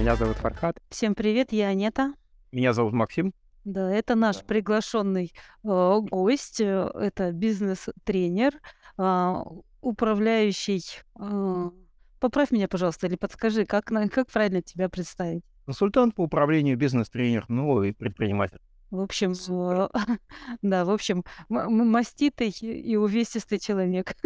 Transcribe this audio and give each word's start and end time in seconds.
Меня 0.00 0.16
зовут 0.16 0.38
Фархат. 0.38 0.80
Всем 0.88 1.14
привет, 1.14 1.52
я 1.52 1.68
Анета. 1.68 2.14
Меня 2.52 2.72
зовут 2.72 2.94
Максим. 2.94 3.34
Да, 3.66 3.90
это 3.90 4.14
наш 4.14 4.42
приглашенный 4.42 5.30
э, 5.62 5.98
гость. 6.00 6.62
э, 6.62 6.90
Это 6.94 7.32
бизнес-тренер, 7.32 8.54
а, 8.96 9.44
управляющий. 9.82 10.82
э, 11.20 11.70
Поправь 12.18 12.50
меня, 12.50 12.66
пожалуйста, 12.66 13.08
или 13.08 13.16
подскажи, 13.16 13.66
как, 13.66 13.92
как 14.10 14.28
правильно 14.30 14.62
тебя 14.62 14.88
представить? 14.88 15.44
Консультант 15.66 16.14
по 16.14 16.22
управлению, 16.22 16.78
бизнес-тренер, 16.78 17.44
ну 17.48 17.82
и 17.82 17.92
предприниматель. 17.92 18.62
В 18.90 19.00
общем, 19.00 19.32
э, 19.32 19.88
да, 20.62 20.86
в 20.86 20.90
общем, 20.90 21.24
маститый 21.50 22.48
и 22.48 22.96
увесистый 22.96 23.58
человек. 23.58 24.16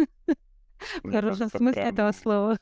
В 1.03 1.11
хорошем 1.11 1.49
смысле 1.49 1.81
этого 1.81 2.13
слова. 2.13 2.57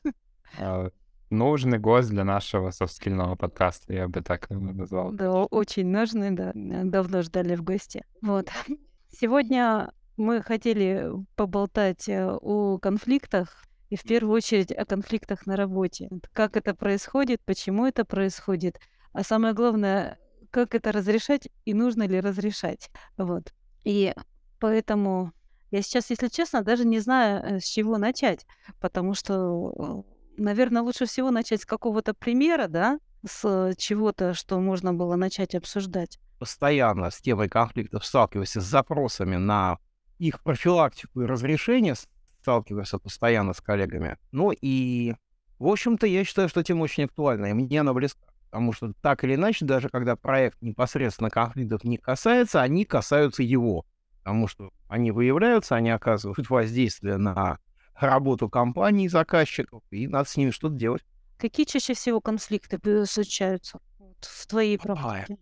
Нужный 1.34 1.78
гость 1.78 2.10
для 2.10 2.24
нашего 2.24 2.70
софтскильного 2.70 3.36
подкаста, 3.36 3.92
я 3.92 4.08
бы 4.08 4.22
так 4.22 4.50
его 4.50 4.72
назвал. 4.72 5.12
Да, 5.12 5.44
очень 5.44 5.86
нужный, 5.86 6.30
да. 6.30 6.52
э, 6.54 6.84
Давно 6.84 7.22
ждали 7.22 7.54
в 7.56 7.62
гости. 7.62 8.04
Вот. 8.22 8.48
Сегодня 9.10 9.92
мы 10.16 10.42
хотели 10.42 11.10
поболтать 11.36 12.08
э, 12.08 12.26
о 12.26 12.78
конфликтах, 12.78 13.64
и 13.90 13.96
в 13.96 14.02
первую 14.02 14.36
очередь 14.36 14.72
о 14.72 14.84
конфликтах 14.84 15.46
на 15.46 15.56
работе. 15.56 16.08
Как 16.32 16.56
это 16.56 16.74
происходит, 16.74 17.40
почему 17.44 17.86
это 17.86 18.04
происходит, 18.04 18.80
а 19.12 19.22
самое 19.22 19.54
главное, 19.54 20.18
как 20.50 20.74
это 20.74 20.92
разрешать 20.92 21.48
и 21.64 21.74
нужно 21.74 22.06
ли 22.06 22.20
разрешать. 22.20 22.90
Вот. 23.16 23.52
И 23.84 24.14
поэтому 24.58 25.32
я 25.70 25.82
сейчас, 25.82 26.10
если 26.10 26.28
честно, 26.28 26.62
даже 26.62 26.86
не 26.86 27.00
знаю, 27.00 27.42
э, 27.42 27.60
с 27.60 27.64
чего 27.64 27.98
начать, 27.98 28.46
потому 28.80 29.14
что, 29.14 30.04
наверное, 30.36 30.82
лучше 30.82 31.06
всего 31.06 31.30
начать 31.30 31.62
с 31.62 31.66
какого-то 31.66 32.14
примера, 32.14 32.68
да, 32.68 32.98
с 33.26 33.74
чего-то, 33.76 34.34
что 34.34 34.58
можно 34.60 34.92
было 34.92 35.16
начать 35.16 35.54
обсуждать. 35.54 36.18
Постоянно 36.38 37.10
с 37.10 37.20
темой 37.20 37.48
конфликтов 37.48 38.04
сталкиваешься 38.04 38.60
с 38.60 38.64
запросами 38.64 39.36
на 39.36 39.78
их 40.18 40.42
профилактику 40.42 41.22
и 41.22 41.26
разрешение, 41.26 41.94
сталкиваешься 42.40 42.98
постоянно 42.98 43.54
с 43.54 43.60
коллегами. 43.60 44.18
Ну 44.32 44.52
и, 44.52 45.14
в 45.58 45.66
общем-то, 45.66 46.06
я 46.06 46.24
считаю, 46.24 46.48
что 46.48 46.62
тема 46.62 46.82
очень 46.82 47.04
актуальна, 47.04 47.46
и 47.46 47.52
мне 47.52 47.80
она 47.80 47.92
близка. 47.92 48.26
Потому 48.50 48.72
что 48.72 48.92
так 49.00 49.24
или 49.24 49.34
иначе, 49.34 49.64
даже 49.64 49.88
когда 49.88 50.14
проект 50.14 50.62
непосредственно 50.62 51.28
конфликтов 51.28 51.82
не 51.82 51.96
касается, 51.96 52.62
они 52.62 52.84
касаются 52.84 53.42
его. 53.42 53.84
Потому 54.18 54.46
что 54.46 54.70
они 54.86 55.10
выявляются, 55.10 55.74
они 55.74 55.90
оказывают 55.90 56.48
воздействие 56.50 57.16
на 57.16 57.58
работу 57.96 58.48
компаний, 58.48 59.08
заказчиков, 59.08 59.82
и 59.90 60.06
надо 60.06 60.28
с 60.28 60.36
ними 60.36 60.50
что-то 60.50 60.74
делать. 60.74 61.04
Какие 61.38 61.66
чаще 61.66 61.94
всего 61.94 62.20
конфликты 62.20 62.78
случаются 63.06 63.78
в 64.20 64.46
твоей 64.46 64.78
практике? 64.78 65.38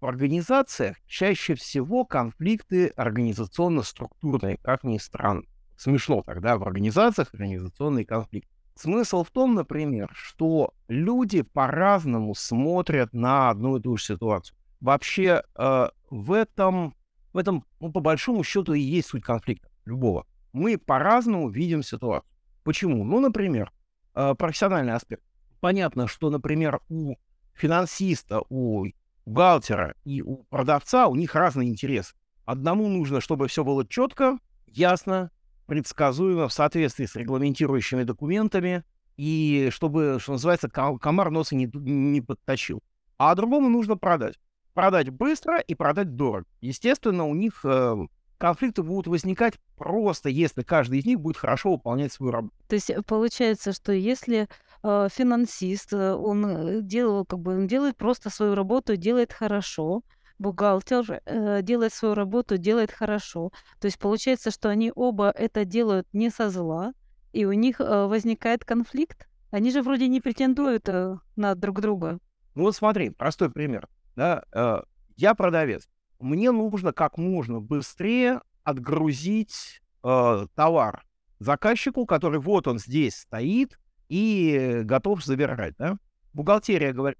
В 0.00 0.06
организациях 0.06 0.96
чаще 1.06 1.54
всего 1.54 2.04
конфликты 2.04 2.88
организационно-структурные, 2.96 4.58
как 4.58 4.84
ни 4.84 4.98
странно. 4.98 5.42
Смешно 5.76 6.22
тогда 6.22 6.58
в 6.58 6.64
организациях 6.64 7.32
организационный 7.32 8.04
конфликт. 8.04 8.48
Смысл 8.74 9.24
в 9.24 9.30
том, 9.30 9.54
например, 9.54 10.10
что 10.14 10.74
люди 10.88 11.40
по-разному 11.40 12.34
смотрят 12.34 13.14
на 13.14 13.48
одну 13.48 13.78
и 13.78 13.80
ту 13.80 13.96
же 13.96 14.04
ситуацию. 14.04 14.56
Вообще 14.80 15.42
э, 15.54 15.88
в 16.10 16.32
этом, 16.32 16.94
в 17.32 17.38
этом 17.38 17.64
ну, 17.80 17.90
по 17.90 18.00
большому 18.00 18.44
счету 18.44 18.74
и 18.74 18.80
есть 18.80 19.08
суть 19.08 19.24
конфликта 19.24 19.70
любого. 19.86 20.26
Мы 20.52 20.78
по-разному 20.78 21.48
видим 21.48 21.82
ситуацию. 21.82 22.30
Почему? 22.62 23.04
Ну, 23.04 23.20
например, 23.20 23.72
э, 24.14 24.34
профессиональный 24.34 24.94
аспект. 24.94 25.22
Понятно, 25.60 26.06
что, 26.06 26.30
например, 26.30 26.80
у 26.88 27.16
финансиста, 27.54 28.42
у 28.48 28.86
бухгалтера 29.26 29.94
и 30.04 30.22
у 30.22 30.44
продавца 30.44 31.08
у 31.08 31.16
них 31.16 31.34
разные 31.34 31.68
интересы. 31.68 32.14
Одному 32.44 32.88
нужно, 32.88 33.20
чтобы 33.20 33.48
все 33.48 33.64
было 33.64 33.86
четко, 33.86 34.38
ясно, 34.66 35.30
предсказуемо, 35.66 36.48
в 36.48 36.52
соответствии 36.52 37.06
с 37.06 37.16
регламентирующими 37.16 38.04
документами, 38.04 38.84
и 39.16 39.68
чтобы, 39.72 40.18
что 40.20 40.32
называется, 40.32 40.68
ко- 40.68 40.98
комар 40.98 41.30
носа 41.30 41.56
не, 41.56 41.68
не 41.74 42.20
подточил. 42.20 42.82
А 43.18 43.34
другому 43.34 43.68
нужно 43.68 43.96
продать. 43.96 44.38
Продать 44.74 45.08
быстро 45.08 45.58
и 45.58 45.74
продать 45.74 46.14
дорого. 46.14 46.46
Естественно, 46.60 47.24
у 47.24 47.34
них 47.34 47.64
э, 47.64 47.96
конфликты 48.38 48.82
будут 48.82 49.06
возникать 49.06 49.54
просто, 49.76 50.28
если 50.28 50.62
каждый 50.62 51.00
из 51.00 51.06
них 51.06 51.20
будет 51.20 51.36
хорошо 51.36 51.72
выполнять 51.72 52.12
свою 52.12 52.32
работу. 52.32 52.54
То 52.68 52.74
есть 52.74 52.90
э, 52.90 53.02
получается, 53.02 53.72
что 53.72 53.92
если 53.92 54.48
э, 54.82 55.08
финансист, 55.10 55.92
э, 55.92 56.14
он 56.14 56.46
э, 56.46 56.80
делал, 56.82 57.24
как 57.24 57.40
бы, 57.40 57.56
он 57.56 57.66
делает 57.66 57.96
просто 57.96 58.30
свою 58.30 58.54
работу, 58.54 58.96
делает 58.96 59.32
хорошо, 59.32 60.02
бухгалтер 60.38 61.22
э, 61.24 61.62
делает 61.62 61.92
свою 61.92 62.14
работу, 62.14 62.58
делает 62.58 62.92
хорошо. 62.92 63.52
То 63.80 63.86
есть 63.86 63.98
получается, 63.98 64.50
что 64.50 64.68
они 64.68 64.92
оба 64.94 65.30
это 65.30 65.64
делают 65.64 66.06
не 66.12 66.30
со 66.30 66.50
зла, 66.50 66.92
и 67.32 67.44
у 67.44 67.52
них 67.52 67.80
э, 67.80 68.06
возникает 68.06 68.64
конфликт. 68.64 69.26
Они 69.50 69.70
же 69.70 69.82
вроде 69.82 70.08
не 70.08 70.20
претендуют 70.20 70.88
э, 70.88 71.16
на 71.36 71.54
друг 71.54 71.80
друга. 71.80 72.18
Ну 72.54 72.62
вот 72.62 72.76
смотри, 72.76 73.10
простой 73.10 73.50
пример. 73.50 73.88
Да, 74.16 74.44
э, 74.52 74.82
я 75.16 75.34
продавец. 75.34 75.88
Мне 76.18 76.50
нужно 76.50 76.92
как 76.92 77.18
можно 77.18 77.60
быстрее 77.60 78.40
отгрузить 78.64 79.80
э, 80.02 80.46
товар 80.54 81.04
заказчику, 81.38 82.06
который 82.06 82.40
вот 82.40 82.66
он 82.66 82.78
здесь 82.78 83.16
стоит 83.16 83.78
и 84.08 84.80
готов 84.84 85.24
забирать. 85.24 85.74
Да? 85.78 85.98
Бухгалтерия 86.32 86.92
говорит, 86.92 87.18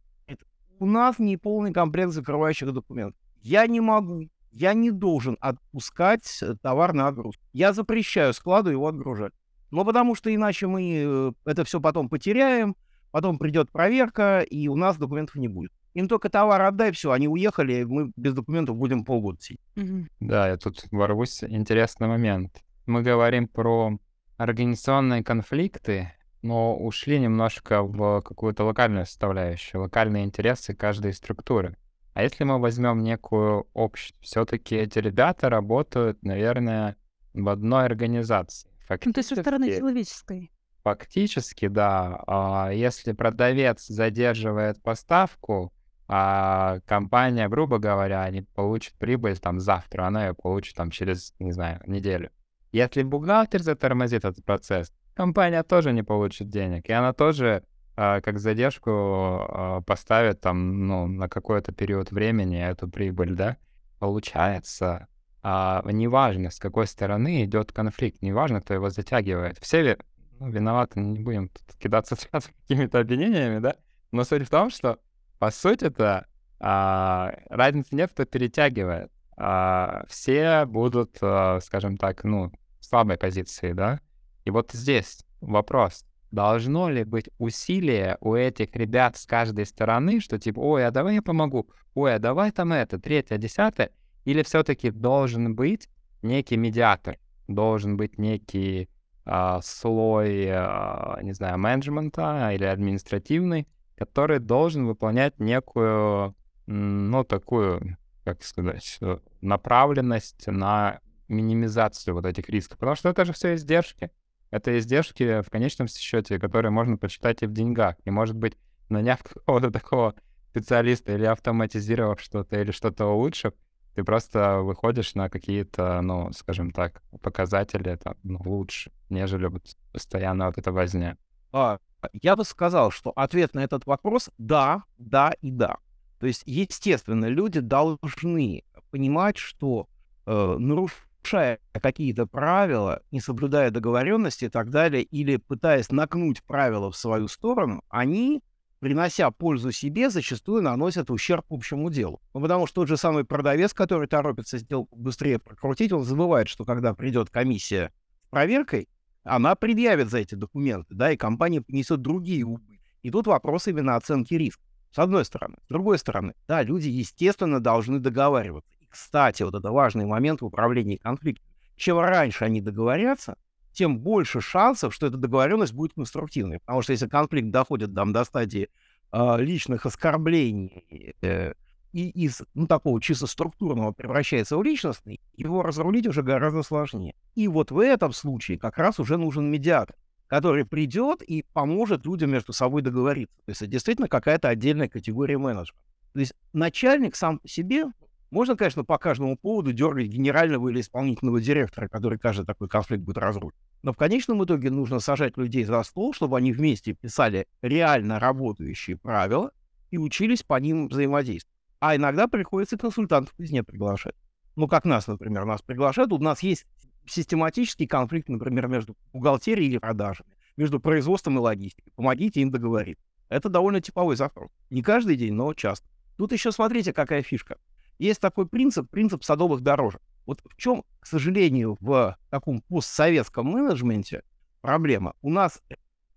у 0.78 0.86
нас 0.86 1.18
не 1.18 1.36
полный 1.36 1.72
комплект 1.72 2.12
закрывающих 2.12 2.72
документов. 2.72 3.20
Я 3.42 3.66
не 3.66 3.80
могу, 3.80 4.28
я 4.50 4.74
не 4.74 4.90
должен 4.90 5.36
отпускать 5.40 6.38
э, 6.42 6.54
товар 6.62 6.92
на 6.92 7.08
отгрузку. 7.08 7.42
Я 7.52 7.72
запрещаю 7.72 8.32
складу 8.32 8.70
его 8.70 8.88
отгружать. 8.88 9.32
Ну, 9.70 9.84
потому 9.84 10.14
что 10.14 10.34
иначе 10.34 10.66
мы 10.66 11.02
э, 11.04 11.32
это 11.44 11.64
все 11.64 11.80
потом 11.80 12.08
потеряем, 12.08 12.76
потом 13.10 13.38
придет 13.38 13.70
проверка, 13.70 14.40
и 14.40 14.68
у 14.68 14.76
нас 14.76 14.96
документов 14.96 15.36
не 15.36 15.48
будет. 15.48 15.72
Им 15.96 16.08
только 16.08 16.28
товар 16.28 16.60
отдай, 16.60 16.92
все, 16.92 17.10
они 17.10 17.26
уехали, 17.26 17.84
мы 17.84 18.12
без 18.16 18.34
документов 18.34 18.76
будем 18.76 19.02
полгода 19.02 19.40
сидеть. 19.40 19.60
Мгм. 19.76 20.10
Да, 20.20 20.46
я 20.48 20.58
тут 20.58 20.84
ворвусь. 20.90 21.42
Интересный 21.42 22.06
момент. 22.06 22.62
Мы 22.84 23.00
говорим 23.00 23.48
про 23.48 23.98
организационные 24.36 25.24
конфликты, 25.24 26.12
но 26.42 26.76
ушли 26.76 27.18
немножко 27.18 27.82
в 27.82 28.20
какую-то 28.20 28.64
локальную 28.64 29.06
составляющую, 29.06 29.80
локальные 29.80 30.26
интересы 30.26 30.74
каждой 30.74 31.14
структуры. 31.14 31.78
А 32.12 32.22
если 32.22 32.44
мы 32.44 32.60
возьмем 32.60 33.02
некую 33.02 33.66
общую, 33.74 34.14
все-таки 34.20 34.76
эти 34.76 34.98
ребята 34.98 35.48
работают, 35.48 36.22
наверное, 36.22 36.96
в 37.32 37.48
одной 37.48 37.86
организации. 37.86 38.68
Ну, 39.02 39.12
то 39.14 39.20
есть 39.20 39.30
со 39.30 39.36
стороны 39.36 39.64
Фактически- 39.64 39.80
человеческой. 39.80 40.50
Фактически, 40.84 41.68
да. 41.68 42.22
А 42.26 42.70
Если 42.70 43.12
продавец 43.12 43.86
задерживает 43.86 44.82
поставку, 44.82 45.72
а 46.08 46.78
компания, 46.86 47.48
грубо 47.48 47.78
говоря, 47.78 48.28
не 48.30 48.42
получит 48.42 48.94
прибыль 48.94 49.38
там 49.38 49.60
завтра, 49.60 50.04
она 50.04 50.28
ее 50.28 50.34
получит 50.34 50.76
там 50.76 50.90
через, 50.90 51.34
не 51.38 51.52
знаю, 51.52 51.80
неделю. 51.86 52.30
Если 52.72 53.02
бухгалтер 53.02 53.62
затормозит 53.62 54.24
этот 54.24 54.44
процесс, 54.44 54.92
компания 55.14 55.62
тоже 55.62 55.92
не 55.92 56.02
получит 56.02 56.48
денег, 56.48 56.88
и 56.88 56.92
она 56.92 57.12
тоже 57.12 57.64
а, 57.96 58.20
как 58.20 58.38
задержку 58.38 58.90
а, 58.90 59.80
поставит 59.80 60.40
там, 60.40 60.86
ну, 60.86 61.06
на 61.06 61.28
какой-то 61.28 61.72
период 61.72 62.10
времени 62.10 62.62
эту 62.62 62.88
прибыль, 62.88 63.34
да? 63.34 63.56
Получается, 63.98 65.08
а, 65.42 65.82
неважно, 65.90 66.50
с 66.50 66.58
какой 66.58 66.86
стороны 66.86 67.44
идет 67.44 67.72
конфликт, 67.72 68.20
неважно, 68.20 68.60
кто 68.60 68.74
его 68.74 68.90
затягивает. 68.90 69.58
Все 69.60 69.96
ну, 70.38 70.50
виноваты, 70.50 71.00
не 71.00 71.20
будем 71.20 71.48
тут 71.48 71.76
кидаться 71.78 72.16
сразу 72.20 72.50
какими-то 72.62 73.00
обвинениями, 73.00 73.60
да? 73.60 73.76
Но 74.12 74.24
суть 74.24 74.46
в 74.46 74.50
том, 74.50 74.68
что, 74.68 74.98
по 75.38 75.50
сути-то, 75.50 76.26
а, 76.58 77.32
разницы 77.48 77.94
нет, 77.94 78.10
кто 78.12 78.24
перетягивает. 78.24 79.10
А, 79.36 80.04
все 80.08 80.64
будут, 80.66 81.18
а, 81.20 81.60
скажем 81.60 81.96
так, 81.96 82.24
ну, 82.24 82.50
в 82.80 82.84
слабой 82.84 83.18
позиции, 83.18 83.72
да? 83.72 84.00
И 84.44 84.50
вот 84.50 84.72
здесь 84.72 85.24
вопрос. 85.40 86.04
Должно 86.30 86.88
ли 86.88 87.04
быть 87.04 87.30
усилие 87.38 88.16
у 88.20 88.34
этих 88.34 88.74
ребят 88.74 89.16
с 89.16 89.26
каждой 89.26 89.66
стороны, 89.66 90.20
что 90.20 90.38
типа, 90.38 90.58
ой, 90.60 90.86
а 90.86 90.90
давай 90.90 91.16
я 91.16 91.22
помогу, 91.22 91.68
ой, 91.94 92.14
а 92.14 92.18
давай 92.18 92.50
там 92.50 92.72
это, 92.72 92.98
третье, 92.98 93.38
десятое, 93.38 93.90
или 94.24 94.42
все-таки 94.42 94.90
должен 94.90 95.54
быть 95.54 95.88
некий 96.22 96.56
медиатор, 96.56 97.18
должен 97.48 97.96
быть 97.96 98.18
некий 98.18 98.88
а, 99.24 99.60
слой, 99.62 100.46
а, 100.50 101.18
не 101.22 101.32
знаю, 101.32 101.58
менеджмента 101.58 102.50
или 102.52 102.64
административный, 102.64 103.66
который 103.96 104.38
должен 104.38 104.86
выполнять 104.86 105.38
некую, 105.38 106.34
ну, 106.66 107.24
такую, 107.24 107.96
как 108.24 108.42
сказать, 108.42 108.98
э, 109.00 109.18
направленность 109.40 110.46
на 110.46 111.00
минимизацию 111.28 112.14
вот 112.14 112.26
этих 112.26 112.48
рисков. 112.48 112.78
Потому 112.78 112.96
что 112.96 113.08
это 113.08 113.24
же 113.24 113.32
все 113.32 113.54
издержки. 113.54 114.10
Это 114.50 114.78
издержки 114.78 115.42
в 115.42 115.50
конечном 115.50 115.88
счете, 115.88 116.38
которые 116.38 116.70
можно 116.70 116.96
почитать 116.96 117.42
и 117.42 117.46
в 117.46 117.52
деньгах. 117.52 117.96
И, 118.04 118.10
может 118.10 118.36
быть, 118.36 118.56
наняв 118.88 119.22
какого-то 119.22 119.70
такого 119.70 120.14
специалиста 120.50 121.14
или 121.14 121.24
автоматизировав 121.24 122.20
что-то, 122.20 122.60
или 122.60 122.70
что-то 122.70 123.06
улучшив, 123.06 123.52
ты 123.94 124.04
просто 124.04 124.60
выходишь 124.60 125.14
на 125.14 125.30
какие-то, 125.30 126.02
ну, 126.02 126.30
скажем 126.32 126.70
так, 126.70 127.02
показатели 127.22 127.96
там, 127.96 128.14
ну, 128.22 128.38
лучше, 128.44 128.92
нежели 129.08 129.46
вот 129.46 129.62
постоянно 129.92 130.46
вот 130.46 130.58
эта 130.58 130.70
возня. 130.70 131.16
А, 131.52 131.78
я 132.12 132.36
бы 132.36 132.44
сказал, 132.44 132.90
что 132.90 133.12
ответ 133.16 133.54
на 133.54 133.60
этот 133.60 133.86
вопрос— 133.86 134.30
да, 134.38 134.84
да 134.98 135.34
и 135.40 135.50
да. 135.50 135.78
То 136.18 136.26
есть, 136.26 136.42
естественно, 136.46 137.26
люди 137.26 137.60
должны 137.60 138.64
понимать, 138.90 139.36
что 139.36 139.88
э, 140.26 140.56
нарушая 140.58 141.58
какие-то 141.72 142.26
правила, 142.26 143.02
не 143.10 143.20
соблюдая 143.20 143.70
договоренности 143.70 144.46
и 144.46 144.48
так 144.48 144.70
далее, 144.70 145.02
или 145.02 145.36
пытаясь 145.36 145.90
накнуть 145.90 146.42
правила 146.42 146.90
в 146.90 146.96
свою 146.96 147.28
сторону, 147.28 147.82
они, 147.88 148.42
принося 148.78 149.30
пользу 149.30 149.72
себе, 149.72 150.10
зачастую 150.10 150.62
наносят 150.62 151.10
ущерб 151.10 151.44
общему 151.50 151.90
делу. 151.90 152.20
Ну, 152.32 152.40
потому 152.40 152.66
что 152.66 152.82
тот 152.82 152.88
же 152.88 152.96
самый 152.96 153.24
продавец, 153.24 153.74
который 153.74 154.08
торопится 154.08 154.58
сделку 154.58 154.96
быстрее 154.96 155.38
прокрутить, 155.38 155.92
он 155.92 156.04
забывает, 156.04 156.48
что 156.48 156.64
когда 156.64 156.94
придет 156.94 157.30
комиссия 157.30 157.92
с 158.24 158.30
проверкой, 158.30 158.88
она 159.26 159.54
предъявит 159.54 160.08
за 160.08 160.18
эти 160.18 160.34
документы, 160.34 160.94
да, 160.94 161.10
и 161.10 161.16
компания 161.16 161.60
понесет 161.60 162.00
другие 162.00 162.44
убытки. 162.44 162.80
И 163.02 163.10
тут 163.10 163.26
вопрос 163.26 163.68
именно 163.68 163.96
оценки 163.96 164.34
риска. 164.34 164.62
С 164.92 164.98
одной 164.98 165.24
стороны. 165.24 165.56
С 165.66 165.68
другой 165.68 165.98
стороны, 165.98 166.34
да, 166.48 166.62
люди, 166.62 166.88
естественно, 166.88 167.60
должны 167.60 167.98
договариваться. 167.98 168.70
И, 168.80 168.86
кстати, 168.86 169.42
вот 169.42 169.54
это 169.54 169.70
важный 169.70 170.06
момент 170.06 170.40
в 170.40 170.46
управлении 170.46 170.96
конфликтом. 170.96 171.44
Чем 171.76 171.98
раньше 171.98 172.44
они 172.44 172.62
договорятся, 172.62 173.36
тем 173.72 173.98
больше 173.98 174.40
шансов, 174.40 174.94
что 174.94 175.06
эта 175.06 175.18
договоренность 175.18 175.74
будет 175.74 175.92
конструктивной. 175.92 176.60
Потому 176.60 176.80
что 176.80 176.92
если 176.92 177.06
конфликт 177.06 177.50
доходит 177.50 177.94
там, 177.94 178.14
до 178.14 178.24
стадии 178.24 178.70
э, 179.12 179.36
личных 179.38 179.84
оскорблений 179.84 181.14
э, 181.20 181.52
и 181.96 182.10
из 182.10 182.42
ну, 182.52 182.66
такого 182.66 183.00
чисто 183.00 183.26
структурного 183.26 183.90
превращается 183.90 184.58
в 184.58 184.62
личностный, 184.62 185.18
его 185.34 185.62
разрулить 185.62 186.06
уже 186.06 186.22
гораздо 186.22 186.62
сложнее. 186.62 187.14
И 187.34 187.48
вот 187.48 187.70
в 187.70 187.78
этом 187.78 188.12
случае 188.12 188.58
как 188.58 188.76
раз 188.76 189.00
уже 189.00 189.16
нужен 189.16 189.50
медиатор, 189.50 189.96
который 190.26 190.66
придет 190.66 191.22
и 191.22 191.42
поможет 191.54 192.04
людям 192.04 192.32
между 192.32 192.52
собой 192.52 192.82
договориться. 192.82 193.34
То 193.46 193.50
есть 193.50 193.62
это 193.62 193.70
действительно 193.70 194.08
какая-то 194.08 194.50
отдельная 194.50 194.90
категория 194.90 195.38
менеджмента. 195.38 195.82
То 196.12 196.20
есть 196.20 196.34
начальник 196.52 197.16
сам 197.16 197.38
по 197.38 197.48
себе, 197.48 197.86
можно, 198.30 198.56
конечно, 198.56 198.84
по 198.84 198.98
каждому 198.98 199.38
поводу 199.38 199.72
дергать 199.72 200.08
генерального 200.08 200.68
или 200.68 200.82
исполнительного 200.82 201.40
директора, 201.40 201.88
который 201.88 202.18
каждый 202.18 202.44
такой 202.44 202.68
конфликт 202.68 203.04
будет 203.04 203.16
разрулить. 203.16 203.56
Но 203.82 203.94
в 203.94 203.96
конечном 203.96 204.44
итоге 204.44 204.68
нужно 204.68 205.00
сажать 205.00 205.38
людей 205.38 205.64
за 205.64 205.82
стол, 205.82 206.12
чтобы 206.12 206.36
они 206.36 206.52
вместе 206.52 206.92
писали 206.92 207.46
реально 207.62 208.20
работающие 208.20 208.98
правила 208.98 209.50
и 209.90 209.96
учились 209.96 210.42
по 210.42 210.60
ним 210.60 210.88
взаимодействовать. 210.88 211.55
А 211.80 211.96
иногда 211.96 212.26
приходится 212.28 212.78
консультантов 212.78 213.34
из 213.38 213.50
не 213.50 213.62
приглашать. 213.62 214.14
Ну, 214.54 214.68
как 214.68 214.84
нас, 214.84 215.06
например, 215.06 215.44
нас 215.44 215.62
приглашают, 215.62 216.12
у 216.12 216.18
нас 216.18 216.42
есть 216.42 216.66
систематический 217.06 217.86
конфликт, 217.86 218.28
например, 218.28 218.68
между 218.68 218.96
бухгалтерией 219.12 219.74
и 219.74 219.78
продажами, 219.78 220.30
между 220.56 220.80
производством 220.80 221.36
и 221.36 221.40
логистикой. 221.40 221.92
Помогите 221.94 222.40
им 222.40 222.50
договориться. 222.50 223.04
Это 223.28 223.48
довольно 223.48 223.80
типовой 223.80 224.16
запрос. 224.16 224.50
Не 224.70 224.82
каждый 224.82 225.16
день, 225.16 225.34
но 225.34 225.52
часто. 225.54 225.88
Тут 226.16 226.32
еще 226.32 226.52
смотрите, 226.52 226.92
какая 226.92 227.22
фишка. 227.22 227.58
Есть 227.98 228.20
такой 228.20 228.46
принцип, 228.46 228.88
принцип 228.90 229.24
садовых 229.24 229.60
дорожек. 229.60 230.00
Вот 230.26 230.40
в 230.44 230.56
чем, 230.56 230.84
к 231.00 231.06
сожалению, 231.06 231.76
в 231.80 232.16
таком 232.30 232.62
постсоветском 232.62 233.46
менеджменте 233.46 234.22
проблема? 234.60 235.14
У 235.22 235.30
нас 235.30 235.62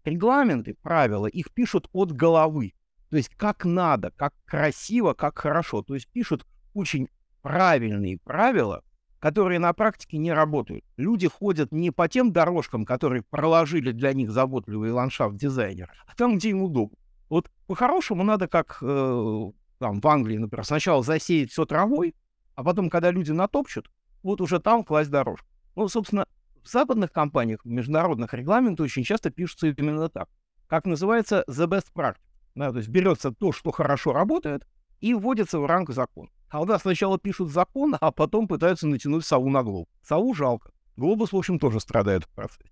регламенты, 0.04 0.76
правила, 0.82 1.28
их 1.28 1.52
пишут 1.52 1.90
от 1.94 2.12
головы. 2.12 2.74
То 3.10 3.18
есть 3.18 3.30
как 3.36 3.66
надо, 3.66 4.12
как 4.12 4.34
красиво, 4.46 5.14
как 5.14 5.40
хорошо. 5.40 5.82
То 5.82 5.96
есть 5.96 6.08
пишут 6.08 6.46
очень 6.74 7.10
правильные 7.42 8.20
правила, 8.20 8.84
которые 9.20 9.60
на 9.60 9.74
практике 9.74 10.18
не 10.18 10.32
работают. 10.32 10.86
Люди 10.98 11.28
ходят 11.28 11.72
не 11.72 11.92
по 11.92 12.08
тем 12.08 12.32
дорожкам, 12.32 12.86
которые 12.86 13.24
проложили 13.24 13.92
для 13.92 14.14
них 14.14 14.32
заботливый 14.32 14.92
ландшафт-дизайнер, 14.92 15.92
а 16.08 16.16
там, 16.16 16.38
где 16.38 16.50
им 16.52 16.64
удобно. 16.64 16.98
Вот 17.30 17.50
по-хорошему 17.68 18.24
надо, 18.24 18.48
как 18.48 18.78
э, 18.82 19.52
там 19.78 20.02
в 20.02 20.08
Англии, 20.08 20.38
например, 20.38 20.66
сначала 20.66 21.04
засеять 21.04 21.52
все 21.52 21.66
травой, 21.66 22.16
а 22.56 22.64
потом, 22.64 22.90
когда 22.90 23.12
люди 23.12 23.32
натопчут, 23.32 23.90
вот 24.24 24.42
уже 24.42 24.60
там 24.60 24.84
класть 24.84 25.12
дорожку. 25.12 25.48
Ну, 25.76 25.88
собственно, 25.88 26.26
в 26.64 26.70
западных 26.70 27.12
компаниях, 27.12 27.62
в 27.64 27.70
международных 27.70 28.34
регламентах 28.34 28.86
очень 28.86 29.04
часто 29.04 29.30
пишутся 29.30 29.68
именно 29.68 30.10
так. 30.10 30.28
Как 30.68 30.86
называется 30.86 31.44
the 31.48 31.68
best 31.68 31.88
practice. 31.96 32.29
Да, 32.56 32.72
то 32.72 32.78
есть 32.78 32.90
берется 32.90 33.32
то, 33.32 33.52
что 33.52 33.72
хорошо 33.72 34.14
работает, 34.14 34.66
и 35.00 35.14
вводится 35.14 35.60
в 35.60 35.66
ранг 35.66 35.92
закон. 35.92 36.30
А 36.50 36.62
у 36.62 36.66
нас 36.66 36.82
сначала 36.82 37.20
пишут 37.20 37.52
закон, 37.52 37.96
а 38.00 38.12
потом 38.12 38.48
пытаются 38.48 38.88
натянуть 38.88 39.26
сову 39.26 39.50
на 39.50 39.64
глобус. 39.64 39.88
Сову 40.02 40.34
жалко. 40.34 40.72
Глобус, 40.98 41.32
в 41.32 41.38
общем, 41.38 41.60
тоже 41.60 41.80
страдает 41.80 42.24
в 42.26 42.30
процессе. 42.30 42.70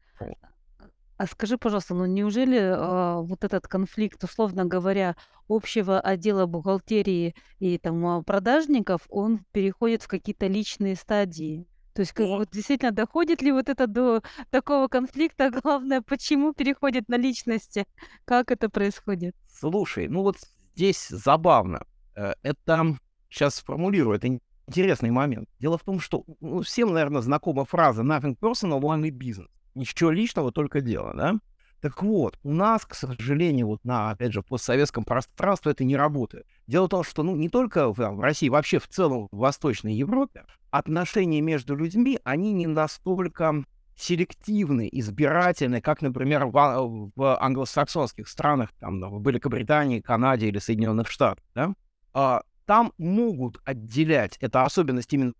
А 1.17 1.25
скажи, 1.25 1.57
пожалуйста, 1.57 1.95
ну 1.95 2.05
неужели 2.05 2.59
э, 2.59 3.21
вот 3.21 3.43
этот 3.43 3.67
конфликт, 3.67 4.23
условно 4.23 4.65
говоря, 4.65 5.15
общего 5.47 5.99
отдела 5.99 6.45
бухгалтерии 6.45 7.33
и 7.57 7.77
там 7.79 8.05
а, 8.05 8.21
продажников, 8.21 9.01
он 9.09 9.39
переходит 9.51 10.03
в 10.03 10.07
какие-то 10.07 10.45
личные 10.45 10.95
стадии? 10.95 11.65
То 11.97 12.01
есть 12.01 12.11
как, 12.11 12.27
вот, 12.27 12.49
действительно 12.51 12.91
доходит 12.91 13.41
ли 13.41 13.51
вот 13.51 13.69
это 13.69 13.87
до 13.87 14.21
такого 14.51 14.87
конфликта? 14.87 15.49
Главное, 15.63 16.03
почему 16.03 16.53
переходит 16.53 17.09
на 17.09 17.17
личности? 17.17 17.87
Как 18.23 18.51
это 18.51 18.69
происходит? 18.69 19.35
Слушай, 19.51 20.07
ну 20.07 20.21
вот 20.21 20.37
здесь 20.75 21.07
забавно. 21.07 21.87
Э, 22.15 22.33
это 22.43 22.97
сейчас 23.31 23.55
сформулирую, 23.55 24.15
это 24.15 24.27
интересный 24.67 25.09
момент. 25.09 25.49
Дело 25.57 25.79
в 25.79 25.83
том, 25.83 25.99
что 25.99 26.23
ну, 26.39 26.61
всем, 26.61 26.93
наверное, 26.93 27.23
знакома 27.23 27.65
фраза 27.65 28.03
«nothing 28.03 28.37
personal, 28.39 28.79
only 28.79 29.09
business». 29.09 29.49
Ничего 29.73 30.11
личного, 30.11 30.51
только 30.51 30.81
дело, 30.81 31.15
да? 31.15 31.33
Так 31.81 32.01
вот, 32.01 32.39
у 32.43 32.53
нас, 32.53 32.85
к 32.85 32.95
сожалению, 32.95 33.67
вот 33.67 33.83
на, 33.83 34.11
опять 34.11 34.33
же, 34.33 34.41
постсоветском 34.41 35.03
пространстве 35.03 35.73
это 35.73 35.83
не 35.83 35.95
работает. 35.95 36.47
Дело 36.65 36.87
в 36.87 36.89
том, 36.89 37.03
что 37.03 37.23
ну, 37.23 37.35
не 37.35 37.49
только 37.49 37.93
в, 37.93 37.97
в 37.97 38.19
России, 38.19 38.49
вообще 38.49 38.79
в 38.79 38.87
целом 38.87 39.27
в 39.31 39.37
Восточной 39.37 39.93
Европе 39.93 40.45
отношения 40.71 41.41
между 41.41 41.75
людьми, 41.75 42.19
они 42.23 42.51
не 42.53 42.67
настолько 42.67 43.63
селективны, 43.95 44.89
избирательны, 44.91 45.81
как, 45.81 46.01
например, 46.01 46.45
в, 46.45 47.11
в 47.15 47.37
англосаксонских 47.39 48.27
странах, 48.27 48.71
там, 48.79 48.99
в 48.99 49.27
Великобритании, 49.27 50.01
Канаде 50.01 50.47
или 50.47 50.59
Соединенных 50.59 51.09
Штатах. 51.09 51.43
Да? 51.55 51.73
А, 52.13 52.43
там 52.65 52.93
могут 52.97 53.59
отделять, 53.65 54.37
это 54.39 54.63
особенность 54.63 55.13
именно 55.13 55.33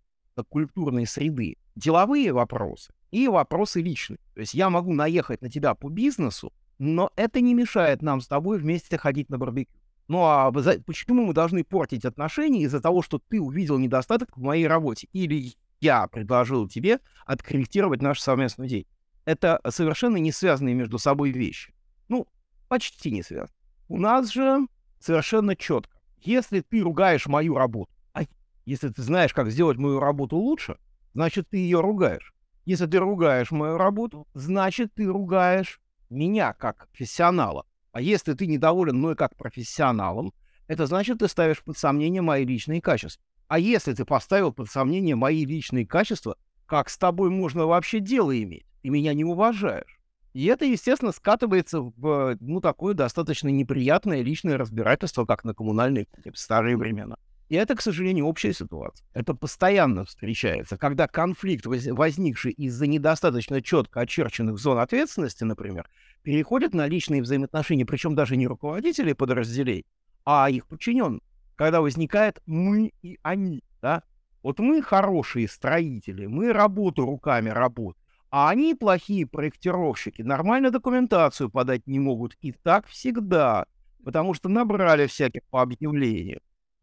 культурной 0.48 1.06
среды, 1.06 1.56
деловые 1.78 2.32
вопросы 2.32 2.92
и 3.10 3.28
вопросы 3.28 3.80
личные. 3.80 4.18
То 4.34 4.40
есть 4.40 4.54
я 4.54 4.68
могу 4.68 4.92
наехать 4.92 5.42
на 5.42 5.50
тебя 5.50 5.74
по 5.74 5.88
бизнесу, 5.88 6.52
но 6.78 7.10
это 7.16 7.40
не 7.40 7.54
мешает 7.54 8.02
нам 8.02 8.20
с 8.20 8.26
тобой 8.26 8.58
вместе 8.58 8.98
ходить 8.98 9.30
на 9.30 9.38
барбекю. 9.38 9.72
Ну 10.08 10.24
а 10.24 10.50
почему 10.50 11.26
мы 11.26 11.34
должны 11.34 11.64
портить 11.64 12.04
отношения 12.04 12.62
из-за 12.62 12.80
того, 12.80 13.02
что 13.02 13.18
ты 13.18 13.40
увидел 13.40 13.78
недостаток 13.78 14.36
в 14.36 14.42
моей 14.42 14.66
работе? 14.66 15.08
Или 15.12 15.52
я 15.80 16.06
предложил 16.08 16.68
тебе 16.68 17.00
откорректировать 17.26 18.02
нашу 18.02 18.22
совместную 18.22 18.68
деятельность? 18.68 18.98
Это 19.24 19.60
совершенно 19.68 20.16
не 20.16 20.32
связанные 20.32 20.74
между 20.74 20.98
собой 20.98 21.30
вещи. 21.30 21.74
Ну, 22.08 22.26
почти 22.68 23.10
не 23.10 23.22
связаны. 23.22 23.52
У 23.88 23.98
нас 23.98 24.32
же 24.32 24.66
совершенно 24.98 25.54
четко. 25.54 25.96
Если 26.22 26.60
ты 26.60 26.80
ругаешь 26.80 27.26
мою 27.26 27.54
работу, 27.54 27.92
а 28.14 28.22
если 28.64 28.88
ты 28.88 29.02
знаешь, 29.02 29.34
как 29.34 29.50
сделать 29.50 29.76
мою 29.76 30.00
работу 30.00 30.36
лучше, 30.36 30.78
значит, 31.14 31.48
ты 31.48 31.58
ее 31.58 31.80
ругаешь. 31.80 32.34
Если 32.64 32.86
ты 32.86 32.98
ругаешь 32.98 33.50
мою 33.50 33.78
работу, 33.78 34.26
значит, 34.34 34.92
ты 34.94 35.06
ругаешь 35.06 35.80
меня 36.10 36.52
как 36.52 36.88
профессионала. 36.88 37.66
А 37.92 38.00
если 38.00 38.34
ты 38.34 38.46
недоволен 38.46 38.98
мной 38.98 39.16
как 39.16 39.36
профессионалом, 39.36 40.32
это 40.66 40.86
значит, 40.86 41.18
ты 41.18 41.28
ставишь 41.28 41.62
под 41.62 41.78
сомнение 41.78 42.22
мои 42.22 42.44
личные 42.44 42.80
качества. 42.80 43.24
А 43.48 43.58
если 43.58 43.94
ты 43.94 44.04
поставил 44.04 44.52
под 44.52 44.70
сомнение 44.70 45.16
мои 45.16 45.46
личные 45.46 45.86
качества, 45.86 46.36
как 46.66 46.90
с 46.90 46.98
тобой 46.98 47.30
можно 47.30 47.66
вообще 47.66 48.00
дело 48.00 48.38
иметь? 48.40 48.66
Ты 48.82 48.90
меня 48.90 49.14
не 49.14 49.24
уважаешь. 49.24 49.98
И 50.34 50.44
это, 50.44 50.66
естественно, 50.66 51.12
скатывается 51.12 51.80
в 51.80 52.36
ну, 52.40 52.60
такое 52.60 52.94
достаточно 52.94 53.48
неприятное 53.48 54.20
личное 54.20 54.58
разбирательство, 54.58 55.24
как 55.24 55.44
на 55.44 55.54
коммунальной 55.54 56.08
в 56.24 56.38
старые 56.38 56.76
времена. 56.76 57.16
И 57.48 57.56
это, 57.56 57.74
к 57.74 57.80
сожалению, 57.80 58.26
общая 58.26 58.52
ситуация. 58.52 59.06
Это 59.14 59.34
постоянно 59.34 60.04
встречается, 60.04 60.76
когда 60.76 61.08
конфликт, 61.08 61.64
возникший 61.66 62.52
из-за 62.52 62.86
недостаточно 62.86 63.62
четко 63.62 64.00
очерченных 64.00 64.58
зон 64.58 64.78
ответственности, 64.78 65.44
например, 65.44 65.88
переходит 66.22 66.74
на 66.74 66.86
личные 66.86 67.22
взаимоотношения, 67.22 67.86
причем 67.86 68.14
даже 68.14 68.36
не 68.36 68.46
руководителей 68.46 69.14
подразделений, 69.14 69.86
а 70.24 70.50
их 70.50 70.66
подчиненных. 70.66 71.22
Когда 71.56 71.80
возникает 71.80 72.40
мы 72.46 72.92
и 73.02 73.18
они, 73.22 73.64
да? 73.80 74.02
Вот 74.42 74.58
мы 74.58 74.82
хорошие 74.82 75.48
строители, 75.48 76.26
мы 76.26 76.52
работу 76.52 77.04
руками 77.04 77.48
работаем. 77.48 78.04
А 78.30 78.50
они 78.50 78.74
плохие 78.74 79.26
проектировщики, 79.26 80.20
нормально 80.20 80.70
документацию 80.70 81.48
подать 81.50 81.86
не 81.86 81.98
могут. 81.98 82.36
И 82.42 82.52
так 82.52 82.86
всегда. 82.86 83.66
потому 84.04 84.32
что 84.34 84.48
набрали 84.48 85.06
всяких 85.06 85.42
по 85.50 85.60
объявлениям. 85.60 86.40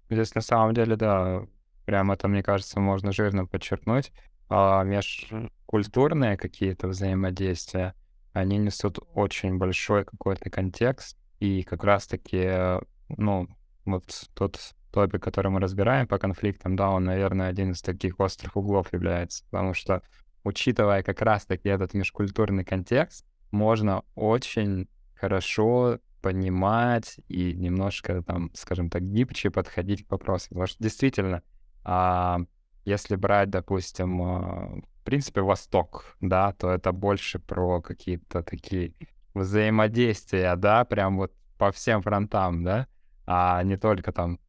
Здесь 0.10 0.36
на 0.36 0.42
самом 0.42 0.74
деле, 0.74 0.96
да, 0.96 1.46
прям 1.86 2.12
это, 2.12 2.28
мне 2.28 2.44
кажется, 2.44 2.80
можно 2.80 3.12
жирно 3.12 3.46
подчеркнуть. 3.46 4.12
А 4.50 4.84
межкультурные 4.84 6.38
какие-то 6.38 6.88
взаимодействия, 6.88 7.96
они 8.34 8.58
несут 8.58 9.00
очень 9.14 9.58
большой 9.58 10.06
какой-то 10.06 10.50
контекст, 10.50 11.18
и 11.40 11.64
как 11.64 11.84
раз-таки, 11.84 12.80
ну, 13.10 13.48
вот 13.86 14.30
тот 14.34 14.60
топик, 14.92 15.24
который 15.24 15.52
мы 15.52 15.60
разбираем 15.60 16.08
по 16.08 16.18
конфликтам, 16.18 16.76
да, 16.76 16.90
он, 16.90 17.06
наверное, 17.06 17.50
один 17.50 17.72
из 17.72 17.82
таких 17.82 18.20
острых 18.20 18.56
углов 18.56 18.94
является, 18.94 19.44
потому 19.46 19.74
что, 19.74 20.02
учитывая 20.44 21.04
как 21.04 21.22
раз-таки 21.22 21.70
этот 21.70 21.94
межкультурный 21.94 22.64
контекст, 22.64 23.26
можно 23.52 24.04
очень 24.16 24.88
хорошо 25.16 26.00
понимать 26.26 27.20
и 27.28 27.54
немножко 27.54 28.24
там, 28.24 28.50
скажем 28.56 28.90
так, 28.90 29.04
гибче 29.04 29.52
подходить 29.52 30.08
к 30.08 30.12
вопросу. 30.12 30.50
Потому 30.50 30.66
что 30.66 30.82
действительно, 30.82 31.44
а, 31.84 32.40
если 32.84 33.16
брать, 33.16 33.52
допустим, 33.52 34.22
а, 34.24 34.82
в 35.02 35.04
принципе, 35.04 35.42
Восток, 35.42 36.18
да, 36.22 36.52
то 36.54 36.72
это 36.72 36.92
больше 36.92 37.38
про 37.38 37.80
какие-то 37.80 38.42
такие 38.42 38.96
взаимодействия, 39.36 40.56
да, 40.56 40.84
прям 40.84 41.18
вот 41.18 41.32
по 41.60 41.72
всем 41.72 42.02
фронтам, 42.02 42.64
да, 42.64 42.88
а 43.28 43.62
не 43.62 43.78
только 43.78 44.12
там 44.12 44.40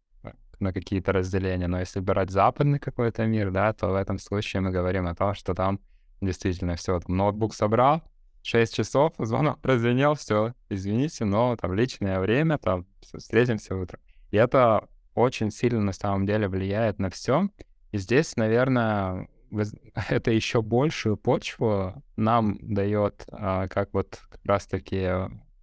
на 0.59 0.73
какие-то 0.73 1.13
разделения. 1.13 1.67
Но 1.67 1.79
если 1.81 2.01
брать 2.01 2.31
западный 2.31 2.79
какой-то 2.79 3.27
мир, 3.27 3.51
да, 3.51 3.75
то 3.75 3.89
в 3.89 3.95
этом 3.97 4.19
случае 4.19 4.63
мы 4.63 4.71
говорим 4.71 5.07
о 5.07 5.15
том, 5.15 5.35
что 5.35 5.53
там 5.53 5.79
действительно 6.23 6.77
все, 6.77 6.99
ноутбук 7.07 7.55
собрал, 7.55 8.03
6 8.47 8.75
часов, 8.75 9.13
звонок 9.19 9.61
прозвенел, 9.61 10.15
все, 10.15 10.55
извините, 10.69 11.25
но 11.25 11.57
там 11.57 11.75
личное 11.75 12.21
время, 12.21 12.59
там 12.59 12.87
встретимся 13.01 13.75
утром. 13.75 14.01
И 14.31 14.37
это 14.37 14.87
очень 15.17 15.51
сильно 15.51 15.81
на 15.81 15.93
самом 15.93 16.27
деле 16.27 16.47
влияет 16.47 17.01
на 17.01 17.11
все. 17.11 17.49
И 17.91 17.99
здесь, 17.99 18.37
наверное, 18.37 19.29
это 20.09 20.31
еще 20.31 20.63
большую 20.63 21.17
почву 21.17 22.05
нам 22.15 22.59
дает, 22.61 23.25
а, 23.33 23.67
как 23.67 23.93
вот 23.93 24.21
как 24.31 24.41
раз-таки 24.45 25.11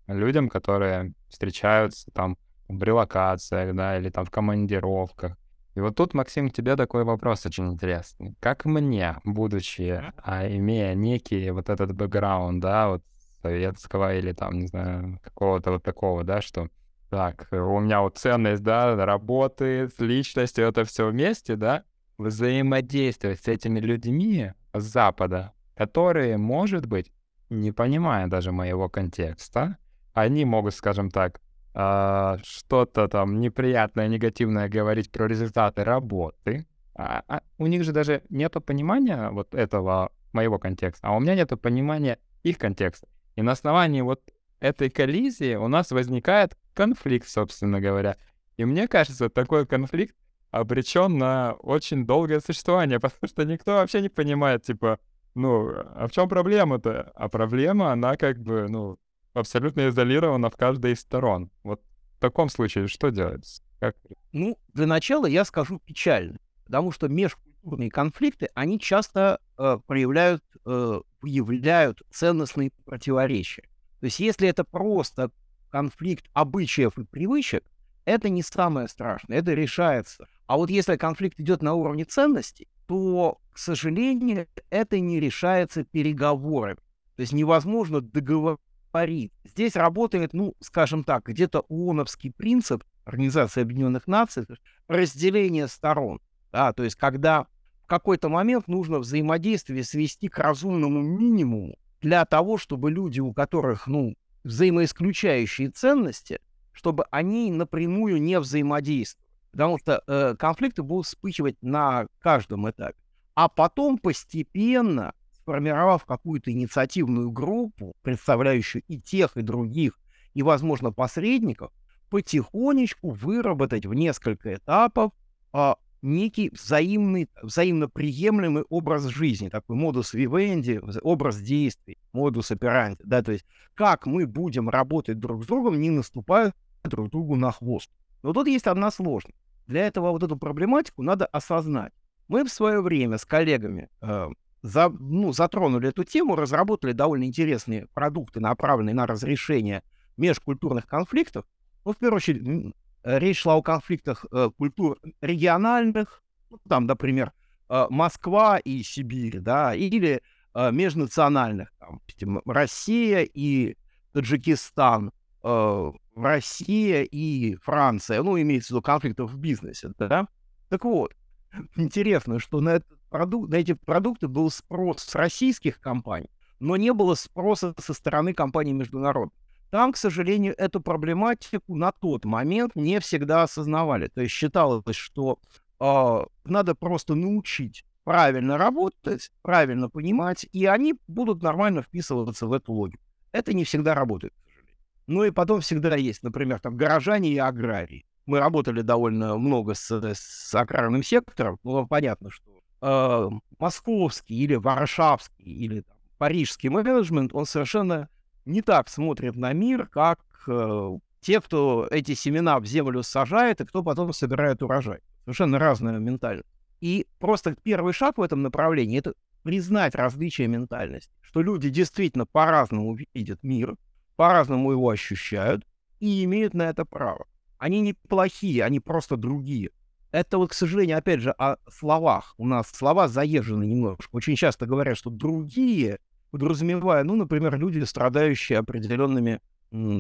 людям, 0.08 0.50
которые 0.50 1.14
встречаются 1.30 2.12
там 2.12 2.38
в 2.68 2.84
релокациях, 2.84 3.74
да, 3.76 3.98
или 3.98 4.10
там 4.10 4.26
в 4.26 4.30
командировках, 4.30 5.38
и 5.76 5.80
вот 5.80 5.96
тут, 5.96 6.14
Максим, 6.14 6.50
тебе 6.50 6.76
такой 6.76 7.04
вопрос 7.04 7.46
очень 7.46 7.72
интересный. 7.72 8.36
Как 8.40 8.66
мне, 8.66 9.18
будучи, 9.24 10.04
а, 10.18 10.48
имея 10.48 10.94
некий 10.94 11.50
вот 11.50 11.70
этот 11.70 11.94
бэкграунд, 11.94 12.62
да, 12.62 12.90
вот 12.90 13.04
советского 13.42 14.16
или 14.16 14.34
там, 14.34 14.60
не 14.60 14.68
знаю, 14.68 15.20
какого-то 15.24 15.72
вот 15.72 15.84
такого, 15.84 16.24
да, 16.24 16.42
что 16.42 16.70
так, 17.10 17.48
у 17.52 17.80
меня 17.80 18.02
вот 18.02 18.18
ценность, 18.18 18.64
да, 18.64 18.96
работы, 19.06 19.90
с 19.90 20.00
личностью, 20.00 20.66
это 20.66 20.84
все 20.84 21.10
вместе, 21.10 21.56
да, 21.56 21.84
взаимодействовать 22.18 23.42
с 23.42 23.48
этими 23.48 23.80
людьми 23.80 24.54
с 24.74 24.84
Запада, 24.84 25.54
которые, 25.76 26.38
может 26.38 26.86
быть, 26.86 27.12
не 27.50 27.72
понимая 27.72 28.28
даже 28.28 28.52
моего 28.52 28.90
контекста, 28.90 29.78
они 30.14 30.46
могут, 30.46 30.74
скажем 30.74 31.10
так, 31.10 31.40
а, 31.74 32.38
что-то 32.44 33.08
там 33.08 33.40
неприятное, 33.40 34.08
негативное 34.08 34.70
говорить 34.70 35.12
про 35.12 35.28
результаты 35.28 35.84
работы, 35.84 36.68
а, 36.96 37.24
а 37.28 37.42
у 37.58 37.68
них 37.68 37.84
же 37.84 37.92
даже 37.92 38.24
нету 38.30 38.62
понимания 38.62 39.30
вот 39.32 39.56
этого 39.56 40.12
моего 40.34 40.60
контекста, 40.60 41.08
а 41.08 41.16
у 41.16 41.20
меня 41.20 41.36
нету 41.36 41.58
понимания 41.58 42.20
их 42.44 42.58
контекста. 42.58 43.08
И 43.36 43.42
на 43.42 43.54
основании 43.54 44.02
вот 44.02 44.22
этой 44.60 44.90
коллизии 44.90 45.56
у 45.56 45.68
нас 45.68 45.92
возникает 45.92 46.58
конфликт, 46.74 47.28
собственно 47.28 47.82
говоря. 47.82 48.18
И 48.58 48.66
мне 48.66 48.88
кажется, 48.88 49.30
такой 49.30 49.66
конфликт 49.66 50.16
обречен 50.52 51.18
на 51.18 51.54
очень 51.54 52.06
долгое 52.06 52.40
существование, 52.40 53.00
потому 53.02 53.28
что 53.28 53.44
никто 53.44 53.74
вообще 53.74 54.02
не 54.02 54.10
понимает, 54.10 54.64
типа, 54.64 55.00
ну, 55.36 55.70
а 55.70 56.08
в 56.08 56.12
чем 56.12 56.30
проблема-то? 56.30 57.12
А 57.16 57.28
проблема, 57.28 57.92
она 57.92 58.16
как 58.16 58.40
бы, 58.40 58.68
ну, 58.70 59.00
абсолютно 59.34 59.90
изолирована 59.90 60.50
в 60.50 60.58
каждой 60.58 60.94
из 60.94 61.02
сторон. 61.02 61.50
Вот 61.64 61.82
в 62.18 62.20
таком 62.20 62.50
случае 62.50 62.88
что 62.88 63.10
делать? 63.10 63.62
Как... 63.80 63.96
Ну, 64.32 64.58
для 64.74 64.88
начала 64.88 65.26
я 65.26 65.44
скажу 65.46 65.80
печально, 65.80 66.40
потому 66.66 66.92
что 66.92 67.10
межкультурные 67.10 67.90
конфликты, 67.90 68.50
они 68.54 68.80
часто 68.80 69.40
э, 69.58 69.78
проявляют, 69.86 70.44
э, 70.66 71.02
выявляют 71.22 72.02
ценностные 72.12 72.72
противоречия. 72.86 73.64
То 74.00 74.06
есть 74.06 74.20
если 74.20 74.48
это 74.48 74.64
просто 74.64 75.32
конфликт 75.70 76.26
обычаев 76.34 76.98
и 76.98 77.04
привычек, 77.04 77.64
это 78.06 78.30
не 78.30 78.44
самое 78.44 78.88
страшное, 78.88 79.40
это 79.40 79.54
решается. 79.54 80.28
А 80.46 80.58
вот 80.58 80.70
если 80.70 80.98
конфликт 80.98 81.40
идет 81.40 81.62
на 81.62 81.74
уровне 81.74 82.04
ценностей, 82.04 82.68
то, 82.88 83.40
к 83.54 83.58
сожалению, 83.58 84.48
это 84.70 85.00
не 85.00 85.20
решается 85.20 85.86
переговорами. 85.86 86.80
То 87.16 87.22
есть 87.22 87.34
невозможно 87.34 88.02
договориться 88.02 88.62
парит. 88.94 89.34
Здесь 89.44 89.76
работает, 89.76 90.34
ну, 90.34 90.56
скажем 90.60 91.04
так, 91.04 91.26
где-то 91.26 91.66
ООНовский 91.68 92.32
принцип 92.32 92.84
Организации 93.06 93.62
Объединенных 93.62 94.06
Наций, 94.06 94.46
разделение 94.88 95.68
сторон. 95.68 96.22
Да, 96.52 96.72
то 96.74 96.84
есть 96.84 96.96
когда 96.96 97.48
в 97.82 97.88
какой-то 97.88 98.30
момент 98.30 98.68
нужно 98.68 99.00
взаимодействие 99.00 99.84
свести 99.84 100.28
к 100.30 100.38
разумному 100.38 101.02
минимуму 101.02 101.76
для 102.02 102.24
того, 102.26 102.60
чтобы 102.60 102.92
люди, 102.92 103.20
у 103.20 103.34
которых, 103.34 103.88
ну, 103.88 104.16
взаимоисключающие 104.44 105.72
ценности, 105.72 106.40
чтобы 106.72 107.06
они 107.10 107.52
напрямую 107.52 108.22
не 108.22 108.40
взаимодействовали. 108.40 109.28
Потому 109.52 109.80
что 109.80 110.04
э, 110.06 110.36
конфликты 110.38 110.84
будут 110.84 111.08
вспыхивать 111.08 111.58
на 111.62 112.06
каждом 112.20 112.70
этапе. 112.70 112.98
А 113.34 113.50
потом 113.50 113.98
постепенно 113.98 115.16
сформировав 115.44 116.06
какую-то 116.06 116.52
инициативную 116.52 117.32
группу, 117.32 117.96
представляющую 118.02 118.82
и 118.88 119.00
тех, 119.00 119.38
и 119.38 119.42
других, 119.42 120.00
и, 120.34 120.42
возможно, 120.42 120.92
посредников, 120.92 121.72
потихонечку 122.10 123.12
выработать 123.12 123.86
в 123.86 123.94
несколько 123.94 124.56
этапов 124.56 125.12
а, 125.52 125.78
некий 126.02 126.50
взаимный, 126.50 127.30
взаимно 127.42 127.90
приемлемый 127.90 128.64
образ 128.70 129.06
жизни, 129.06 129.50
такой 129.50 129.76
модус 129.76 130.14
вивенди, 130.14 130.82
образ 131.02 131.40
действий, 131.40 131.98
модус 132.12 132.52
операнди, 132.52 133.02
да, 133.04 133.22
то 133.22 133.32
есть 133.32 133.46
как 133.74 134.06
мы 134.06 134.28
будем 134.28 134.70
работать 134.70 135.20
друг 135.20 135.44
с 135.44 135.48
другом, 135.48 135.80
не 135.80 135.90
наступая 135.90 136.54
друг 136.84 137.10
другу 137.10 137.36
на 137.36 137.52
хвост. 137.52 137.90
Но 138.22 138.34
тут 138.34 138.48
есть 138.48 138.68
одна 138.68 138.92
сложность. 138.92 139.38
Для 139.68 139.88
этого 139.88 140.12
вот 140.12 140.24
эту 140.24 140.38
проблематику 140.38 141.04
надо 141.04 141.26
осознать. 141.26 141.94
Мы 142.28 142.44
в 142.44 142.50
свое 142.50 142.82
время 142.82 143.18
с 143.18 143.26
коллегами 143.26 143.90
э, 144.02 144.28
за, 144.64 144.90
ну, 144.90 145.34
затронули 145.34 145.90
эту 145.90 146.06
тему, 146.06 146.36
разработали 146.36 146.94
довольно 146.94 147.26
интересные 147.26 147.88
продукты, 147.94 148.40
направленные 148.40 148.96
на 148.96 149.06
разрешение 149.06 149.84
межкультурных 150.18 150.88
конфликтов. 150.88 151.46
Ну, 151.86 151.92
в 151.92 151.98
первую 151.98 152.18
очередь, 152.18 152.74
речь 153.04 153.42
шла 153.42 153.56
о 153.56 153.62
конфликтах 153.62 154.26
э, 154.32 154.50
культур 154.58 155.00
региональных, 155.22 156.24
ну, 156.50 156.60
там, 156.68 156.86
например, 156.86 157.34
э, 157.70 157.88
Москва 157.90 158.58
и 158.58 158.84
Сибирь, 158.84 159.40
да, 159.40 159.76
или 159.76 160.22
э, 160.56 160.72
межнациональных, 160.72 161.74
там, 161.78 162.42
Россия 162.46 163.28
и 163.34 163.76
Таджикистан, 164.14 165.12
э, 165.44 165.92
Россия 166.16 167.04
и 167.04 167.56
Франция, 167.58 168.24
ну, 168.24 168.40
имеется 168.40 168.68
в 168.68 168.72
виду 168.72 168.82
конфликтов 168.82 169.32
в 169.32 169.38
бизнесе, 169.38 169.92
да. 169.98 170.28
Так 170.70 170.86
вот, 170.86 171.14
интересно, 171.76 172.40
что 172.40 172.62
на 172.62 172.70
этот 172.70 172.98
продукт, 173.14 173.52
на 173.52 173.58
эти 173.58 173.74
продукты 173.74 174.28
был 174.28 174.50
спрос 174.50 175.04
с 175.04 175.14
российских 175.14 175.80
компаний, 175.80 176.32
но 176.60 176.78
не 176.78 176.92
было 176.94 177.14
спроса 177.14 177.76
со 177.78 177.94
стороны 177.94 178.34
компаний 178.34 178.74
международных. 178.74 179.38
Там, 179.70 179.94
к 179.94 179.98
сожалению, 179.98 180.56
эту 180.58 180.82
проблематику 180.82 181.76
на 181.76 181.92
тот 181.92 182.26
момент 182.26 182.76
не 182.76 183.00
всегда 183.00 183.44
осознавали. 183.44 184.08
То 184.08 184.22
есть 184.22 184.34
считалось, 184.34 184.96
что 184.96 185.38
э, 185.80 186.26
надо 186.46 186.74
просто 186.74 187.14
научить 187.14 187.86
правильно 188.04 188.58
работать, 188.58 189.32
правильно 189.44 189.90
понимать, 189.90 190.48
и 190.52 190.66
они 190.66 190.96
будут 191.08 191.44
нормально 191.44 191.84
вписываться 191.84 192.48
в 192.48 192.54
эту 192.54 192.74
логику. 192.74 193.04
Это 193.32 193.54
не 193.54 193.64
всегда 193.64 193.94
работает, 193.94 194.34
к 194.34 194.42
сожалению. 194.42 194.76
Ну 195.06 195.24
и 195.24 195.30
потом 195.32 195.62
всегда 195.62 195.96
есть, 195.96 196.24
например, 196.24 196.60
там 196.60 196.78
горожане 196.78 197.30
и 197.30 197.38
аграрии. 197.38 198.06
Мы 198.26 198.40
работали 198.40 198.82
довольно 198.82 199.38
много 199.38 199.76
с, 199.76 199.92
с 199.92 200.56
аграрным 200.56 201.04
сектором, 201.04 201.60
ну, 201.64 201.86
понятно, 201.86 202.32
что 202.32 202.53
э, 202.84 203.30
московский 203.60 204.36
или 204.36 204.56
варшавский 204.56 205.46
или 205.46 205.82
там, 205.82 205.98
парижский 206.18 206.70
менеджмент, 206.70 207.34
он 207.34 207.46
совершенно 207.46 208.10
не 208.46 208.62
так 208.62 208.90
смотрит 208.90 209.36
на 209.36 209.54
мир, 209.54 209.88
как 209.88 210.20
э, 210.48 210.98
те, 211.22 211.40
кто 211.40 211.88
эти 211.90 212.14
семена 212.14 212.60
в 212.60 212.66
землю 212.66 213.02
сажает 213.02 213.62
и 213.62 213.66
кто 213.66 213.84
потом 213.84 214.12
собирает 214.12 214.62
урожай. 214.62 215.00
Совершенно 215.24 215.58
разная 215.58 215.98
ментальность. 216.00 216.50
И 216.82 217.08
просто 217.20 217.56
первый 217.64 217.94
шаг 217.94 218.18
в 218.18 218.22
этом 218.22 218.42
направлении— 218.42 218.98
это 219.00 219.14
признать 219.44 219.96
различия 219.96 220.48
ментальности, 220.48 221.12
что 221.22 221.42
люди 221.42 221.70
действительно 221.70 222.26
по-разному 222.26 222.98
видят 223.14 223.42
мир, 223.42 223.76
по-разному 224.18 224.72
его 224.72 224.90
ощущают, 224.90 225.66
и 226.02 226.26
имеют 226.26 226.54
на 226.54 226.64
это 226.64 226.84
право. 226.84 227.26
Они 227.58 227.80
не 227.80 227.94
плохие, 227.94 228.66
они 228.66 228.82
просто 228.82 229.16
другие. 229.16 229.70
Это 230.14 230.38
вот, 230.38 230.52
к 230.52 230.54
сожалению, 230.54 231.00
опять 231.00 231.22
же, 231.22 231.32
о 231.32 231.58
словах. 231.68 232.36
У 232.38 232.46
нас 232.46 232.70
слова 232.70 233.08
заезжены 233.08 233.64
немножко. 233.66 234.08
Очень 234.12 234.36
часто 234.36 234.68
говорят, 234.68 234.96
что 234.96 235.10
другие, 235.10 236.00
подразумевая, 236.30 237.04
ну, 237.04 237.16
например, 237.16 237.58
люди, 237.58 237.84
страдающие 237.84 238.60
определенными, 238.60 239.42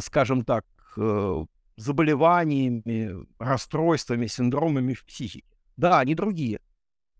скажем 0.01 0.45
так, 0.45 0.65
э, 0.97 1.45
заболеваниями, 1.77 3.25
расстройствами, 3.39 4.27
синдромами 4.27 4.93
в 4.93 5.03
психике. 5.03 5.47
Да, 5.77 5.99
они 5.99 6.13
другие. 6.13 6.59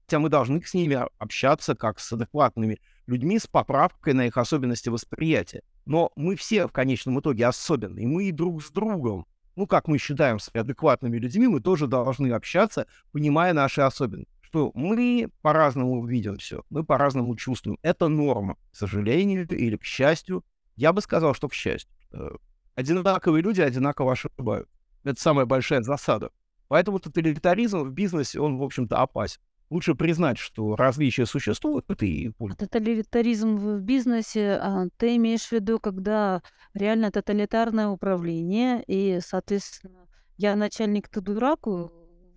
Хотя 0.05 0.19
мы 0.19 0.29
должны 0.29 0.61
с 0.61 0.75
ними 0.75 0.99
общаться 1.17 1.73
как 1.73 1.99
с 1.99 2.13
адекватными 2.13 2.79
людьми, 3.07 3.39
с 3.39 3.47
поправкой 3.47 4.13
на 4.13 4.27
их 4.27 4.37
особенности 4.37 4.89
восприятия. 4.89 5.63
Но 5.85 6.11
мы 6.15 6.35
все 6.35 6.67
в 6.67 6.71
конечном 6.71 7.19
итоге 7.19 7.47
особенные. 7.47 8.05
Мы 8.05 8.25
и 8.25 8.31
друг 8.31 8.63
с 8.63 8.69
другом 8.69 9.25
ну, 9.55 9.67
как 9.67 9.87
мы 9.87 9.97
считаем 9.97 10.39
себя 10.39 10.61
адекватными 10.61 11.17
людьми, 11.17 11.47
мы 11.47 11.59
тоже 11.59 11.87
должны 11.87 12.31
общаться, 12.31 12.87
понимая 13.11 13.53
наши 13.53 13.81
особенности. 13.81 14.31
Что 14.41 14.71
мы 14.75 15.29
по-разному 15.41 16.05
видим 16.05 16.37
все, 16.37 16.63
мы 16.69 16.83
по-разному 16.83 17.35
чувствуем. 17.35 17.77
Это 17.81 18.07
норма, 18.07 18.55
к 18.71 18.75
сожалению 18.75 19.47
или 19.47 19.77
к 19.77 19.83
счастью. 19.83 20.43
Я 20.75 20.93
бы 20.93 21.01
сказал, 21.01 21.33
что 21.33 21.47
к 21.47 21.53
счастью. 21.53 21.91
Одинаковые 22.75 23.41
люди 23.41 23.61
одинаково 23.61 24.13
ошибают. 24.13 24.69
Это 25.03 25.19
самая 25.19 25.45
большая 25.45 25.81
засада. 25.81 26.29
Поэтому 26.67 26.99
тоталитаризм 26.99 27.79
в 27.79 27.91
бизнесе, 27.91 28.39
он, 28.39 28.57
в 28.57 28.63
общем-то, 28.63 28.97
опасен 28.97 29.41
лучше 29.73 29.95
признать, 29.95 30.37
что 30.37 30.75
различия 30.75 31.25
существуют, 31.25 31.85
и 32.03 32.31
а 32.39 32.55
Тоталитаризм 32.55 33.55
в 33.57 33.81
бизнесе, 33.81 34.59
а, 34.61 34.85
ты 34.97 35.15
имеешь 35.15 35.47
в 35.47 35.51
виду, 35.51 35.79
когда 35.79 36.43
реально 36.73 37.11
тоталитарное 37.11 37.87
управление, 37.87 38.83
и, 38.87 39.19
соответственно, 39.21 40.07
я 40.37 40.55
начальник, 40.55 41.09
ты 41.09 41.21
дурак, 41.21 41.65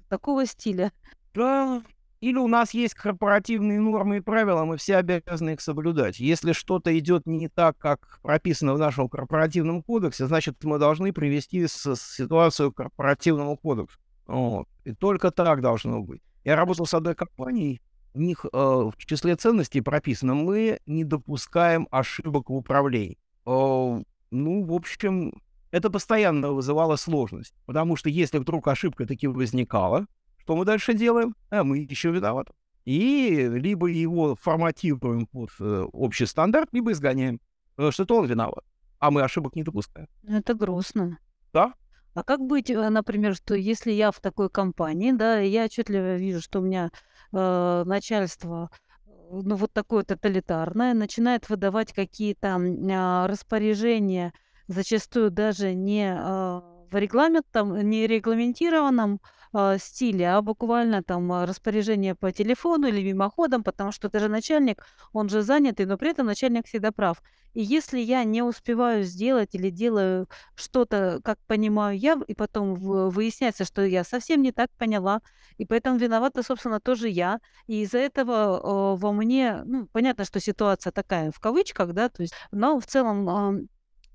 такого 0.08 0.46
стиля? 0.46 0.92
Да, 1.34 1.82
или 2.20 2.38
у 2.38 2.48
нас 2.48 2.72
есть 2.72 2.94
корпоративные 2.94 3.80
нормы 3.80 4.18
и 4.18 4.20
правила, 4.20 4.64
мы 4.64 4.78
все 4.78 4.96
обязаны 4.96 5.50
их 5.50 5.60
соблюдать. 5.60 6.18
Если 6.18 6.52
что-то 6.52 6.98
идет 6.98 7.26
не 7.26 7.48
так, 7.48 7.76
как 7.76 8.18
прописано 8.22 8.72
в 8.72 8.78
нашем 8.78 9.10
корпоративном 9.10 9.82
кодексе, 9.82 10.26
значит, 10.26 10.64
мы 10.64 10.78
должны 10.78 11.12
привести 11.12 11.66
ситуацию 11.68 12.72
к 12.72 12.76
корпоративному 12.76 13.58
кодексу. 13.58 13.98
Вот. 14.26 14.66
И 14.84 14.94
только 14.94 15.30
так 15.30 15.60
должно 15.60 16.00
быть. 16.00 16.22
Я 16.46 16.54
работал 16.54 16.86
с 16.86 16.94
одной 16.94 17.16
компанией, 17.16 17.80
у 18.14 18.20
них 18.20 18.44
э, 18.44 18.48
в 18.56 18.94
числе 18.98 19.34
ценностей 19.34 19.80
прописано, 19.80 20.36
мы 20.36 20.78
не 20.86 21.02
допускаем 21.02 21.88
ошибок 21.90 22.50
в 22.50 22.54
управлении. 22.54 23.18
Э, 23.46 24.00
ну, 24.30 24.64
в 24.64 24.72
общем, 24.72 25.42
это 25.72 25.90
постоянно 25.90 26.52
вызывало 26.52 26.94
сложность, 26.94 27.52
потому 27.66 27.96
что 27.96 28.10
если 28.10 28.38
вдруг 28.38 28.68
ошибка 28.68 29.06
таки 29.06 29.26
возникала, 29.26 30.06
что 30.38 30.54
мы 30.54 30.64
дальше 30.64 30.94
делаем? 30.94 31.34
А 31.50 31.64
мы 31.64 31.78
еще 31.78 32.12
виноваты. 32.12 32.52
И 32.84 33.48
либо 33.50 33.88
его 33.88 34.36
форматируем 34.36 35.26
под 35.26 35.50
э, 35.58 35.84
общий 35.92 36.26
стандарт, 36.26 36.68
либо 36.70 36.92
изгоняем, 36.92 37.40
потому 37.74 37.90
что 37.90 38.04
это 38.04 38.14
он 38.14 38.26
виноват, 38.26 38.64
а 39.00 39.10
мы 39.10 39.22
ошибок 39.22 39.56
не 39.56 39.64
допускаем. 39.64 40.06
Это 40.22 40.54
грустно. 40.54 41.18
Да, 41.52 41.74
а 42.16 42.24
как 42.24 42.40
быть, 42.40 42.70
э, 42.70 42.88
например, 42.88 43.34
что 43.34 43.54
если 43.54 43.92
я 43.92 44.10
в 44.10 44.20
такой 44.20 44.48
компании, 44.48 45.12
да, 45.12 45.38
я 45.38 45.64
отчетливо 45.64 46.16
вижу, 46.16 46.40
что 46.40 46.60
у 46.60 46.62
меня 46.62 46.90
э, 47.32 47.82
начальство 47.84 48.70
э, 49.06 49.10
ну, 49.30 49.54
вот 49.54 49.74
такое 49.74 50.02
тоталитарное, 50.02 50.94
начинает 50.94 51.50
выдавать 51.50 51.92
какие-то 51.92 52.58
э, 52.58 53.26
распоряжения, 53.26 54.32
зачастую 54.66 55.30
даже 55.30 55.74
не 55.74 56.10
э, 56.10 56.60
в 56.90 56.96
регламентом, 56.96 57.78
не 57.86 58.06
регламентированном 58.06 59.20
э, 59.56 59.78
стиле, 59.80 60.30
а 60.30 60.42
буквально 60.42 61.02
там 61.02 61.32
а, 61.32 61.46
распоряжение 61.46 62.14
по 62.14 62.32
телефону 62.32 62.88
или 62.88 63.02
мимоходом, 63.02 63.62
потому 63.62 63.92
что 63.92 64.08
это 64.08 64.20
же 64.20 64.28
начальник, 64.28 64.84
он 65.12 65.28
же 65.28 65.42
занятый, 65.42 65.86
но 65.86 65.96
при 65.96 66.10
этом 66.10 66.26
начальник 66.26 66.66
всегда 66.66 66.92
прав. 66.92 67.22
И 67.54 67.62
если 67.62 67.98
я 67.98 68.24
не 68.24 68.42
успеваю 68.42 69.04
сделать 69.04 69.54
или 69.54 69.70
делаю 69.70 70.28
что-то, 70.56 71.20
как 71.24 71.38
понимаю 71.46 71.98
я, 71.98 72.20
и 72.28 72.34
потом 72.34 72.74
выясняется, 72.74 73.64
что 73.64 73.82
я 73.82 74.04
совсем 74.04 74.42
не 74.42 74.52
так 74.52 74.70
поняла, 74.76 75.22
и 75.56 75.64
поэтому 75.64 75.96
виновата, 75.98 76.42
собственно, 76.42 76.80
тоже 76.80 77.08
я. 77.08 77.40
И 77.66 77.82
из-за 77.82 77.98
этого 77.98 78.60
э, 78.94 79.00
во 79.00 79.12
мне, 79.12 79.62
ну, 79.64 79.86
понятно, 79.86 80.26
что 80.26 80.38
ситуация 80.38 80.92
такая 80.92 81.30
в 81.30 81.40
кавычках, 81.40 81.94
да, 81.94 82.10
то 82.10 82.22
есть, 82.22 82.34
но 82.52 82.78
в 82.78 82.86
целом, 82.86 83.66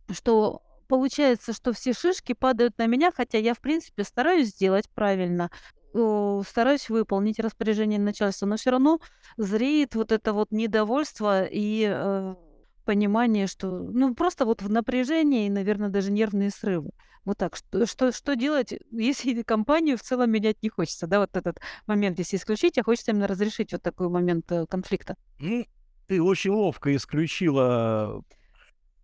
э, 0.10 0.14
что 0.14 0.62
получается, 0.92 1.54
что 1.54 1.72
все 1.72 1.94
шишки 1.94 2.34
падают 2.34 2.78
на 2.78 2.86
меня, 2.86 3.14
хотя 3.16 3.38
я, 3.38 3.54
в 3.54 3.62
принципе, 3.62 4.04
стараюсь 4.04 4.50
сделать 4.50 4.90
правильно, 4.94 5.50
стараюсь 5.94 6.90
выполнить 6.90 7.40
распоряжение 7.40 7.98
начальства, 7.98 8.46
но 8.46 8.58
все 8.58 8.72
равно 8.72 9.00
зреет 9.38 9.96
вот 9.96 10.12
это 10.12 10.34
вот 10.34 10.52
недовольство 10.52 11.46
и 11.46 11.90
э, 11.90 12.36
понимание, 12.84 13.48
что, 13.48 13.70
ну, 13.72 14.14
просто 14.14 14.44
вот 14.44 14.62
в 14.62 14.70
напряжении 14.70 15.46
и, 15.46 15.50
наверное, 15.50 15.88
даже 15.88 16.12
нервные 16.12 16.50
срывы. 16.50 16.92
Вот 17.24 17.38
так. 17.38 17.56
Что, 17.56 17.86
что, 17.86 18.12
что 18.12 18.36
делать, 18.36 18.74
если 18.92 19.44
компанию 19.44 19.98
в 19.98 20.02
целом 20.02 20.30
менять 20.30 20.62
не 20.62 20.68
хочется, 20.68 21.08
да, 21.08 21.22
вот 21.22 21.38
этот 21.38 21.62
момент, 21.88 22.20
если 22.20 22.36
исключить, 22.36 22.78
а 22.78 22.84
хочется 22.84 23.12
именно 23.12 23.28
разрешить 23.28 23.72
вот 23.72 23.82
такой 23.82 24.10
момент 24.10 24.52
э, 24.52 24.66
конфликта? 24.70 25.16
Ну, 25.40 25.66
ты 26.08 26.22
очень 26.22 26.52
ловко 26.52 26.94
исключила 26.94 28.22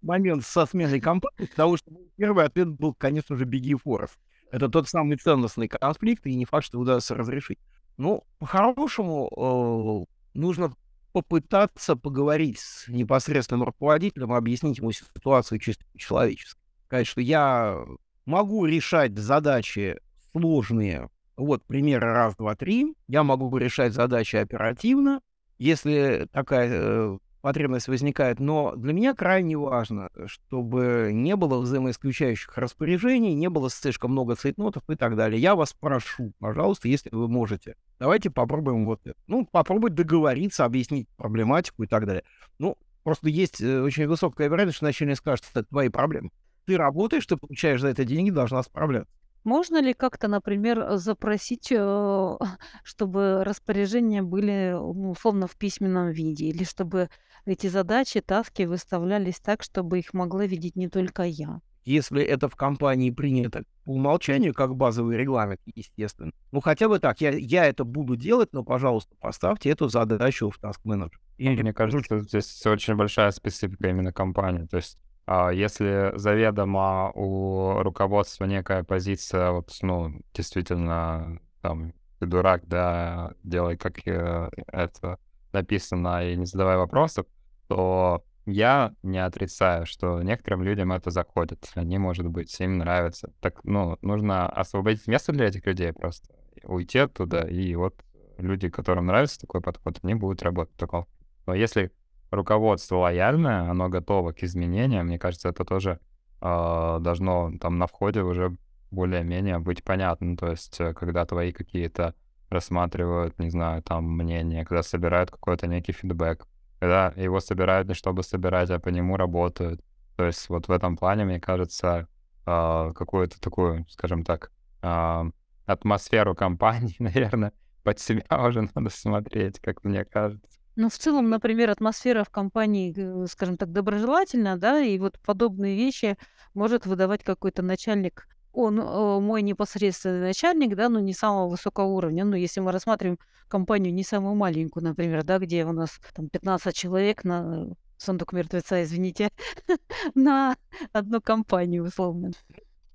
момент 0.07 0.43
со 0.43 0.65
сменой 0.65 0.99
компании, 0.99 1.47
потому 1.49 1.77
что 1.77 1.91
первый 2.15 2.45
ответ 2.45 2.69
был, 2.69 2.93
конечно 2.93 3.35
же, 3.35 3.45
беги 3.45 3.75
форов. 3.75 4.17
Это 4.51 4.69
тот 4.69 4.87
самый 4.87 5.17
ценностный 5.17 5.67
конфликт, 5.67 6.25
и 6.25 6.35
не 6.35 6.45
факт, 6.45 6.65
что 6.65 6.79
удастся 6.79 7.13
разрешить. 7.13 7.59
Ну, 7.97 8.23
по-хорошему, 8.39 10.07
э, 10.07 10.37
нужно 10.37 10.73
попытаться 11.11 11.95
поговорить 11.95 12.59
с 12.59 12.87
непосредственным 12.87 13.63
руководителем, 13.63 14.33
объяснить 14.33 14.77
ему 14.77 14.91
ситуацию 14.91 15.59
чисто 15.59 15.83
человечески. 15.97 16.59
Сказать, 16.85 17.07
что 17.07 17.21
я 17.21 17.83
могу 18.25 18.65
решать 18.65 19.17
задачи 19.17 19.99
сложные, 20.31 21.09
вот 21.35 21.63
примеры 21.65 22.13
раз, 22.13 22.35
два, 22.35 22.55
три, 22.55 22.95
я 23.07 23.23
могу 23.23 23.55
решать 23.57 23.93
задачи 23.93 24.35
оперативно, 24.35 25.21
если 25.57 26.27
такая 26.31 26.69
э, 26.71 27.17
потребность 27.41 27.88
возникает, 27.88 28.39
но 28.39 28.76
для 28.76 28.93
меня 28.93 29.13
крайне 29.13 29.58
важно, 29.58 30.10
чтобы 30.26 31.12
не 31.13 31.36
было 31.36 31.60
взаимоисключающих 31.60 32.58
распоряжений, 32.58 33.34
не 33.34 33.50
было 33.50 33.69
слишком 33.69 34.12
много 34.12 34.36
цейтнотов 34.36 34.84
и 34.89 34.95
так 34.95 35.15
далее. 35.15 35.41
Я 35.41 35.56
вас 35.56 35.73
прошу, 35.73 36.34
пожалуйста, 36.39 36.88
если 36.88 37.10
вы 37.12 37.28
можете, 37.28 37.76
давайте 38.00 38.30
попробуем 38.30 38.86
вот 38.86 39.02
это. 39.06 39.17
Ну, 39.28 39.45
попробовать 39.45 39.95
договориться, 39.95 40.65
объяснить 40.65 41.08
проблематику 41.17 41.84
и 41.84 41.88
так 41.88 42.06
далее. 42.06 42.23
Ну, 42.60 42.78
просто 43.04 43.30
есть 43.30 43.62
э, 43.62 43.82
очень 43.82 44.08
высокая 44.08 44.47
вероятность, 44.47 44.78
что 44.78 44.86
начальник 44.86 45.17
скажет, 45.17 45.45
что 45.45 45.60
это 45.60 45.69
твои 45.69 45.89
проблемы. 45.89 46.30
Ты 46.65 46.78
работаешь, 46.78 47.26
ты 47.26 47.38
получаешь 47.38 47.82
за 47.82 47.89
это 47.89 48.04
деньги, 48.04 48.30
должна 48.30 48.62
справляться. 48.63 49.13
Можно 49.47 49.81
ли 49.81 49.93
как-то, 49.93 50.27
например, 50.27 50.97
запросить, 50.97 51.71
э, 51.71 52.38
чтобы 52.83 53.45
распоряжения 53.45 54.21
были, 54.21 54.73
ну, 54.73 55.12
условно, 55.12 55.47
в 55.47 55.55
письменном 55.55 56.10
виде, 56.10 56.47
или 56.47 56.65
чтобы 56.65 57.10
эти 57.45 57.67
задачи, 57.67 58.19
таски 58.19 58.63
выставлялись 58.63 59.39
так, 59.39 59.63
чтобы 59.63 59.99
их 59.99 60.13
могла 60.13 60.45
видеть 60.45 60.75
не 60.75 60.89
только 60.89 61.23
я? 61.23 61.62
Если 61.86 62.21
это 62.21 62.49
в 62.49 62.57
компании 62.57 63.10
принято 63.10 63.63
по 63.86 63.91
умолчанию, 63.91 64.53
как 64.53 64.75
базовый 64.75 65.15
регламент, 65.15 65.62
естественно. 65.65 66.33
Ну, 66.51 66.60
хотя 66.60 66.89
бы 66.89 66.99
так, 66.99 67.21
я, 67.21 67.29
я 67.29 67.67
это 67.67 67.86
буду 67.86 68.17
делать, 68.17 68.49
но, 68.51 68.65
пожалуйста, 68.65 69.15
поставьте 69.21 69.69
эту 69.69 69.88
задачу 69.88 70.49
в 70.49 70.62
Task 70.62 70.81
Manager. 70.86 71.19
И 71.38 71.47
мне 71.47 71.71
кажется, 71.71 72.03
что 72.03 72.19
здесь 72.19 72.65
очень 72.65 72.95
большая 72.95 73.31
специфика 73.31 73.88
именно 73.88 74.12
компании. 74.12 74.65
То 74.65 74.75
есть 74.75 74.97
если 75.27 76.13
заведомо 76.15 77.11
у 77.13 77.81
руководства 77.83 78.45
некая 78.45 78.83
позиция, 78.83 79.51
вот, 79.51 79.75
ну, 79.81 80.21
действительно, 80.33 81.39
там, 81.61 81.93
ты 82.19 82.25
дурак, 82.25 82.65
да, 82.65 83.33
делай, 83.43 83.77
как 83.77 84.07
э, 84.07 84.49
это 84.67 85.19
написано, 85.51 86.25
и 86.25 86.35
не 86.35 86.45
задавай 86.45 86.77
вопросов, 86.77 87.25
то 87.67 88.23
я 88.45 88.93
не 89.03 89.23
отрицаю, 89.23 89.85
что 89.85 90.21
некоторым 90.21 90.63
людям 90.63 90.93
это 90.93 91.11
заходит. 91.11 91.69
Они, 91.75 91.97
может 91.97 92.27
быть, 92.27 92.57
им 92.61 92.77
нравится. 92.77 93.33
Так, 93.41 93.59
ну, 93.65 93.97
нужно 94.01 94.47
освободить 94.47 95.07
место 95.07 95.33
для 95.33 95.47
этих 95.47 95.65
людей 95.65 95.91
просто. 95.91 96.33
Уйти 96.63 96.99
оттуда, 96.99 97.41
и 97.41 97.75
вот 97.75 98.01
люди, 98.37 98.69
которым 98.69 99.07
нравится 99.07 99.39
такой 99.39 99.61
подход, 99.61 99.99
они 100.03 100.15
будут 100.15 100.41
работать 100.41 100.75
таком. 100.77 101.05
Но 101.45 101.53
если 101.53 101.91
руководство 102.31 102.97
лояльное, 102.97 103.69
оно 103.69 103.89
готово 103.89 104.31
к 104.31 104.43
изменениям, 104.43 105.07
мне 105.07 105.19
кажется, 105.19 105.49
это 105.49 105.65
тоже 105.65 105.99
э, 106.41 106.97
должно 107.01 107.51
там 107.59 107.77
на 107.77 107.87
входе 107.87 108.21
уже 108.21 108.55
более-менее 108.91 109.59
быть 109.59 109.83
понятно. 109.83 110.37
То 110.37 110.51
есть, 110.51 110.79
э, 110.79 110.93
когда 110.93 111.25
твои 111.25 111.51
какие-то 111.51 112.15
рассматривают, 112.49 113.39
не 113.39 113.49
знаю, 113.49 113.83
там 113.83 114.05
мнения, 114.05 114.65
когда 114.65 114.83
собирают 114.83 115.31
какой-то 115.31 115.67
некий 115.67 115.91
фидбэк, 115.91 116.45
когда 116.79 117.13
его 117.15 117.39
собирают 117.39 117.87
не 117.87 117.93
чтобы 117.93 118.23
собирать, 118.23 118.69
а 118.69 118.79
по 118.79 118.89
нему 118.89 119.17
работают. 119.17 119.81
То 120.15 120.25
есть 120.25 120.49
вот 120.49 120.67
в 120.67 120.71
этом 120.71 120.97
плане, 120.97 121.25
мне 121.25 121.39
кажется, 121.39 122.07
э, 122.45 122.93
какую-то 122.95 123.39
такую, 123.41 123.85
скажем 123.89 124.23
так, 124.23 124.51
э, 124.81 125.31
атмосферу 125.65 126.35
компании, 126.35 126.95
наверное, 126.99 127.53
под 127.83 127.99
себя 127.99 128.25
уже 128.45 128.67
надо 128.73 128.89
смотреть, 128.89 129.59
как 129.59 129.83
мне 129.83 130.05
кажется. 130.05 130.56
Ну, 130.79 130.89
в 130.89 130.97
целом, 130.99 131.27
например, 131.29 131.71
атмосфера 131.71 132.23
в 132.23 132.29
компании, 132.29 132.93
э, 132.95 133.25
скажем 133.25 133.57
так, 133.57 133.71
доброжелательна, 133.71 134.57
да, 134.57 134.79
и 134.79 134.99
вот 134.99 135.19
подобные 135.25 135.75
вещи 135.75 136.17
может 136.53 136.85
выдавать 136.85 137.23
какой-то 137.23 137.63
начальник. 137.63 138.27
Он 138.53 138.79
э, 138.79 139.19
мой 139.19 139.41
непосредственный 139.41 140.19
начальник, 140.19 140.75
да, 140.75 140.87
но 140.89 140.99
не 140.99 141.13
самого 141.13 141.49
высокого 141.49 141.87
уровня. 141.87 142.25
Ну, 142.25 142.35
если 142.35 142.59
мы 142.59 142.71
рассматриваем 142.71 143.17
компанию 143.47 143.91
не 143.91 144.03
самую 144.03 144.35
маленькую, 144.35 144.83
например, 144.83 145.23
да, 145.23 145.39
где 145.39 145.65
у 145.65 145.71
нас 145.71 145.99
там 146.13 146.29
15 146.29 146.75
человек 146.75 147.23
на 147.23 147.75
сундук 147.97 148.33
мертвеца, 148.33 148.83
извините, 148.83 149.29
на 150.13 150.57
одну 150.91 151.21
компанию, 151.21 151.85
условно. 151.85 152.33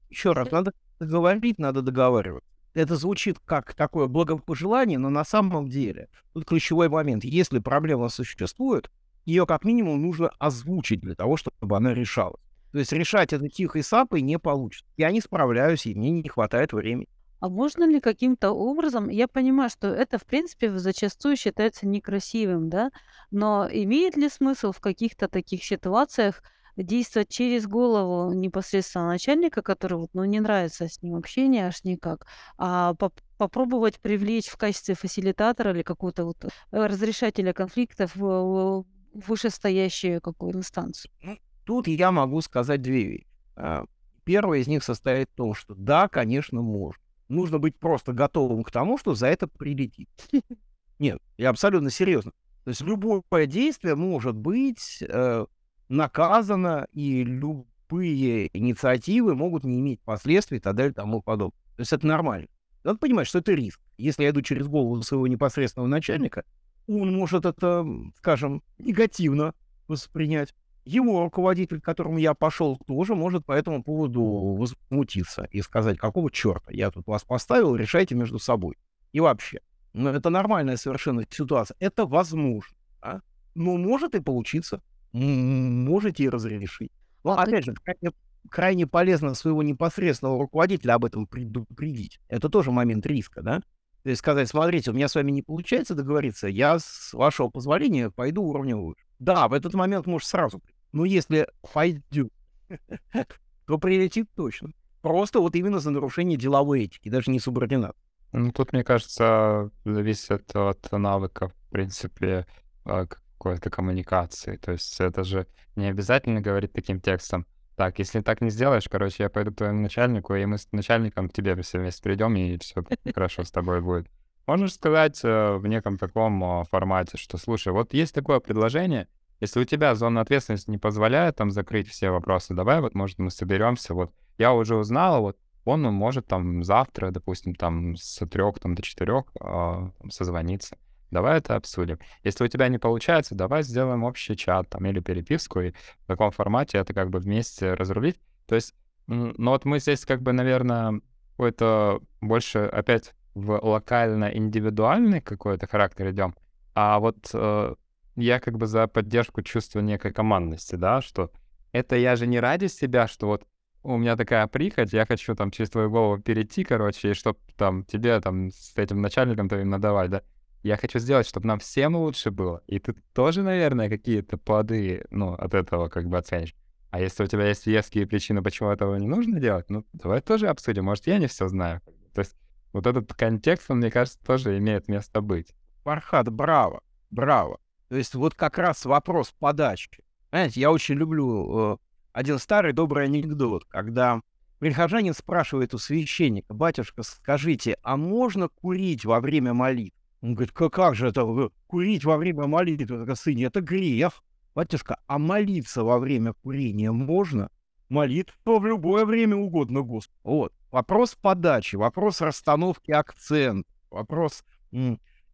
Еще 0.09 0.31
раз, 0.31 0.53
надо 0.53 0.73
говорить, 1.01 1.59
надо 1.59 1.83
договариваться. 1.83 2.52
Это 2.75 2.97
звучит 2.97 3.39
как 3.45 3.75
такое 3.75 4.07
благопожелание, 4.07 4.99
но 4.99 5.11
на 5.11 5.25
самом 5.25 5.69
деле 5.69 6.09
тут 6.33 6.47
ключевой 6.47 6.89
момент. 6.89 7.25
Если 7.25 7.59
проблема 7.59 8.09
существует, 8.09 8.91
ее 9.27 9.47
как 9.47 9.65
минимум 9.65 10.01
нужно 10.03 10.31
озвучить 10.39 11.01
для 11.01 11.15
того, 11.15 11.37
чтобы 11.37 11.77
она 11.77 11.93
решалась. 11.93 12.41
То 12.73 12.79
есть 12.79 12.93
решать 12.93 13.35
это 13.35 13.49
тихой 13.49 13.83
сапой 13.83 14.23
не 14.23 14.39
получится. 14.39 14.87
Я 14.97 15.11
не 15.11 15.21
справляюсь, 15.21 15.85
и 15.85 15.95
мне 15.95 16.11
не 16.11 16.29
хватает 16.29 16.73
времени. 16.73 17.09
А 17.41 17.49
можно 17.49 17.85
ли 17.85 18.01
каким-то 18.01 18.53
образом, 18.53 19.09
я 19.09 19.29
понимаю, 19.29 19.69
что 19.69 19.89
это, 19.89 20.17
в 20.17 20.25
принципе, 20.25 20.71
зачастую 20.79 21.37
считается 21.37 21.87
некрасивым, 21.87 22.71
да, 22.71 22.91
но 23.31 23.69
имеет 23.71 24.17
ли 24.17 24.29
смысл 24.29 24.73
в 24.73 24.81
каких-то 24.81 25.29
таких 25.29 25.65
ситуациях 25.65 26.43
действовать 26.77 27.29
через 27.29 27.67
голову 27.67 28.33
непосредственно 28.33 29.09
начальника, 29.09 29.63
который 29.63 29.99
вот, 29.99 30.11
ну, 30.15 30.25
не 30.25 30.41
нравится 30.41 30.89
с 30.89 31.03
ним 31.03 31.17
общение 31.17 31.67
аж 31.67 31.85
никак, 31.85 32.27
а 32.59 32.95
поп 32.95 33.21
попробовать 33.37 33.99
привлечь 33.99 34.47
в 34.47 34.57
качестве 34.57 34.95
фасилитатора 34.95 35.73
или 35.73 35.83
какого-то 35.83 36.25
вот 36.25 36.45
э, 36.45 36.49
разрешателя 36.71 37.53
конфликтов 37.53 38.15
в 38.15 38.85
вышестоящую 39.13 40.21
какую 40.21 40.55
инстанцию? 40.55 41.11
Ну, 41.23 41.39
тут 41.65 41.89
я 41.89 42.13
могу 42.13 42.41
сказать 42.41 42.83
две 42.83 43.05
вещи. 43.05 43.27
А, 43.57 43.85
первая 44.25 44.61
из 44.61 44.69
них 44.69 44.85
состоит 44.85 45.29
в 45.31 45.35
том, 45.35 45.55
что 45.55 45.75
да, 45.75 46.09
конечно, 46.09 46.63
можно. 46.63 47.03
Нужно 47.29 47.59
быть 47.59 47.77
просто 47.77 48.13
готовым 48.13 48.63
к 48.63 48.71
тому, 48.71 48.99
что 48.99 49.15
за 49.15 49.27
это 49.27 49.47
прилетит. 49.49 50.09
Нет, 50.99 51.19
я 51.37 51.51
абсолютно 51.51 51.91
серьезно. 51.91 52.33
То 52.65 52.71
есть 52.71 52.81
любое 52.83 53.47
действие 53.47 53.97
может 53.97 54.37
быть 54.37 54.99
э, 55.01 55.47
наказано, 55.93 56.89
и 56.93 57.23
любые 57.23 58.57
инициативы 58.57 59.35
могут 59.35 59.65
не 59.65 59.79
иметь 59.79 60.01
последствий 60.01 60.57
и 60.57 60.61
так 60.61 60.75
далее 60.75 60.93
и 60.93 60.95
тому 60.95 61.21
подобное. 61.21 61.59
То 61.77 61.81
есть 61.81 61.93
это 61.93 62.07
нормально. 62.07 62.49
Надо 62.83 62.99
понимать, 62.99 63.29
что 63.29 63.39
это 63.39 63.53
риск. 63.53 63.81
Если 63.99 64.25
я 64.25 64.31
иду 64.31 64.41
через 64.41 64.67
голову 64.67 65.03
своего 65.03 65.27
непосредственного 65.27 65.89
начальника, 65.89 66.45
он 66.89 67.15
может 67.15 67.45
это, 67.45 67.87
скажем, 68.17 68.63
негативно 68.79 69.55
воспринять. 69.87 70.55
Его 70.85 71.23
руководитель, 71.23 71.81
к 71.81 71.85
которому 71.85 72.19
я 72.19 72.35
пошел, 72.35 72.77
тоже 72.87 73.15
может 73.15 73.45
по 73.45 73.53
этому 73.53 73.85
поводу 73.85 74.23
возмутиться 74.25 75.45
и 75.53 75.61
сказать, 75.61 75.99
какого 75.99 76.31
черта 76.31 76.73
я 76.73 76.91
тут 76.91 77.07
вас 77.07 77.23
поставил, 77.23 77.77
решайте 77.77 78.15
между 78.15 78.39
собой. 78.39 78.77
И 79.13 79.21
вообще. 79.21 79.61
Но 79.93 80.11
это 80.11 80.31
нормальная 80.31 80.79
совершенно 80.79 81.25
ситуация. 81.31 81.77
Это 81.79 82.07
возможно. 82.07 82.75
Да? 83.03 83.23
Но 83.55 83.77
может 83.77 84.15
и 84.15 84.21
получиться 84.21 84.83
можете 85.13 86.29
разрешить. 86.29 86.91
Но, 87.25 87.33
а 87.33 87.43
опять 87.43 87.65
же, 87.65 87.75
крайне, 87.75 88.13
крайне 88.49 88.87
полезно 88.87 89.35
своего 89.35 89.63
непосредственного 89.63 90.39
руководителя 90.39 90.95
об 90.95 91.05
этом 91.05 91.27
предупредить. 91.27 92.21
Это 92.29 92.49
тоже 92.49 92.71
момент 92.71 93.07
риска, 93.07 93.43
да? 93.43 93.61
То 94.03 94.11
есть 94.11 94.19
сказать, 94.19 94.49
смотрите, 94.49 94.91
у 94.91 94.95
меня 94.95 95.07
с 95.07 95.15
вами 95.15 95.31
не 95.31 95.43
получается 95.43 95.95
договориться, 95.95 96.49
я, 96.49 96.79
с 96.79 97.13
вашего 97.13 97.49
позволения, 97.49 98.11
пойду 98.11 98.43
уровнем 98.43 98.85
выше. 98.85 99.05
Да, 99.21 99.47
в 99.47 99.53
этот 99.53 99.75
момент 99.75 100.07
может 100.07 100.27
сразу. 100.29 100.61
Но 100.91 101.05
если 101.05 101.47
пойду, 101.73 102.31
то 103.67 103.79
прилетит 103.79 104.29
точно. 104.35 104.73
Просто 105.03 105.41
вот 105.41 105.55
именно 105.55 105.79
за 105.79 105.91
нарушение 105.91 106.37
деловой 106.37 106.85
этики, 106.85 107.09
даже 107.09 107.31
не 107.31 107.39
субординат. 107.39 107.97
Ну, 108.33 108.51
тут, 108.51 108.73
мне 108.73 108.83
кажется, 108.83 109.71
зависит 109.85 110.55
от 110.57 110.91
навыков, 110.91 111.53
в 111.53 111.71
принципе, 111.71 112.47
а, 112.85 113.07
какой-то 113.43 113.71
коммуникации. 113.71 114.57
То 114.57 114.73
есть 114.73 115.01
это 115.01 115.25
же 115.25 115.47
не 115.75 115.87
обязательно 115.87 116.41
говорить 116.41 116.73
таким 116.73 117.01
текстом. 117.01 117.45
Так, 117.77 117.99
если 117.99 118.21
так 118.21 118.41
не 118.41 118.51
сделаешь, 118.51 118.89
короче, 118.89 119.25
я 119.25 119.31
пойду 119.31 119.51
к 119.51 119.57
твоему 119.57 119.81
начальнику, 119.81 120.35
и 120.35 120.45
мы 120.45 120.59
с 120.59 120.69
начальником 120.73 121.29
к 121.29 121.33
тебе 121.33 121.61
все 121.63 121.79
вместе 121.79 122.03
придем, 122.03 122.37
и 122.37 122.57
все 122.59 122.85
хорошо 123.15 123.43
с 123.43 123.51
тобой 123.51 123.81
будет. 123.81 124.09
Можно 124.47 124.69
сказать 124.69 125.21
э, 125.25 125.57
в 125.57 125.67
неком 125.67 125.99
таком 125.99 126.43
э, 126.45 126.65
формате, 126.71 127.17
что, 127.17 127.39
слушай, 127.39 127.73
вот 127.73 127.95
есть 127.95 128.15
такое 128.15 128.41
предложение, 128.41 129.09
если 129.41 129.61
у 129.61 129.65
тебя 129.65 129.95
зона 129.95 130.21
ответственности 130.21 130.71
не 130.71 130.79
позволяет 130.79 131.37
там 131.37 131.51
закрыть 131.51 131.89
все 131.89 132.11
вопросы, 132.11 132.55
давай 132.55 132.81
вот, 132.81 132.95
может, 132.95 133.19
мы 133.19 133.31
соберемся, 133.31 133.95
вот, 133.95 134.13
я 134.39 134.53
уже 134.53 134.77
узнала, 134.77 135.19
вот, 135.19 135.39
он 135.65 135.83
может 135.83 136.27
там 136.27 136.63
завтра, 136.63 137.11
допустим, 137.11 137.55
там 137.55 137.97
с 137.97 138.25
трех 138.27 138.59
там, 138.59 138.75
до 138.75 138.83
четырех 138.83 139.25
э, 139.41 139.91
созвониться. 140.11 140.77
Давай 141.13 141.39
это 141.39 141.57
обсудим. 141.57 141.99
Если 142.25 142.43
у 142.43 142.49
тебя 142.49 142.69
не 142.69 142.79
получается, 142.79 143.35
давай 143.35 143.63
сделаем 143.63 144.03
общий 144.03 144.35
чат 144.35 144.71
там 144.71 144.87
или 144.87 144.99
переписку, 144.99 145.61
и 145.61 145.73
в 145.73 146.07
таком 146.07 146.31
формате 146.31 146.79
это 146.79 146.95
как 146.95 147.11
бы 147.11 147.19
вместе 147.19 147.75
разрулить. 147.75 148.19
То 148.47 148.55
есть, 148.55 148.75
ну 149.07 149.51
вот 149.51 149.67
мы 149.67 149.79
здесь 149.79 150.07
как 150.07 150.23
бы, 150.23 150.33
наверное, 150.33 151.01
какой-то 151.33 152.01
больше 152.23 152.61
опять 152.61 153.15
в 153.35 153.59
локально-индивидуальный 153.63 155.21
какой-то 155.21 155.67
характер 155.67 156.11
идем, 156.11 156.35
а 156.75 156.99
вот 156.99 157.31
э, 157.35 157.75
я 158.17 158.41
как 158.41 158.57
бы 158.57 158.67
за 158.67 158.87
поддержку 158.87 159.43
чувства 159.43 159.81
некой 159.81 160.13
командности, 160.13 160.77
да, 160.77 161.03
что 161.03 161.31
это 161.73 161.97
я 161.97 162.17
же 162.17 162.27
не 162.27 162.41
ради 162.41 162.67
себя, 162.67 163.07
что 163.07 163.27
вот 163.27 163.45
у 163.83 163.97
меня 163.97 164.17
такая 164.17 164.47
прихоть, 164.47 164.93
я 164.93 165.05
хочу 165.07 165.35
там 165.35 165.51
через 165.51 165.71
твою 165.71 165.91
голову 165.91 166.19
перейти, 166.23 166.65
короче, 166.65 167.11
и 167.11 167.15
чтобы 167.15 167.39
там 167.57 167.85
тебе 167.85 168.21
там 168.21 168.51
с 168.51 168.77
этим 168.77 169.01
начальником 169.01 169.49
твоим 169.49 169.71
надавать, 169.71 170.11
да. 170.11 170.23
Я 170.63 170.77
хочу 170.77 170.99
сделать, 170.99 171.27
чтобы 171.27 171.49
нам 171.49 171.59
всем 171.59 171.97
лучше 171.97 172.31
было. 172.31 172.63
И 172.67 172.79
ты 172.79 172.95
тоже, 173.15 173.43
наверное, 173.43 173.89
какие-то 173.89 174.39
плоды, 174.39 175.05
ну, 175.11 175.35
от 175.35 175.55
этого 175.55 175.89
как 175.89 176.07
бы 176.09 176.19
оценишь. 176.19 176.55
А 176.91 177.01
если 177.01 177.25
у 177.25 177.27
тебя 177.27 177.49
есть 177.49 177.67
веские 177.67 178.07
причины, 178.07 178.43
почему 178.43 178.71
этого 178.71 178.97
не 178.97 179.09
нужно 179.09 179.41
делать, 179.41 179.71
ну, 179.71 179.85
давай 179.93 180.21
тоже 180.21 180.49
обсудим. 180.49 180.85
Может, 180.85 181.07
я 181.07 181.19
не 181.19 181.27
все 181.27 181.49
знаю. 181.49 181.81
То 182.15 182.21
есть 182.21 182.37
вот 182.73 182.87
этот 182.87 183.13
контекст, 183.15 183.71
он, 183.71 183.79
мне 183.79 183.91
кажется, 183.91 184.19
тоже 184.25 184.57
имеет 184.59 184.89
место 184.89 185.21
быть. 185.21 185.55
Фархад, 185.85 186.31
браво, 186.31 186.83
браво. 187.11 187.59
То 187.89 187.97
есть 187.97 188.15
вот 188.15 188.35
как 188.35 188.59
раз 188.59 188.85
вопрос 188.85 189.35
подачки. 189.39 190.05
Знаете, 190.31 190.61
я 190.61 190.71
очень 190.71 190.95
люблю 190.95 191.75
э, 191.75 191.77
один 192.13 192.39
старый 192.39 192.73
добрый 192.73 193.05
анекдот, 193.05 193.65
когда 193.65 194.21
прихожанин 194.61 195.13
спрашивает 195.13 195.75
у 195.75 195.79
священника, 195.79 196.55
батюшка, 196.55 197.03
скажите, 197.03 197.77
а 197.83 197.97
можно 197.97 198.49
курить 198.49 199.05
во 199.05 199.21
время 199.21 199.55
молитвы? 199.55 200.02
Он 200.23 200.35
говорит, 200.35 200.53
как, 200.53 200.73
как 200.73 200.95
же 200.95 201.09
это 201.09 201.51
курить 201.67 202.05
во 202.05 202.17
время 202.17 202.47
молитвы, 202.47 203.03
это, 203.03 203.15
сын, 203.17 203.39
это 203.39 203.61
грех. 203.61 204.23
Батюшка, 204.55 204.99
а 205.07 205.19
молиться 205.19 205.83
во 205.83 205.99
время 205.99 206.33
курения 206.33 206.93
можно? 206.93 207.51
Молитва 207.89 208.59
в 208.59 208.65
любое 208.65 209.05
время 209.05 209.37
угодно, 209.37 209.83
Господь. 209.83 210.11
Вот. 210.23 210.53
Вопрос 210.71 211.17
подачи, 211.21 211.77
вопрос 211.77 212.21
расстановки 212.21 212.93
акцент, 212.93 213.67
вопрос 213.91 214.45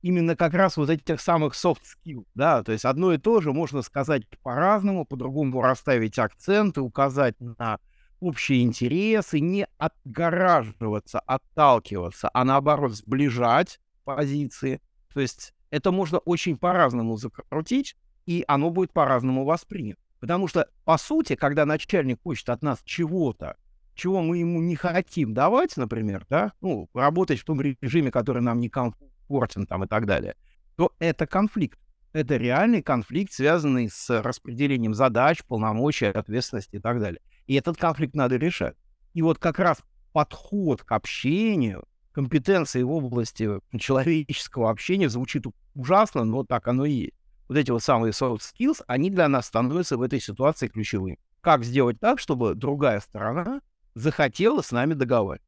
именно 0.03 0.37
как 0.37 0.55
раз 0.55 0.77
вот 0.77 0.91
этих 0.91 1.21
самых 1.21 1.55
soft 1.55 1.83
skills, 1.83 2.27
да, 2.35 2.63
то 2.63 2.73
есть 2.73 2.85
одно 2.85 3.13
и 3.13 3.19
то 3.19 3.41
же 3.41 3.53
можно 3.53 3.83
сказать 3.83 4.23
по-разному, 4.43 5.05
по-другому 5.05 5.61
расставить 5.61 6.19
акценты, 6.19 6.81
указать 6.81 7.35
на 7.41 7.79
общие 8.21 8.63
интересы, 8.63 9.41
не 9.41 9.67
отгораживаться, 9.77 11.21
отталкиваться, 11.21 12.31
а 12.33 12.45
наоборот 12.45 12.95
сближать, 12.95 13.79
позиции. 14.17 14.81
То 15.13 15.21
есть 15.21 15.55
это 15.71 15.93
можно 15.93 16.19
очень 16.19 16.57
по-разному 16.57 17.17
закрутить, 17.17 17.97
и 18.27 18.45
оно 18.49 18.71
будет 18.71 18.93
по-разному 18.93 19.45
воспринято. 19.45 20.01
Потому 20.21 20.49
что, 20.49 20.69
по 20.85 20.99
сути, 20.99 21.37
когда 21.37 21.65
начальник 21.65 22.21
хочет 22.23 22.49
от 22.49 22.63
нас 22.63 22.81
чего-то, 22.85 23.57
чего 23.95 24.23
мы 24.23 24.39
ему 24.39 24.61
не 24.61 24.77
хотим 24.77 25.35
давать, 25.35 25.77
например, 25.77 26.25
да, 26.29 26.53
ну, 26.61 26.89
работать 26.95 27.41
в 27.41 27.45
том 27.45 27.61
режиме, 27.61 28.11
который 28.11 28.43
нам 28.43 28.61
не 28.61 28.69
комфортен 28.69 29.67
там 29.67 29.85
и 29.85 29.87
так 29.87 30.07
далее, 30.07 30.37
то 30.77 30.93
это 30.99 31.27
конфликт. 31.27 31.79
Это 32.13 32.37
реальный 32.37 32.83
конфликт, 32.83 33.33
связанный 33.33 33.91
с 33.91 34.23
распределением 34.23 34.95
задач, 34.95 35.45
полномочий, 35.45 36.07
ответственности 36.07 36.77
и 36.77 36.81
так 36.81 37.01
далее. 37.01 37.21
И 37.47 37.55
этот 37.55 37.77
конфликт 37.77 38.15
надо 38.15 38.37
решать. 38.37 38.77
И 39.13 39.23
вот 39.23 39.39
как 39.39 39.59
раз 39.59 39.83
подход 40.13 40.83
к 40.83 40.93
общению, 40.93 41.87
компетенции 42.19 42.83
в 42.83 42.91
области 42.91 43.49
человеческого 43.79 44.71
общения 44.71 45.09
звучит 45.09 45.45
ужасно, 45.77 46.25
но 46.25 46.43
так 46.43 46.67
оно 46.67 46.85
и 46.85 46.93
есть. 46.93 47.15
Вот 47.47 47.57
эти 47.57 47.71
вот 47.71 47.81
самые 47.81 48.11
soft 48.11 48.41
skills, 48.41 48.83
они 48.89 49.09
для 49.09 49.29
нас 49.29 49.47
становятся 49.47 49.97
в 49.97 50.03
этой 50.03 50.21
ситуации 50.21 50.67
ключевыми. 50.67 51.21
Как 51.41 51.63
сделать 51.63 52.01
так, 52.01 52.19
чтобы 52.19 52.57
другая 52.57 52.99
сторона 52.99 53.61
захотела 53.95 54.63
с 54.63 54.73
нами 54.73 54.95
договариваться. 54.95 55.47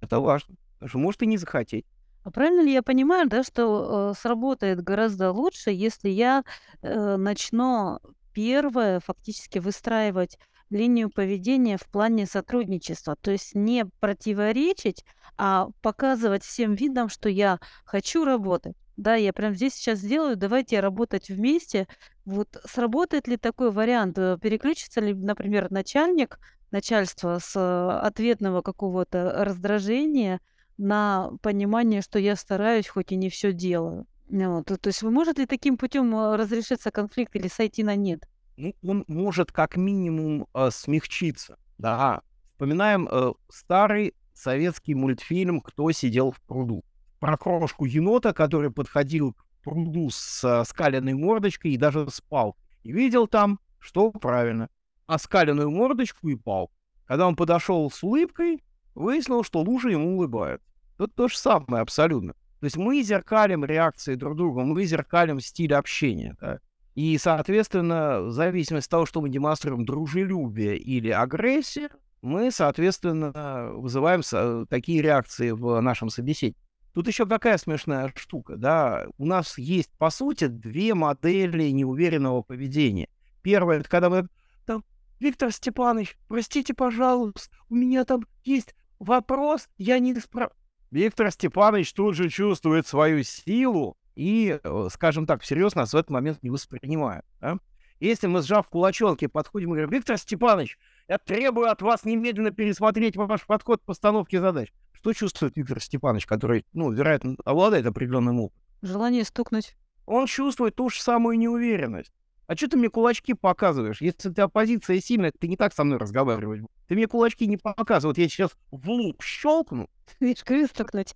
Это 0.00 0.20
важно. 0.20 0.54
Потому 0.74 0.88
что 0.88 0.98
может 0.98 1.22
и 1.22 1.26
не 1.26 1.36
захотеть. 1.36 1.84
А 2.22 2.30
правильно 2.30 2.60
ли 2.60 2.72
я 2.72 2.84
понимаю, 2.84 3.28
да, 3.28 3.42
что 3.42 4.12
э, 4.12 4.20
сработает 4.20 4.80
гораздо 4.80 5.32
лучше, 5.32 5.70
если 5.70 6.10
я 6.10 6.44
э, 6.80 7.16
начну 7.16 7.98
первое 8.38 9.00
фактически 9.00 9.58
выстраивать 9.58 10.38
линию 10.70 11.10
поведения 11.10 11.76
в 11.76 11.88
плане 11.88 12.24
сотрудничества, 12.24 13.16
то 13.16 13.32
есть 13.32 13.56
не 13.56 13.84
противоречить, 13.98 15.04
а 15.36 15.70
показывать 15.82 16.44
всем 16.44 16.76
видом, 16.76 17.08
что 17.08 17.28
я 17.28 17.58
хочу 17.84 18.24
работать. 18.24 18.76
Да, 18.96 19.16
я 19.16 19.32
прям 19.32 19.56
здесь 19.56 19.74
сейчас 19.74 19.98
сделаю, 19.98 20.36
давайте 20.36 20.78
работать 20.78 21.30
вместе. 21.30 21.88
Вот 22.24 22.62
сработает 22.64 23.26
ли 23.26 23.36
такой 23.36 23.72
вариант? 23.72 24.16
Э, 24.18 24.38
переключится 24.40 25.00
ли, 25.00 25.14
например, 25.14 25.72
начальник, 25.72 26.38
начальство 26.70 27.40
с 27.40 27.56
э, 27.56 28.06
ответного 28.06 28.62
какого-то 28.62 29.32
раздражения 29.44 30.40
на 30.76 31.32
понимание, 31.42 32.02
что 32.02 32.20
я 32.20 32.36
стараюсь, 32.36 32.86
хоть 32.86 33.10
и 33.10 33.16
не 33.16 33.30
все 33.30 33.52
делаю? 33.52 34.06
Вот. 34.28 34.66
То 34.66 34.88
есть 34.88 35.02
может 35.02 35.38
ли 35.38 35.46
таким 35.46 35.76
путем 35.76 36.14
э, 36.14 36.36
разрешиться 36.36 36.90
конфликт 36.90 37.34
или 37.36 37.48
сойти 37.48 37.82
на 37.82 37.96
нет? 37.96 38.28
Ну, 38.56 38.74
он 38.82 39.04
может 39.08 39.52
как 39.52 39.76
минимум 39.76 40.46
э, 40.54 40.70
смягчиться. 40.70 41.58
Да. 41.78 42.22
Вспоминаем 42.52 43.08
э, 43.10 43.32
старый 43.48 44.14
советский 44.34 44.94
мультфильм 44.94 45.60
«Кто 45.60 45.90
сидел 45.92 46.32
в 46.32 46.40
пруду» 46.42 46.84
про 47.20 47.36
крошку 47.36 47.84
енота, 47.84 48.32
который 48.32 48.70
подходил 48.70 49.32
к 49.32 49.44
пруду 49.62 50.10
с 50.10 50.44
э, 50.44 50.64
скаленной 50.64 51.14
мордочкой 51.14 51.72
и 51.72 51.76
даже 51.76 52.08
спал. 52.10 52.56
И 52.82 52.92
видел 52.92 53.26
там, 53.26 53.60
что 53.78 54.10
правильно, 54.10 54.68
оскаленную 55.06 55.70
мордочку 55.70 56.28
и 56.28 56.36
палку. 56.36 56.74
Когда 57.06 57.26
он 57.26 57.36
подошел 57.36 57.90
с 57.90 58.02
улыбкой, 58.02 58.62
выяснил, 58.94 59.42
что 59.42 59.60
лужа 59.60 59.88
ему 59.88 60.16
улыбает. 60.16 60.62
Тут 60.96 61.14
то 61.14 61.28
же 61.28 61.38
самое 61.38 61.82
абсолютно. 61.82 62.34
То 62.60 62.64
есть 62.64 62.76
мы 62.76 63.02
зеркалим 63.02 63.64
реакции 63.64 64.14
друг 64.14 64.36
друга, 64.36 64.62
мы 64.62 64.84
зеркалим 64.84 65.40
стиль 65.40 65.74
общения. 65.74 66.36
Да? 66.40 66.58
И, 66.94 67.16
соответственно, 67.18 68.22
в 68.22 68.32
зависимости 68.32 68.88
от 68.88 68.90
того, 68.90 69.06
что 69.06 69.20
мы 69.20 69.28
демонстрируем 69.28 69.84
дружелюбие 69.84 70.76
или 70.76 71.10
агрессию, 71.10 71.90
мы, 72.20 72.50
соответственно, 72.50 73.70
вызываем 73.74 74.22
такие 74.66 75.00
реакции 75.00 75.52
в 75.52 75.80
нашем 75.80 76.08
собеседнике. 76.08 76.58
Тут 76.94 77.06
еще 77.06 77.26
какая 77.26 77.58
смешная 77.58 78.12
штука, 78.16 78.56
да? 78.56 79.06
У 79.18 79.26
нас 79.26 79.56
есть, 79.56 79.90
по 79.98 80.10
сути, 80.10 80.48
две 80.48 80.94
модели 80.94 81.68
неуверенного 81.68 82.42
поведения. 82.42 83.08
Первое, 83.42 83.78
это 83.78 83.88
когда 83.88 84.10
мы 84.10 84.26
там, 84.66 84.82
Виктор 85.20 85.52
Степанович, 85.52 86.18
простите, 86.26 86.74
пожалуйста, 86.74 87.56
у 87.68 87.76
меня 87.76 88.04
там 88.04 88.26
есть 88.42 88.74
вопрос, 88.98 89.68
я 89.76 90.00
не 90.00 90.18
справ... 90.18 90.50
Виктор 90.90 91.30
Степанович 91.30 91.92
тут 91.92 92.14
же 92.14 92.28
чувствует 92.28 92.86
свою 92.86 93.22
силу 93.22 93.96
и, 94.14 94.58
э, 94.62 94.88
скажем 94.90 95.26
так, 95.26 95.42
всерьез 95.42 95.74
нас 95.74 95.92
в 95.92 95.96
этот 95.96 96.10
момент 96.10 96.42
не 96.42 96.50
воспринимают. 96.50 97.24
Да? 97.40 97.58
Если 98.00 98.26
мы, 98.26 98.42
сжав 98.42 98.68
кулачонки, 98.68 99.26
подходим 99.26 99.70
и 99.70 99.72
говорим, 99.72 99.90
Виктор 99.90 100.16
Степанович, 100.16 100.78
я 101.08 101.18
требую 101.18 101.70
от 101.70 101.82
вас 101.82 102.04
немедленно 102.04 102.52
пересмотреть 102.52 103.16
ваш 103.16 103.44
подход 103.46 103.82
к 103.82 103.84
постановке 103.84 104.40
задач. 104.40 104.72
Что 104.92 105.12
чувствует 105.12 105.56
Виктор 105.56 105.80
Степанович, 105.80 106.26
который, 106.26 106.64
ну, 106.72 106.90
вероятно, 106.90 107.36
обладает 107.44 107.86
определенным 107.86 108.40
опытом? 108.40 108.62
Желание 108.82 109.24
стукнуть. 109.24 109.76
Он 110.06 110.26
чувствует 110.26 110.74
ту 110.74 110.88
же 110.90 111.00
самую 111.02 111.38
неуверенность. 111.38 112.12
А 112.46 112.56
что 112.56 112.68
ты 112.68 112.76
мне 112.78 112.88
кулачки 112.88 113.34
показываешь? 113.34 114.00
Если 114.00 114.30
ты 114.30 114.42
оппозиция 114.42 115.00
сильная, 115.00 115.32
ты 115.38 115.48
не 115.48 115.56
так 115.56 115.74
со 115.74 115.84
мной 115.84 115.98
разговаривать. 115.98 116.62
Ты 116.86 116.94
мне 116.94 117.06
кулачки 117.06 117.46
не 117.46 117.58
показывай. 117.58 118.12
Вот 118.12 118.18
я 118.18 118.28
сейчас 118.28 118.52
в 118.70 118.88
лук 118.88 119.22
щелкну. 119.22 119.90
Видишь, 120.20 120.44
крыс 120.44 120.70
стукнуть. 120.70 121.14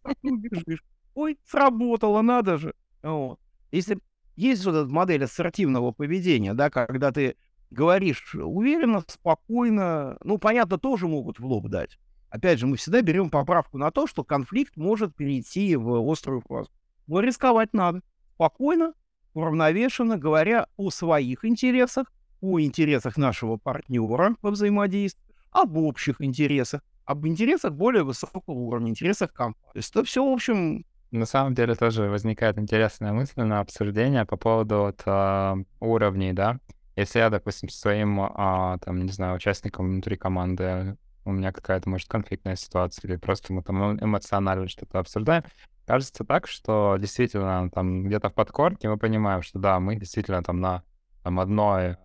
Ой, 1.14 1.38
сработало, 1.44 2.22
надо 2.22 2.56
же. 2.58 2.74
Вот. 3.02 3.38
Если 3.70 3.98
есть 4.36 4.64
вот 4.64 4.74
эта 4.74 4.88
модель 4.90 5.24
ассертивного 5.24 5.92
поведения, 5.92 6.54
да, 6.54 6.70
когда 6.70 7.12
ты 7.12 7.36
говоришь 7.70 8.34
уверенно, 8.34 9.02
спокойно, 9.06 10.18
ну, 10.22 10.38
понятно, 10.38 10.78
тоже 10.78 11.08
могут 11.08 11.38
в 11.38 11.46
лоб 11.46 11.68
дать. 11.68 11.98
Опять 12.30 12.58
же, 12.58 12.66
мы 12.66 12.76
всегда 12.76 13.02
берем 13.02 13.28
поправку 13.28 13.76
на 13.76 13.90
то, 13.90 14.06
что 14.06 14.24
конфликт 14.24 14.76
может 14.76 15.14
перейти 15.14 15.76
в 15.76 16.10
острую 16.10 16.40
фазу. 16.40 16.70
Но 17.06 17.20
рисковать 17.20 17.74
надо. 17.74 18.00
Спокойно, 18.34 18.94
уравновешенно, 19.34 20.16
говоря 20.16 20.66
о 20.76 20.90
своих 20.90 21.44
интересах, 21.44 22.10
о 22.40 22.58
интересах 22.58 23.16
нашего 23.16 23.56
партнера 23.56 24.36
во 24.40 24.50
взаимодействии, 24.50 25.34
об 25.50 25.76
общих 25.76 26.20
интересах, 26.20 26.82
об 27.04 27.26
интересах 27.26 27.72
более 27.72 28.04
высокого 28.04 28.54
уровня, 28.54 28.90
интересах 28.90 29.32
компании. 29.32 29.72
То 29.72 29.78
есть 29.78 29.90
это 29.90 30.04
все, 30.04 30.28
в 30.28 30.32
общем... 30.32 30.84
На 31.10 31.26
самом 31.26 31.54
деле 31.54 31.74
тоже 31.74 32.04
возникает 32.04 32.58
интересная 32.58 33.12
мысль 33.12 33.42
на 33.42 33.60
обсуждение 33.60 34.24
по 34.24 34.36
поводу 34.36 34.76
вот, 34.76 35.02
э, 35.04 35.54
уровней, 35.80 36.32
да. 36.32 36.58
Если 36.96 37.18
я, 37.18 37.28
допустим, 37.28 37.68
своим, 37.68 38.20
э, 38.20 38.78
там, 38.84 39.04
не 39.04 39.12
знаю, 39.12 39.36
участником 39.36 39.88
внутри 39.88 40.16
команды 40.16 40.96
у 41.24 41.32
меня 41.32 41.52
какая-то, 41.52 41.88
может, 41.88 42.08
конфликтная 42.08 42.56
ситуация, 42.56 43.08
или 43.08 43.16
просто 43.16 43.52
мы 43.52 43.62
там 43.62 43.98
эмоционально 43.98 44.68
что-то 44.68 44.98
обсуждаем. 44.98 45.44
Кажется 45.86 46.24
так, 46.24 46.46
что 46.46 46.96
действительно 46.98 47.68
там 47.70 48.04
где-то 48.04 48.30
в 48.30 48.34
подкорке 48.34 48.88
мы 48.88 48.96
понимаем, 48.98 49.42
что 49.42 49.58
да, 49.58 49.80
мы 49.80 49.96
действительно 49.96 50.42
там 50.42 50.60
на 50.60 50.82
там, 51.22 51.40
одной, 51.40 51.96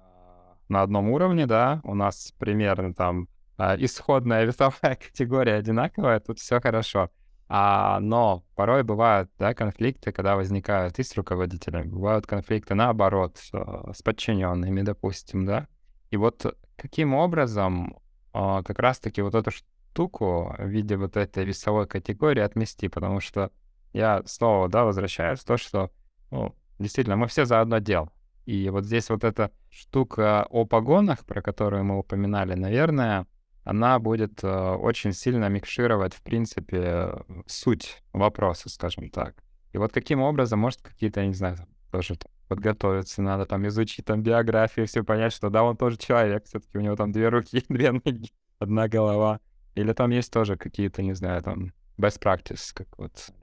на 0.70 0.82
одном 0.82 1.10
уровне, 1.10 1.46
да, 1.46 1.82
у 1.84 1.94
нас 1.94 2.34
примерно 2.38 2.94
там 2.94 3.28
а, 3.58 3.76
исходная 3.78 4.44
весовая 4.46 4.96
категория 4.96 5.56
одинаковая, 5.56 6.20
тут 6.20 6.40
все 6.40 6.62
хорошо. 6.62 7.10
А, 7.50 8.00
но 8.00 8.44
порой 8.56 8.84
бывают 8.84 9.32
да, 9.40 9.54
конфликты, 9.54 10.12
когда 10.12 10.36
возникают 10.36 11.00
и 11.00 11.04
с 11.04 11.16
руководителями, 11.16 11.88
бывают 11.88 12.28
конфликты 12.28 12.76
наоборот, 12.76 13.38
с 13.38 14.02
подчиненными, 14.02 14.82
допустим, 14.82 15.46
да. 15.46 15.68
И 16.12 16.18
вот 16.18 16.46
каким 16.76 17.14
образом 17.14 17.98
а, 18.34 18.64
как 18.64 18.80
раз-таки 18.80 19.22
вот 19.22 19.34
эту 19.34 19.52
штуку 19.52 20.54
в 20.58 20.68
виде 20.68 20.98
вот 20.98 21.18
этой 21.18 21.46
весовой 21.46 21.88
категории 21.88 22.42
отмести, 22.42 22.88
потому 22.88 23.20
что 23.20 23.52
я 23.94 24.22
снова, 24.26 24.70
да, 24.70 24.84
возвращаюсь 24.84 25.40
в 25.40 25.46
то, 25.46 25.58
что, 25.58 25.90
ну, 26.30 26.56
действительно, 26.78 27.16
мы 27.16 27.28
все 27.28 27.46
за 27.46 27.62
одно 27.62 27.80
дело. 27.80 28.12
И 28.46 28.70
вот 28.70 28.86
здесь 28.86 29.10
вот 29.10 29.24
эта 29.24 29.52
штука 29.70 30.46
о 30.50 30.66
погонах, 30.66 31.26
про 31.26 31.42
которую 31.42 31.84
мы 31.84 31.98
упоминали, 31.98 32.54
наверное, 32.54 33.26
она 33.68 34.00
будет 34.00 34.46
э, 34.46 34.76
очень 34.76 35.12
сильно 35.12 35.50
микшировать, 35.50 36.14
в 36.14 36.22
принципе, 36.22 37.16
суть 37.48 38.02
вопроса, 38.14 38.70
скажем 38.70 39.10
так. 39.10 39.36
И 39.74 39.78
вот 39.78 39.92
каким 39.92 40.22
образом, 40.22 40.60
может, 40.60 40.82
какие-то, 40.82 41.20
я 41.20 41.28
не 41.28 41.34
знаю, 41.34 41.58
тоже 41.92 42.16
подготовиться 42.48 43.22
надо, 43.22 43.46
там, 43.46 43.68
изучить 43.68 44.06
там 44.06 44.24
биографию, 44.24 44.88
все 44.88 45.04
понять, 45.04 45.34
что 45.34 45.50
да, 45.50 45.64
он 45.64 45.76
тоже 45.76 45.98
человек, 45.98 46.46
все-таки 46.46 46.78
у 46.78 46.82
него 46.82 46.96
там 46.96 47.12
две 47.12 47.28
руки, 47.28 47.62
две 47.70 47.92
ноги, 47.92 48.32
одна 48.58 48.88
голова. 48.88 49.42
Или 49.76 49.92
там 49.92 50.12
есть 50.12 50.32
тоже 50.32 50.56
какие-то, 50.56 51.02
не 51.02 51.14
знаю, 51.14 51.44
там, 51.44 51.74
best 51.98 52.22
practice, 52.22 52.72
как 52.74 52.88
вот. 52.98 53.34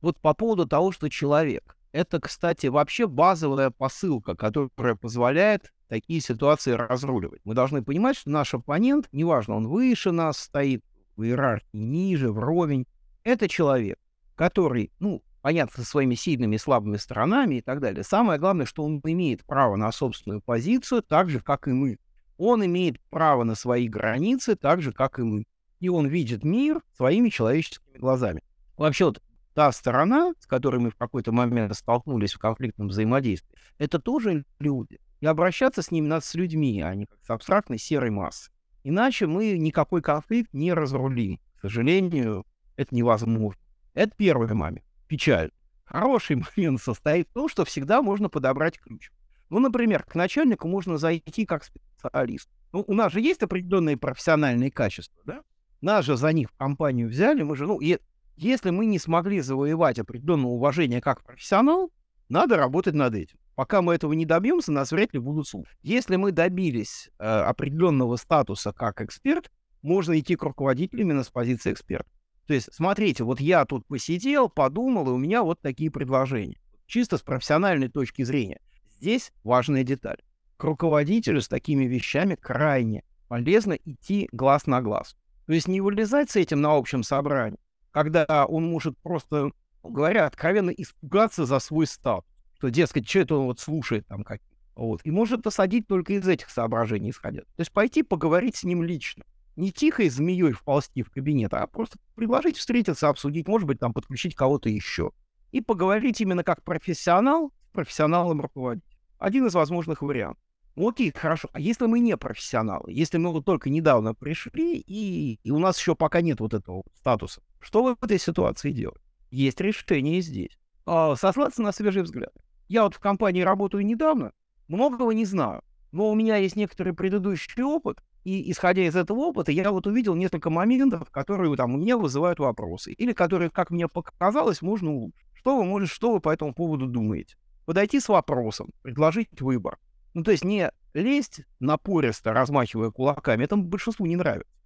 Вот 0.00 0.18
по 0.18 0.32
поводу 0.32 0.66
того, 0.66 0.92
что 0.92 1.10
человек. 1.10 1.76
Это, 1.98 2.20
кстати, 2.20 2.68
вообще 2.68 3.08
базовая 3.08 3.70
посылка, 3.70 4.36
которая 4.36 4.94
позволяет 4.94 5.72
такие 5.88 6.20
ситуации 6.20 6.70
разруливать. 6.70 7.40
Мы 7.42 7.54
должны 7.54 7.82
понимать, 7.82 8.16
что 8.16 8.30
наш 8.30 8.54
оппонент, 8.54 9.08
неважно, 9.10 9.56
он 9.56 9.66
выше 9.66 10.12
нас 10.12 10.38
стоит, 10.38 10.84
в 11.16 11.24
иерархии 11.24 11.66
ниже, 11.76 12.30
вровень, 12.30 12.86
это 13.24 13.48
человек, 13.48 13.98
который, 14.36 14.92
ну, 15.00 15.24
понятно, 15.42 15.82
со 15.82 15.90
своими 15.90 16.14
сильными 16.14 16.54
и 16.54 16.58
слабыми 16.60 16.98
сторонами 16.98 17.56
и 17.56 17.62
так 17.62 17.80
далее. 17.80 18.04
Самое 18.04 18.38
главное, 18.38 18.64
что 18.66 18.84
он 18.84 19.00
имеет 19.02 19.44
право 19.44 19.74
на 19.74 19.90
собственную 19.90 20.40
позицию, 20.40 21.02
так 21.02 21.28
же, 21.28 21.40
как 21.40 21.66
и 21.66 21.72
мы. 21.72 21.98
Он 22.36 22.64
имеет 22.64 23.00
право 23.10 23.42
на 23.42 23.56
свои 23.56 23.88
границы, 23.88 24.54
так 24.54 24.82
же, 24.82 24.92
как 24.92 25.18
и 25.18 25.22
мы. 25.22 25.46
И 25.80 25.88
он 25.88 26.06
видит 26.06 26.44
мир 26.44 26.80
своими 26.96 27.28
человеческими 27.28 27.98
глазами. 27.98 28.44
Вообще, 28.76 29.06
вот 29.06 29.20
та 29.58 29.72
сторона, 29.72 30.34
с 30.38 30.46
которой 30.46 30.78
мы 30.78 30.92
в 30.92 30.94
какой-то 30.94 31.32
момент 31.32 31.74
столкнулись 31.74 32.32
в 32.32 32.38
конфликтном 32.38 32.86
взаимодействии, 32.86 33.58
это 33.78 33.98
тоже 33.98 34.44
люди. 34.60 35.00
И 35.18 35.26
обращаться 35.26 35.82
с 35.82 35.90
ними 35.90 36.06
надо 36.06 36.24
с 36.24 36.32
людьми, 36.34 36.80
а 36.80 36.94
не 36.94 37.06
как 37.06 37.18
с 37.24 37.30
абстрактной 37.30 37.76
серой 37.76 38.10
массой. 38.10 38.52
Иначе 38.84 39.26
мы 39.26 39.58
никакой 39.58 40.00
конфликт 40.00 40.54
не 40.54 40.72
разрулим. 40.72 41.40
К 41.56 41.62
сожалению, 41.62 42.46
это 42.76 42.94
невозможно. 42.94 43.60
Это 43.94 44.12
первый 44.16 44.46
момент 44.54 44.86
печаль. 45.08 45.50
Хороший 45.84 46.36
момент 46.56 46.80
состоит 46.80 47.28
в 47.28 47.32
том, 47.32 47.48
что 47.48 47.64
всегда 47.64 48.00
можно 48.00 48.28
подобрать 48.28 48.78
ключ. 48.78 49.10
Ну, 49.50 49.58
например, 49.58 50.04
к 50.04 50.14
начальнику 50.14 50.68
можно 50.68 50.98
зайти 50.98 51.44
как 51.46 51.64
специалист. 51.64 52.48
Ну, 52.72 52.84
у 52.86 52.94
нас 52.94 53.12
же 53.12 53.20
есть 53.20 53.42
определенные 53.42 53.96
профессиональные 53.96 54.70
качества, 54.70 55.20
да? 55.26 55.42
Нас 55.80 56.04
же 56.04 56.16
за 56.16 56.32
них 56.32 56.48
в 56.50 56.56
компанию 56.56 57.08
взяли, 57.08 57.42
мы 57.42 57.56
же, 57.56 57.66
ну, 57.66 57.80
и, 57.80 57.98
если 58.38 58.70
мы 58.70 58.86
не 58.86 58.98
смогли 58.98 59.40
завоевать 59.40 59.98
определенное 59.98 60.50
уважение 60.50 61.00
как 61.00 61.24
профессионал, 61.24 61.90
надо 62.28 62.56
работать 62.56 62.94
над 62.94 63.14
этим. 63.14 63.38
Пока 63.54 63.82
мы 63.82 63.94
этого 63.94 64.12
не 64.12 64.24
добьемся, 64.24 64.70
нас 64.70 64.92
вряд 64.92 65.12
ли 65.12 65.18
будут 65.18 65.48
слушать. 65.48 65.76
Если 65.82 66.14
мы 66.16 66.30
добились 66.30 67.10
э, 67.18 67.24
определенного 67.24 68.14
статуса 68.16 68.72
как 68.72 69.00
эксперт, 69.00 69.50
можно 69.82 70.18
идти 70.18 70.36
к 70.36 70.42
руководителю 70.44 71.00
именно 71.00 71.24
с 71.24 71.30
позиции 71.30 71.72
эксперта. 71.72 72.08
То 72.46 72.54
есть, 72.54 72.72
смотрите, 72.72 73.24
вот 73.24 73.40
я 73.40 73.64
тут 73.64 73.86
посидел, 73.86 74.48
подумал, 74.48 75.08
и 75.08 75.12
у 75.12 75.18
меня 75.18 75.42
вот 75.42 75.60
такие 75.60 75.90
предложения. 75.90 76.60
Чисто 76.86 77.18
с 77.18 77.22
профессиональной 77.22 77.88
точки 77.88 78.22
зрения. 78.22 78.60
Здесь 79.00 79.32
важная 79.42 79.82
деталь. 79.82 80.22
К 80.56 80.64
руководителю 80.64 81.40
с 81.40 81.48
такими 81.48 81.84
вещами 81.84 82.36
крайне 82.36 83.02
полезно 83.28 83.72
идти 83.72 84.28
глаз 84.32 84.66
на 84.66 84.80
глаз. 84.80 85.16
То 85.46 85.52
есть 85.52 85.68
не 85.68 85.80
вылезать 85.80 86.30
с 86.30 86.36
этим 86.36 86.60
на 86.60 86.76
общем 86.76 87.02
собрании, 87.02 87.58
когда 87.90 88.46
он 88.46 88.66
может 88.66 88.98
просто, 88.98 89.50
говоря 89.82 90.26
откровенно, 90.26 90.70
испугаться 90.70 91.46
за 91.46 91.58
свой 91.58 91.86
статус. 91.86 92.30
Что, 92.58 92.70
дескать, 92.70 93.08
что 93.08 93.20
это 93.20 93.36
он 93.36 93.46
вот 93.46 93.60
слушает 93.60 94.06
там 94.06 94.24
как 94.24 94.40
вот. 94.78 95.00
И 95.02 95.10
может 95.10 95.44
осадить 95.44 95.88
только 95.88 96.12
из 96.12 96.26
этих 96.28 96.50
соображений 96.50 97.10
исходя. 97.10 97.40
То 97.40 97.60
есть 97.60 97.72
пойти 97.72 98.04
поговорить 98.04 98.54
с 98.54 98.62
ним 98.62 98.84
лично. 98.84 99.24
Не 99.56 99.72
тихой 99.72 100.08
змеей 100.08 100.52
вползти 100.52 101.02
в 101.02 101.10
кабинет, 101.10 101.52
а 101.52 101.66
просто 101.66 101.98
предложить 102.14 102.56
встретиться, 102.56 103.08
обсудить, 103.08 103.48
может 103.48 103.66
быть, 103.66 103.80
там 103.80 103.92
подключить 103.92 104.36
кого-то 104.36 104.68
еще. 104.68 105.10
И 105.50 105.60
поговорить 105.60 106.20
именно 106.20 106.44
как 106.44 106.62
профессионал 106.62 107.52
с 107.64 107.72
профессионалом 107.72 108.40
руководителя. 108.40 108.96
Один 109.18 109.46
из 109.46 109.54
возможных 109.54 110.00
вариантов. 110.00 110.40
Ну, 110.76 110.88
окей, 110.88 111.12
хорошо. 111.12 111.48
А 111.52 111.58
если 111.58 111.86
мы 111.86 111.98
не 111.98 112.16
профессионалы, 112.16 112.92
если 112.92 113.18
мы 113.18 113.32
вот 113.32 113.44
только 113.44 113.68
недавно 113.70 114.14
пришли, 114.14 114.76
и, 114.78 115.40
и 115.42 115.50
у 115.50 115.58
нас 115.58 115.76
еще 115.76 115.96
пока 115.96 116.20
нет 116.20 116.38
вот 116.38 116.54
этого 116.54 116.84
статуса, 116.94 117.42
что 117.60 117.82
в 117.82 118.04
этой 118.04 118.18
ситуации 118.18 118.70
делать? 118.70 119.02
Есть 119.30 119.60
решение 119.60 120.20
здесь. 120.20 120.58
А, 120.86 121.16
сослаться 121.16 121.62
на 121.62 121.72
свежий 121.72 122.02
взгляд. 122.02 122.32
Я 122.68 122.84
вот 122.84 122.94
в 122.94 123.00
компании 123.00 123.42
работаю 123.42 123.84
недавно, 123.84 124.32
многого 124.68 125.12
не 125.12 125.24
знаю, 125.24 125.62
но 125.92 126.10
у 126.10 126.14
меня 126.14 126.36
есть 126.36 126.56
некоторый 126.56 126.92
предыдущий 126.92 127.62
опыт, 127.62 127.98
и 128.24 128.50
исходя 128.50 128.86
из 128.86 128.94
этого 128.94 129.20
опыта, 129.20 129.52
я 129.52 129.70
вот 129.70 129.86
увидел 129.86 130.14
несколько 130.14 130.50
моментов, 130.50 131.10
которые 131.10 131.54
там 131.56 131.74
у 131.74 131.78
меня 131.78 131.96
вызывают 131.96 132.38
вопросы, 132.38 132.92
или 132.92 133.12
которые, 133.12 133.50
как 133.50 133.70
мне 133.70 133.88
показалось, 133.88 134.60
можно 134.60 134.92
улучшить. 134.92 135.26
Что 135.32 135.56
вы 135.56 135.64
можете, 135.64 135.94
что 135.94 136.12
вы 136.12 136.20
по 136.20 136.30
этому 136.30 136.52
поводу 136.52 136.86
думаете? 136.86 137.36
Подойти 137.64 138.00
с 138.00 138.08
вопросом, 138.08 138.70
предложить 138.82 139.40
выбор. 139.40 139.78
Ну, 140.14 140.22
то 140.24 140.30
есть 140.30 140.44
не 140.44 140.70
лезть 140.94 141.42
напористо, 141.60 142.32
размахивая 142.32 142.90
кулаками, 142.90 143.44
это 143.44 143.56
большинству 143.56 144.04
не 144.04 144.16
нравится. 144.16 144.57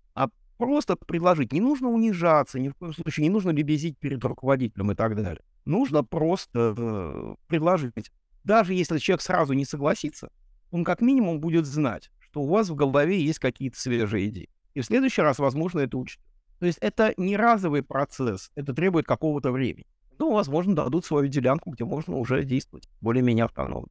Просто 0.62 0.96
предложить. 0.96 1.52
Не 1.52 1.60
нужно 1.60 1.88
унижаться, 1.88 2.60
ни 2.60 2.68
в 2.68 2.74
коем 2.74 2.92
случае 2.92 3.24
не 3.24 3.30
нужно 3.30 3.50
лебезить 3.50 3.98
перед 3.98 4.24
руководителем 4.24 4.92
и 4.92 4.94
так 4.94 5.16
далее. 5.16 5.42
Нужно 5.64 6.04
просто 6.04 6.74
э, 6.76 7.34
предложить. 7.48 8.12
Даже 8.44 8.72
если 8.72 8.98
человек 8.98 9.22
сразу 9.22 9.54
не 9.54 9.64
согласится, 9.64 10.30
он 10.70 10.84
как 10.84 11.00
минимум 11.00 11.40
будет 11.40 11.66
знать, 11.66 12.10
что 12.20 12.42
у 12.42 12.46
вас 12.46 12.68
в 12.68 12.76
голове 12.76 13.20
есть 13.20 13.40
какие-то 13.40 13.78
свежие 13.78 14.28
идеи. 14.28 14.48
И 14.74 14.80
в 14.80 14.84
следующий 14.84 15.22
раз, 15.22 15.38
возможно, 15.40 15.80
это 15.80 15.98
учтет. 15.98 16.22
То 16.60 16.66
есть 16.66 16.78
это 16.80 17.12
не 17.16 17.36
разовый 17.36 17.82
процесс, 17.82 18.52
это 18.54 18.72
требует 18.72 19.04
какого-то 19.04 19.50
времени. 19.50 19.86
Ну, 20.18 20.32
возможно, 20.32 20.76
дадут 20.76 21.04
свою 21.04 21.26
делянку, 21.26 21.70
где 21.70 21.84
можно 21.84 22.16
уже 22.16 22.44
действовать 22.44 22.88
более-менее 23.00 23.46
автономно. 23.46 23.88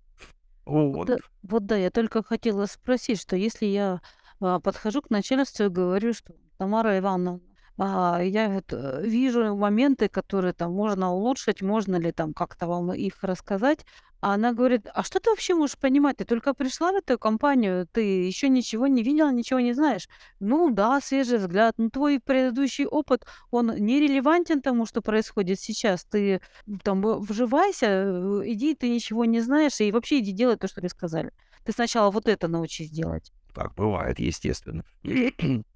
Вот. 0.66 1.08
Да, 1.08 1.18
вот 1.44 1.66
да, 1.66 1.76
я 1.76 1.92
только 1.92 2.24
хотела 2.24 2.66
спросить, 2.66 3.20
что 3.20 3.36
если 3.36 3.66
я 3.66 4.00
а, 4.40 4.60
подхожу 4.60 5.02
к 5.02 5.10
начальству 5.10 5.66
и 5.66 5.70
говорю, 5.70 6.14
что 6.14 6.34
Тамара 6.62 6.96
Ивановна, 7.00 7.40
а, 7.80 8.22
я 8.22 8.62
э, 8.70 9.02
вижу 9.04 9.56
моменты, 9.56 10.08
которые 10.10 10.54
там 10.54 10.72
можно 10.74 11.12
улучшить, 11.12 11.64
можно 11.64 11.96
ли 11.96 12.12
там 12.12 12.34
как-то 12.34 12.68
вам 12.68 12.94
их 12.94 13.24
рассказать. 13.24 13.84
А 14.20 14.36
она 14.36 14.54
говорит, 14.54 14.88
а 14.94 15.02
что 15.02 15.20
ты 15.20 15.32
вообще 15.32 15.56
можешь 15.56 15.80
понимать? 15.80 16.18
Ты 16.18 16.26
только 16.26 16.54
пришла 16.54 16.92
в 16.92 16.96
эту 16.98 17.18
компанию, 17.18 17.88
ты 17.92 18.28
еще 18.28 18.48
ничего 18.48 18.86
не 18.86 19.02
видела, 19.02 19.32
ничего 19.32 19.60
не 19.60 19.74
знаешь. 19.74 20.08
Ну 20.40 20.70
да, 20.70 21.02
свежий 21.02 21.40
взгляд, 21.40 21.74
но 21.80 21.90
твой 21.90 22.20
предыдущий 22.20 22.86
опыт, 22.86 23.26
он 23.50 23.76
не 23.78 24.00
релевантен 24.00 24.62
тому, 24.62 24.86
что 24.86 25.02
происходит 25.02 25.60
сейчас. 25.60 26.06
Ты 26.06 26.42
там 26.84 27.02
вживайся, 27.22 27.88
э, 27.88 28.42
иди, 28.46 28.76
ты 28.76 28.88
ничего 28.88 29.26
не 29.26 29.40
знаешь, 29.42 29.82
и 29.82 29.92
вообще 29.92 30.20
иди 30.20 30.32
делай 30.32 30.58
то, 30.58 30.68
что 30.68 30.82
тебе 30.82 30.90
сказали. 30.90 31.32
Ты 31.66 31.72
сначала 31.72 32.12
вот 32.12 32.28
это 32.28 32.48
научись 32.48 32.92
делать. 32.92 33.34
Так 33.56 33.74
бывает, 33.74 34.20
естественно. 34.20 34.84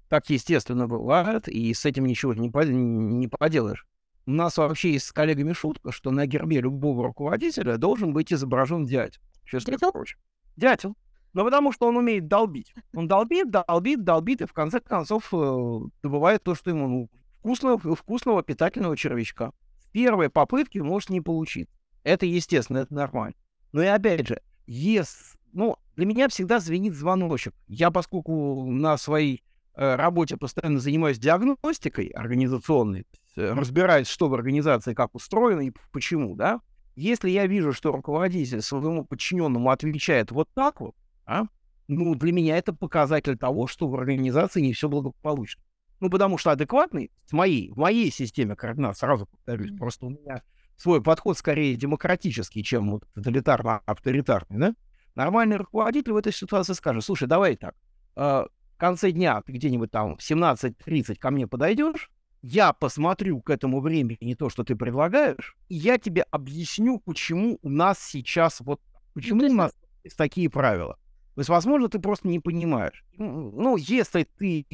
Так 0.08 0.28
естественно 0.30 0.86
бывает, 0.86 1.48
и 1.48 1.72
с 1.74 1.84
этим 1.84 2.06
ничего 2.06 2.34
не, 2.34 2.50
по- 2.50 2.64
не 2.64 3.28
поделаешь. 3.28 3.86
У 4.26 4.32
нас 4.32 4.56
вообще 4.58 4.92
есть 4.92 5.06
с 5.06 5.12
коллегами 5.12 5.52
шутка, 5.52 5.92
что 5.92 6.10
на 6.10 6.26
гербе 6.26 6.60
любого 6.60 7.04
руководителя 7.04 7.76
должен 7.76 8.12
быть 8.12 8.32
изображен 8.32 8.84
дядь. 8.84 9.20
Дятел? 9.70 9.92
Дятел. 10.56 10.96
Ну, 11.32 11.44
потому 11.44 11.70
что 11.70 11.86
он 11.86 11.96
умеет 11.96 12.28
долбить. 12.28 12.74
Он 12.94 13.06
долбит, 13.06 13.50
долбит, 13.50 14.04
долбит, 14.04 14.40
и 14.40 14.46
в 14.46 14.52
конце 14.52 14.80
концов 14.80 15.28
э, 15.32 15.80
добывает 16.02 16.42
то, 16.42 16.54
что 16.54 16.70
ему 16.70 16.88
ну, 16.88 17.10
вкусного, 17.40 17.94
вкусного 17.94 18.42
питательного 18.42 18.96
червячка. 18.96 19.52
С 19.78 19.86
первой 19.92 20.30
попытки 20.30 20.78
может 20.78 21.10
не 21.10 21.20
получить. 21.20 21.68
Это 22.02 22.26
естественно, 22.26 22.78
это 22.78 22.94
нормально. 22.94 23.34
Но 23.72 23.82
и 23.82 23.86
опять 23.86 24.26
же, 24.26 24.40
если, 24.66 25.36
ну, 25.52 25.76
для 25.94 26.06
меня 26.06 26.28
всегда 26.28 26.58
звенит 26.58 26.94
звоночек. 26.94 27.54
Я, 27.68 27.90
поскольку 27.90 28.64
на 28.66 28.96
своей 28.96 29.44
работе 29.76 30.36
постоянно 30.36 30.80
занимаюсь 30.80 31.18
диагностикой 31.18 32.06
организационной, 32.06 33.06
Э, 33.36 33.52
разбираюсь, 33.52 34.08
что 34.08 34.28
в 34.28 34.34
организации 34.34 34.94
как 34.94 35.14
устроено 35.14 35.60
и 35.60 35.72
почему, 35.92 36.34
да, 36.34 36.60
если 36.96 37.28
я 37.28 37.46
вижу, 37.46 37.72
что 37.72 37.92
руководитель 37.92 38.62
своему 38.62 39.04
подчиненному 39.04 39.70
отвечает 39.70 40.30
вот 40.30 40.48
так 40.54 40.80
вот, 40.80 40.94
а, 41.26 41.44
ну, 41.86 42.14
для 42.14 42.32
меня 42.32 42.56
это 42.56 42.72
показатель 42.72 43.36
того, 43.36 43.66
что 43.66 43.88
в 43.88 43.94
организации 43.94 44.62
не 44.62 44.72
все 44.72 44.88
благополучно. 44.88 45.62
Ну, 46.00 46.08
потому 46.08 46.38
что 46.38 46.50
адекватный, 46.50 47.10
в 47.26 47.32
моей, 47.32 47.70
в 47.70 47.76
моей 47.76 48.10
системе 48.10 48.56
координат, 48.56 48.96
сразу 48.96 49.26
повторюсь, 49.26 49.70
mm-hmm. 49.70 49.78
просто 49.78 50.06
у 50.06 50.10
меня 50.10 50.42
свой 50.76 51.02
подход 51.02 51.36
скорее 51.36 51.76
демократический, 51.76 52.62
чем 52.64 52.90
вот 52.90 53.04
тоталитарно-авторитарный, 53.14 54.58
да? 54.58 54.74
Нормальный 55.14 55.56
руководитель 55.56 56.12
в 56.12 56.16
этой 56.16 56.32
ситуации 56.32 56.74
скажет, 56.74 57.04
слушай, 57.04 57.26
давай 57.26 57.56
так, 57.56 57.74
э, 58.16 58.44
в 58.76 58.78
конце 58.78 59.10
дня 59.10 59.40
ты 59.40 59.52
где-нибудь 59.52 59.90
там 59.90 60.16
в 60.16 60.20
17.30 60.20 61.16
ко 61.16 61.30
мне 61.30 61.46
подойдешь, 61.46 62.10
я 62.42 62.74
посмотрю 62.74 63.40
к 63.40 63.48
этому 63.48 63.80
времени 63.80 64.34
то, 64.34 64.50
что 64.50 64.64
ты 64.64 64.76
предлагаешь, 64.76 65.56
и 65.68 65.76
я 65.76 65.96
тебе 65.96 66.22
объясню, 66.30 67.00
почему 67.00 67.58
у 67.62 67.70
нас 67.70 67.98
сейчас 67.98 68.60
вот, 68.60 68.82
почему 69.14 69.46
у 69.46 69.52
нас 69.52 69.72
есть 70.04 70.18
такие 70.18 70.50
правила. 70.50 70.98
То 71.34 71.40
есть, 71.40 71.48
возможно, 71.48 71.88
ты 71.88 71.98
просто 71.98 72.28
не 72.28 72.38
понимаешь. 72.38 73.02
Ну, 73.16 73.78
если 73.78 74.24
ты 74.24 74.66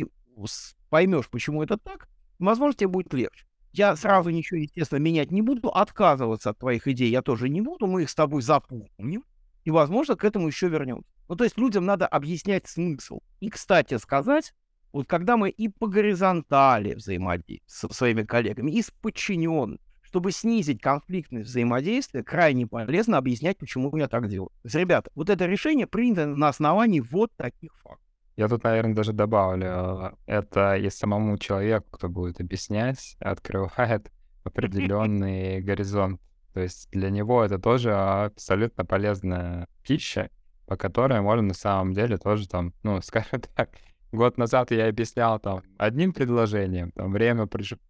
поймешь, 0.90 1.28
почему 1.30 1.62
это 1.62 1.78
так, 1.78 2.08
возможно, 2.40 2.76
тебе 2.76 2.88
будет 2.88 3.14
легче. 3.14 3.46
Я 3.72 3.94
сразу 3.94 4.30
ничего, 4.30 4.58
естественно, 4.58 4.98
менять 4.98 5.30
не 5.30 5.42
буду, 5.42 5.68
отказываться 5.68 6.50
от 6.50 6.58
твоих 6.58 6.88
идей 6.88 7.08
я 7.08 7.22
тоже 7.22 7.48
не 7.48 7.60
буду, 7.60 7.86
мы 7.86 8.02
их 8.02 8.10
с 8.10 8.14
тобой 8.16 8.42
запомним, 8.42 9.24
и, 9.64 9.70
возможно, 9.70 10.16
к 10.16 10.24
этому 10.24 10.48
еще 10.48 10.68
вернемся. 10.68 11.08
Ну, 11.28 11.36
то 11.36 11.44
есть 11.44 11.58
людям 11.58 11.84
надо 11.84 12.06
объяснять 12.06 12.66
смысл. 12.66 13.20
И, 13.40 13.48
кстати 13.48 13.96
сказать, 13.98 14.54
вот 14.92 15.06
когда 15.06 15.36
мы 15.36 15.48
и 15.50 15.68
по 15.68 15.86
горизонтали 15.86 16.94
взаимодействуем 16.94 17.62
со 17.66 17.92
своими 17.92 18.22
коллегами, 18.22 18.70
и 18.70 18.82
с 18.82 18.90
подчиненными, 18.90 19.80
чтобы 20.02 20.32
снизить 20.32 20.82
конфликтность 20.82 21.48
взаимодействия, 21.48 22.22
крайне 22.22 22.66
полезно 22.66 23.16
объяснять, 23.16 23.56
почему 23.56 23.96
я 23.96 24.08
так 24.08 24.28
делаю. 24.28 24.50
То 24.62 24.66
есть, 24.66 24.76
ребята, 24.76 25.10
вот 25.14 25.30
это 25.30 25.46
решение 25.46 25.86
принято 25.86 26.26
на 26.26 26.48
основании 26.48 27.00
вот 27.00 27.32
таких 27.36 27.74
фактов. 27.78 28.06
Я 28.36 28.48
тут, 28.48 28.64
наверное, 28.64 28.94
даже 28.94 29.12
добавлю, 29.12 30.16
это 30.26 30.76
и 30.76 30.90
самому 30.90 31.38
человеку, 31.38 31.86
кто 31.90 32.08
будет 32.08 32.40
объяснять, 32.40 33.16
открывает 33.20 34.10
определенный 34.44 35.60
горизонт. 35.60 36.20
То 36.52 36.60
есть 36.60 36.90
для 36.90 37.08
него 37.08 37.42
это 37.42 37.58
тоже 37.58 37.94
абсолютно 37.94 38.84
полезная 38.84 39.68
пища, 39.82 40.28
по 40.66 40.76
которой 40.76 41.20
можно 41.20 41.48
на 41.48 41.54
самом 41.54 41.92
деле 41.92 42.18
тоже 42.18 42.48
там, 42.48 42.72
ну, 42.82 43.00
скажем 43.02 43.42
так, 43.54 43.70
год 44.12 44.38
назад 44.38 44.70
я 44.70 44.88
объяснял 44.88 45.38
там 45.38 45.62
одним 45.78 46.12
предложением, 46.12 46.92
там 46.92 47.12
время 47.12 47.48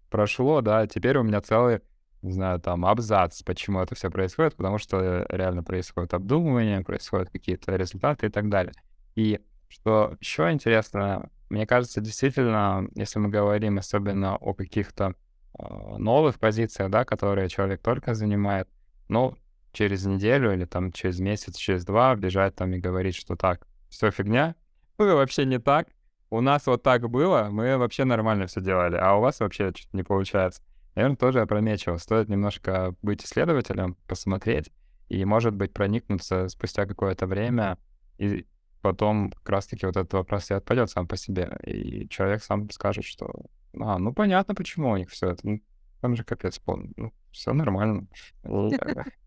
прошло, 0.08 0.60
да, 0.60 0.86
теперь 0.86 1.18
у 1.18 1.22
меня 1.22 1.40
целый, 1.40 1.80
не 2.22 2.32
знаю, 2.32 2.60
там 2.60 2.86
абзац, 2.86 3.42
почему 3.42 3.80
это 3.80 3.94
все 3.94 4.10
происходит, 4.10 4.54
потому 4.56 4.78
что 4.78 5.26
реально 5.28 5.62
происходит 5.62 6.14
обдумывание, 6.14 6.82
происходят 6.82 7.30
какие-то 7.30 7.74
результаты 7.76 8.26
и 8.26 8.30
так 8.30 8.48
далее. 8.48 8.72
И 9.16 9.40
что 9.68 10.16
еще 10.20 10.52
интересно, 10.52 11.30
мне 11.50 11.66
кажется, 11.66 12.00
действительно, 12.00 12.88
если 12.94 13.18
мы 13.18 13.28
говорим 13.28 13.78
особенно 13.78 14.36
о 14.36 14.54
каких-то 14.54 15.14
э, 15.58 15.96
новых 15.98 16.38
позициях, 16.38 16.90
да, 16.90 17.04
которые 17.04 17.48
человек 17.48 17.82
только 17.82 18.14
занимает, 18.14 18.68
ну, 19.08 19.36
через 19.72 20.04
неделю 20.04 20.52
или 20.52 20.64
там 20.64 20.92
через 20.92 21.20
месяц, 21.20 21.56
через 21.56 21.84
два 21.84 22.14
бежать 22.14 22.54
там 22.54 22.72
и 22.72 22.78
говорить, 22.78 23.14
что 23.14 23.36
так, 23.36 23.66
все 23.88 24.10
фигня, 24.10 24.54
вы 24.98 25.14
вообще 25.14 25.44
не 25.44 25.58
так, 25.58 25.88
у 26.30 26.40
нас 26.40 26.66
вот 26.66 26.82
так 26.82 27.08
было, 27.10 27.48
мы 27.50 27.76
вообще 27.76 28.04
нормально 28.04 28.46
все 28.46 28.60
делали, 28.60 28.96
а 28.96 29.16
у 29.16 29.20
вас 29.20 29.40
вообще 29.40 29.72
что-то 29.74 29.96
не 29.96 30.02
получается. 30.02 30.62
Наверное, 30.94 31.16
тоже 31.16 31.40
опрометчиво. 31.40 31.96
Стоит 31.96 32.28
немножко 32.28 32.94
быть 33.02 33.24
исследователем, 33.24 33.96
посмотреть, 34.06 34.70
и, 35.08 35.24
может 35.24 35.54
быть, 35.54 35.72
проникнуться 35.72 36.48
спустя 36.48 36.86
какое-то 36.86 37.26
время 37.26 37.78
и 38.18 38.46
потом 38.80 39.30
как 39.30 39.48
раз-таки 39.48 39.86
вот 39.86 39.96
этот 39.96 40.12
вопрос 40.14 40.50
и 40.50 40.54
отпадет 40.54 40.90
сам 40.90 41.06
по 41.06 41.16
себе, 41.16 41.58
и 41.64 42.08
человек 42.08 42.42
сам 42.42 42.68
скажет, 42.70 43.04
что, 43.04 43.30
а, 43.78 43.98
ну 43.98 44.12
понятно, 44.12 44.54
почему 44.54 44.90
у 44.90 44.96
них 44.96 45.10
все 45.10 45.30
это, 45.30 45.46
ну, 45.46 45.60
там 46.00 46.16
же 46.16 46.24
капец 46.24 46.58
полный, 46.58 46.92
ну, 46.96 47.12
все 47.30 47.52
нормально. 47.52 48.06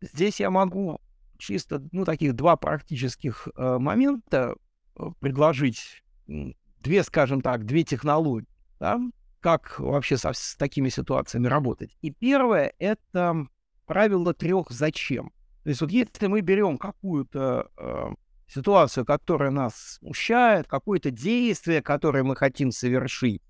Здесь 0.00 0.40
я 0.40 0.50
могу 0.50 1.00
чисто, 1.38 1.82
ну, 1.92 2.04
таких 2.04 2.34
два 2.34 2.56
практических 2.56 3.48
э, 3.56 3.78
момента 3.78 4.54
э, 4.96 5.04
предложить. 5.20 6.02
Две, 6.26 7.02
скажем 7.02 7.40
так, 7.40 7.64
две 7.64 7.82
технологии, 7.82 8.46
да, 8.78 9.00
как 9.40 9.78
вообще 9.78 10.16
со, 10.16 10.32
с 10.32 10.54
такими 10.56 10.88
ситуациями 10.88 11.46
работать. 11.46 11.96
И 12.02 12.10
первое— 12.10 12.72
это 12.78 13.46
правило 13.86 14.34
трех 14.34 14.70
«зачем». 14.70 15.32
То 15.62 15.70
есть 15.70 15.80
вот 15.80 15.90
если 15.90 16.26
мы 16.26 16.42
берем 16.42 16.76
какую-то 16.76 17.70
э, 17.76 18.08
ситуацию, 18.46 19.06
которая 19.06 19.50
нас 19.50 19.98
смущает, 19.98 20.66
какое-то 20.66 21.10
действие, 21.10 21.82
которое 21.82 22.22
мы 22.22 22.36
хотим 22.36 22.70
совершить, 22.70 23.42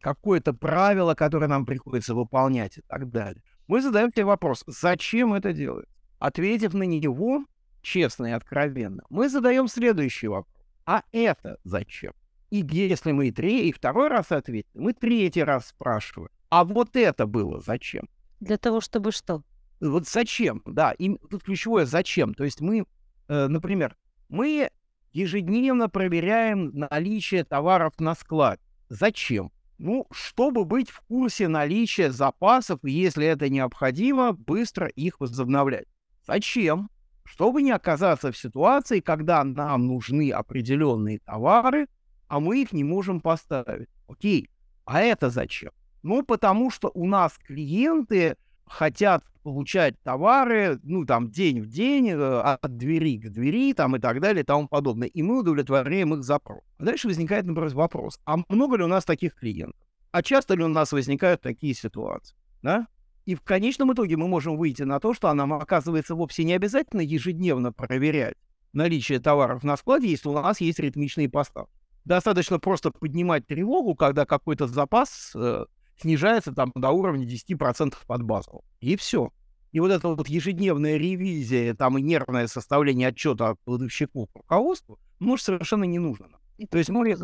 какое-то 0.00 0.52
правило, 0.52 1.14
которое 1.14 1.48
нам 1.48 1.66
приходится 1.66 2.14
выполнять 2.14 2.78
и 2.78 2.82
так 2.82 3.10
далее, 3.10 3.42
мы 3.68 3.80
задаем 3.80 4.10
себе 4.12 4.24
вопрос, 4.24 4.64
зачем 4.66 5.34
это 5.34 5.52
делать? 5.52 5.88
Ответив 6.18 6.74
на 6.74 6.84
него 6.84 7.44
честно 7.82 8.26
и 8.26 8.30
откровенно, 8.30 9.02
мы 9.10 9.28
задаем 9.28 9.68
следующий 9.68 10.28
вопрос. 10.28 10.52
А 10.86 11.02
это 11.12 11.58
зачем? 11.64 12.12
И 12.50 12.66
если 12.70 13.12
мы 13.12 13.28
и, 13.28 13.32
третий, 13.32 13.70
и 13.70 13.72
второй 13.72 14.08
раз 14.08 14.30
ответим, 14.30 14.70
мы 14.74 14.92
третий 14.92 15.42
раз 15.42 15.68
спрашиваем. 15.68 16.30
А 16.50 16.64
вот 16.64 16.96
это 16.96 17.26
было 17.26 17.60
зачем? 17.60 18.08
Для 18.40 18.58
того, 18.58 18.80
чтобы 18.80 19.12
что? 19.12 19.42
Вот 19.80 20.06
зачем? 20.06 20.62
Да, 20.66 20.92
и 20.92 21.16
тут 21.30 21.44
ключевое 21.44 21.86
зачем. 21.86 22.34
То 22.34 22.44
есть 22.44 22.60
мы, 22.60 22.84
э, 23.28 23.46
например, 23.46 23.96
мы 24.28 24.70
ежедневно 25.12 25.88
проверяем 25.88 26.70
наличие 26.74 27.44
товаров 27.44 27.98
на 27.98 28.14
склад. 28.14 28.60
Зачем? 28.88 29.50
Ну, 29.84 30.06
чтобы 30.12 30.64
быть 30.64 30.90
в 30.90 31.00
курсе 31.00 31.48
наличия 31.48 32.12
запасов, 32.12 32.78
если 32.84 33.26
это 33.26 33.48
необходимо, 33.48 34.32
быстро 34.32 34.86
их 34.86 35.18
возобновлять. 35.18 35.88
Зачем? 36.24 36.88
Чтобы 37.24 37.62
не 37.62 37.72
оказаться 37.72 38.30
в 38.30 38.38
ситуации, 38.38 39.00
когда 39.00 39.42
нам 39.42 39.88
нужны 39.88 40.30
определенные 40.30 41.18
товары, 41.18 41.88
а 42.28 42.38
мы 42.38 42.62
их 42.62 42.72
не 42.72 42.84
можем 42.84 43.20
поставить. 43.20 43.88
Окей, 44.06 44.50
а 44.84 45.00
это 45.00 45.30
зачем? 45.30 45.72
Ну, 46.04 46.22
потому 46.22 46.70
что 46.70 46.88
у 46.94 47.04
нас 47.08 47.36
клиенты 47.44 48.36
хотят 48.66 49.24
получать 49.42 50.00
товары, 50.02 50.78
ну, 50.82 51.04
там, 51.04 51.30
день 51.30 51.60
в 51.60 51.66
день, 51.66 52.10
э, 52.10 52.40
от 52.40 52.76
двери 52.76 53.18
к 53.18 53.30
двери, 53.30 53.74
там, 53.74 53.96
и 53.96 53.98
так 53.98 54.20
далее, 54.20 54.42
и 54.42 54.46
тому 54.46 54.68
подобное. 54.68 55.08
И 55.08 55.22
мы 55.22 55.40
удовлетворяем 55.40 56.14
их 56.14 56.22
запрос. 56.22 56.60
А 56.78 56.84
дальше 56.84 57.08
возникает, 57.08 57.44
например, 57.44 57.74
вопрос, 57.74 58.20
а 58.24 58.36
много 58.48 58.76
ли 58.76 58.84
у 58.84 58.88
нас 58.88 59.04
таких 59.04 59.34
клиентов? 59.34 59.80
А 60.12 60.22
часто 60.22 60.54
ли 60.54 60.62
у 60.62 60.68
нас 60.68 60.92
возникают 60.92 61.40
такие 61.40 61.74
ситуации? 61.74 62.36
Да? 62.62 62.86
И 63.24 63.34
в 63.34 63.42
конечном 63.42 63.92
итоге 63.92 64.16
мы 64.16 64.28
можем 64.28 64.56
выйти 64.56 64.82
на 64.82 65.00
то, 65.00 65.14
что 65.14 65.32
нам 65.32 65.52
оказывается 65.52 66.14
вовсе 66.14 66.44
не 66.44 66.54
обязательно 66.54 67.00
ежедневно 67.00 67.72
проверять 67.72 68.36
наличие 68.72 69.20
товаров 69.20 69.62
на 69.64 69.76
складе, 69.76 70.08
если 70.08 70.28
у 70.28 70.32
нас 70.32 70.60
есть 70.60 70.78
ритмичные 70.78 71.28
поставки. 71.28 71.72
Достаточно 72.04 72.58
просто 72.58 72.90
поднимать 72.90 73.46
тревогу, 73.46 73.94
когда 73.94 74.26
какой-то 74.26 74.66
запас 74.66 75.32
э, 75.36 75.66
снижается 76.02 76.52
там 76.52 76.72
до 76.74 76.90
уровня 76.90 77.26
10% 77.26 77.94
от 78.06 78.22
базового. 78.22 78.64
И 78.80 78.96
все. 78.96 79.32
И 79.72 79.80
вот 79.80 79.90
эта 79.90 80.08
вот 80.08 80.28
ежедневная 80.28 80.98
ревизия, 80.98 81.74
там 81.74 81.96
и 81.96 82.02
нервное 82.02 82.46
составление 82.46 83.08
отчета 83.08 83.56
кладовщику 83.64 84.26
к 84.26 84.36
руководству, 84.36 84.98
может, 85.18 85.46
совершенно 85.46 85.84
не 85.84 85.98
нужно. 85.98 86.28
То 86.70 86.78
есть 86.78 86.90
мы, 86.90 87.16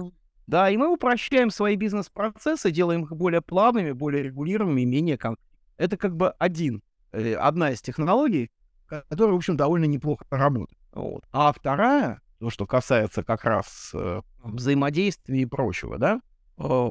да, 0.47 0.70
и 0.70 0.76
мы 0.79 0.89
упрощаем 0.89 1.51
свои 1.51 1.76
бизнес-процессы, 1.76 2.70
делаем 2.70 3.05
их 3.05 3.12
более 3.12 3.43
плавными, 3.43 3.93
более 3.93 4.22
регулируемыми, 4.22 4.85
менее 4.85 5.18
конфликтными. 5.18 5.47
Это 5.76 5.97
как 5.97 6.16
бы 6.16 6.31
один, 6.39 6.83
э, 7.12 7.35
одна 7.35 7.70
из 7.72 7.83
технологий, 7.83 8.51
которая, 8.87 9.35
в 9.35 9.37
общем, 9.37 9.57
довольно 9.57 9.85
неплохо 9.85 10.24
работает. 10.31 10.81
Вот. 10.93 11.24
А 11.33 11.53
вторая, 11.53 12.22
то, 12.39 12.49
что 12.49 12.66
касается 12.66 13.22
как 13.22 13.45
раз 13.45 13.91
э, 13.93 14.22
взаимодействия 14.43 15.43
и 15.43 15.47
прочего, 15.47 15.99
да, 15.99 16.20
э, 16.57 16.91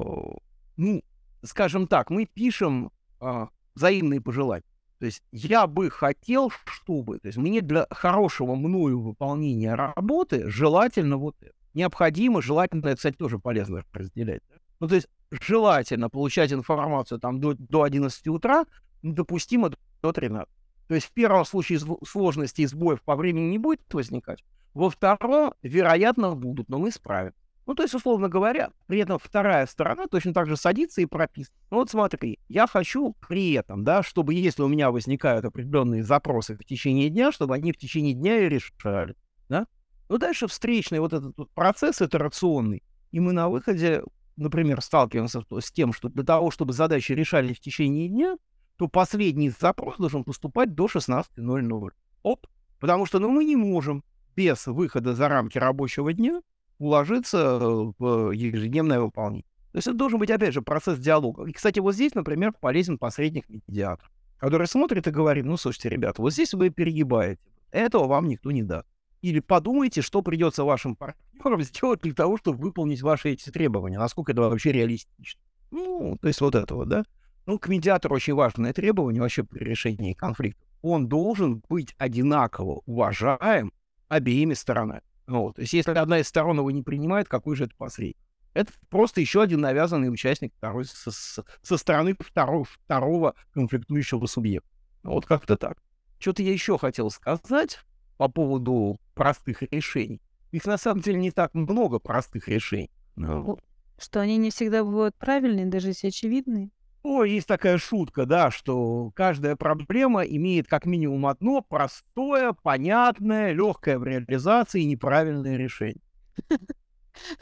ну, 0.76 1.02
скажем 1.42 1.86
так, 1.86 2.10
мы 2.10 2.26
пишем 2.26 2.90
э, 3.20 3.46
взаимные 3.74 4.20
пожелания. 4.20 4.64
То 4.98 5.06
есть 5.06 5.22
я 5.30 5.66
бы 5.66 5.90
хотел, 5.90 6.50
чтобы, 6.64 7.18
то 7.20 7.28
есть 7.28 7.38
мне 7.38 7.60
для 7.60 7.86
хорошего 7.90 8.56
мною 8.56 9.00
выполнения 9.00 9.74
работы 9.74 10.48
желательно 10.50 11.16
вот 11.16 11.36
это. 11.40 11.52
Необходимо, 11.74 12.42
желательно, 12.42 12.86
это, 12.86 12.96
кстати, 12.96 13.16
тоже 13.16 13.38
полезно 13.38 13.84
разделять. 13.92 14.42
Ну, 14.80 14.88
то 14.88 14.96
есть 14.96 15.08
желательно 15.30 16.08
получать 16.08 16.52
информацию 16.52 17.20
там 17.20 17.38
до, 17.40 17.54
до 17.54 17.82
11 17.82 18.26
утра, 18.28 18.64
допустимо 19.02 19.70
до 20.02 20.12
13. 20.12 20.48
То 20.88 20.94
есть 20.94 21.06
в 21.06 21.12
первом 21.12 21.44
случае 21.44 21.78
сложности 22.04 22.62
и 22.62 22.66
сбоев 22.66 23.02
по 23.02 23.14
времени 23.14 23.50
не 23.50 23.58
будет 23.58 23.82
возникать, 23.92 24.42
во 24.74 24.90
втором, 24.90 25.54
вероятно, 25.62 26.34
будут, 26.34 26.68
но 26.68 26.78
мы 26.78 26.90
справим. 26.90 27.34
Ну, 27.68 27.74
то 27.74 27.82
есть, 27.82 27.94
условно 27.94 28.30
говоря, 28.30 28.70
при 28.86 28.98
этом 28.98 29.18
вторая 29.22 29.66
сторона 29.66 30.06
точно 30.06 30.32
так 30.32 30.48
же 30.48 30.56
садится 30.56 31.02
и 31.02 31.04
прописывает. 31.04 31.60
Ну, 31.70 31.76
вот 31.76 31.90
смотри, 31.90 32.38
я 32.48 32.66
хочу 32.66 33.14
при 33.28 33.52
этом, 33.52 33.84
да, 33.84 34.02
чтобы 34.02 34.32
если 34.32 34.62
у 34.62 34.68
меня 34.68 34.90
возникают 34.90 35.44
определенные 35.44 36.02
запросы 36.02 36.56
в 36.56 36.64
течение 36.64 37.10
дня, 37.10 37.30
чтобы 37.30 37.54
они 37.54 37.72
в 37.72 37.76
течение 37.76 38.14
дня 38.14 38.38
и 38.38 38.48
решали, 38.48 39.16
да. 39.50 39.66
Ну, 40.08 40.16
дальше 40.16 40.46
встречный 40.46 40.98
вот 41.00 41.12
этот 41.12 41.36
вот 41.36 41.50
процесс 41.50 42.00
итерационный, 42.00 42.82
и 43.12 43.20
мы 43.20 43.32
на 43.32 43.50
выходе 43.50 44.02
например, 44.36 44.80
сталкиваемся 44.80 45.42
с 45.60 45.70
тем, 45.70 45.92
что 45.92 46.08
для 46.08 46.24
того, 46.24 46.50
чтобы 46.50 46.72
задачи 46.72 47.12
решались 47.12 47.58
в 47.58 47.60
течение 47.60 48.08
дня, 48.08 48.38
то 48.78 48.88
последний 48.88 49.50
запрос 49.50 49.98
должен 49.98 50.24
поступать 50.24 50.74
до 50.74 50.86
16.00. 50.86 51.90
Оп! 52.22 52.46
Потому 52.80 53.04
что 53.04 53.18
ну, 53.18 53.28
мы 53.28 53.44
не 53.44 53.56
можем 53.56 54.04
без 54.36 54.66
выхода 54.68 55.14
за 55.14 55.28
рамки 55.28 55.58
рабочего 55.58 56.14
дня 56.14 56.40
уложиться 56.78 57.58
э, 57.60 57.92
в 57.98 58.30
ежедневное 58.30 59.00
выполнение. 59.00 59.44
То 59.72 59.78
есть 59.78 59.88
это 59.88 59.96
должен 59.96 60.18
быть, 60.18 60.30
опять 60.30 60.54
же, 60.54 60.62
процесс 60.62 60.98
диалога. 60.98 61.44
И, 61.44 61.52
кстати, 61.52 61.78
вот 61.78 61.94
здесь, 61.94 62.14
например, 62.14 62.52
полезен 62.52 62.98
посредник-медиатор, 62.98 64.10
который 64.38 64.66
смотрит 64.66 65.06
и 65.06 65.10
говорит, 65.10 65.44
ну, 65.44 65.56
слушайте, 65.56 65.88
ребята, 65.90 66.22
вот 66.22 66.32
здесь 66.32 66.54
вы 66.54 66.70
перегибаете. 66.70 67.40
Этого 67.70 68.06
вам 68.06 68.28
никто 68.28 68.50
не 68.50 68.62
даст. 68.62 68.86
Или 69.20 69.40
подумайте, 69.40 70.00
что 70.00 70.22
придется 70.22 70.64
вашим 70.64 70.96
партнерам 70.96 71.62
сделать 71.62 72.00
для 72.00 72.14
того, 72.14 72.38
чтобы 72.38 72.58
выполнить 72.58 73.02
ваши 73.02 73.30
эти 73.30 73.50
требования, 73.50 73.98
насколько 73.98 74.32
это 74.32 74.42
вообще 74.42 74.72
реалистично. 74.72 75.40
Ну, 75.70 76.16
то 76.20 76.28
есть 76.28 76.40
вот 76.40 76.54
это 76.54 76.74
вот, 76.74 76.88
да. 76.88 77.04
Ну, 77.46 77.58
к 77.58 77.68
медиатору 77.68 78.14
очень 78.14 78.34
важное 78.34 78.72
требование 78.72 79.20
вообще 79.20 79.42
при 79.42 79.64
решении 79.64 80.12
конфликта. 80.12 80.62
Он 80.82 81.08
должен 81.08 81.62
быть 81.68 81.94
одинаково 81.98 82.82
уважаем 82.86 83.72
обеими 84.08 84.54
сторонами. 84.54 85.02
Вот. 85.28 85.56
То 85.56 85.60
есть 85.60 85.74
если 85.74 85.92
одна 85.92 86.18
из 86.18 86.26
сторон 86.26 86.58
его 86.58 86.70
не 86.70 86.82
принимает, 86.82 87.28
какой 87.28 87.54
же 87.54 87.64
это 87.64 87.74
посредник? 87.76 88.16
Это 88.54 88.72
просто 88.88 89.20
еще 89.20 89.42
один 89.42 89.60
навязанный 89.60 90.10
участник 90.10 90.52
второй, 90.56 90.86
со, 90.86 91.12
со 91.12 91.76
стороны 91.76 92.16
второго, 92.18 92.64
второго 92.64 93.34
конфликтующего 93.52 94.26
субъекта. 94.26 94.68
Вот 95.02 95.26
как-то 95.26 95.56
так. 95.56 95.78
Что-то 96.18 96.42
я 96.42 96.52
еще 96.52 96.78
хотел 96.78 97.10
сказать 97.10 97.78
по 98.16 98.28
поводу 98.28 98.98
простых 99.14 99.62
решений. 99.70 100.20
Их 100.50 100.64
на 100.64 100.78
самом 100.78 101.02
деле 101.02 101.18
не 101.18 101.30
так 101.30 101.54
много 101.54 101.98
простых 101.98 102.48
решений. 102.48 102.90
Но... 103.14 103.58
Что 103.98 104.20
они 104.20 104.38
не 104.38 104.50
всегда 104.50 104.82
бывают 104.82 105.14
правильные, 105.16 105.66
даже 105.66 105.88
если 105.88 106.08
очевидные. 106.08 106.70
О, 107.10 107.24
есть 107.24 107.48
такая 107.48 107.78
шутка, 107.78 108.26
да, 108.26 108.50
что 108.50 109.10
каждая 109.14 109.56
проблема 109.56 110.20
имеет 110.24 110.68
как 110.68 110.84
минимум 110.84 111.24
одно 111.24 111.62
простое, 111.62 112.52
понятное, 112.52 113.52
легкое 113.52 113.98
в 113.98 114.04
реализации 114.04 114.82
и 114.82 114.84
неправильное 114.84 115.56
решение. 115.56 116.02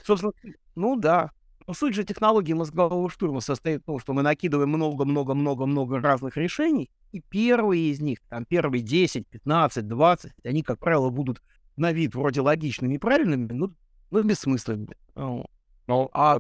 Собственно, 0.05 0.33
ну 0.77 0.95
да. 0.95 1.33
Но 1.67 1.75
суть 1.75 1.97
же 1.97 2.05
технологии 2.05 2.53
мозгового 2.53 3.11
штурма 3.11 3.41
состоит 3.41 3.83
в 3.83 3.87
том, 3.87 3.99
что 3.99 4.13
мы 4.13 4.23
накидываем 4.23 4.69
много-много-много-много 4.69 5.99
разных 5.99 6.37
решений, 6.37 6.89
и 7.11 7.21
первые 7.21 7.91
из 7.91 8.01
них, 8.01 8.21
там 8.29 8.45
первые 8.45 8.83
10, 8.83 9.27
15, 9.27 9.89
20, 9.89 10.33
они, 10.45 10.63
как 10.63 10.79
правило, 10.79 11.11
будут 11.11 11.43
на 11.77 11.91
вид 11.91 12.15
вроде 12.15 12.41
логичными 12.41 12.95
и 12.95 12.99
правильными, 12.99 13.53
но, 13.53 13.73
но 14.13 14.23
бессмысленными. 14.23 14.97
Ну, 15.89 16.09
а 16.13 16.39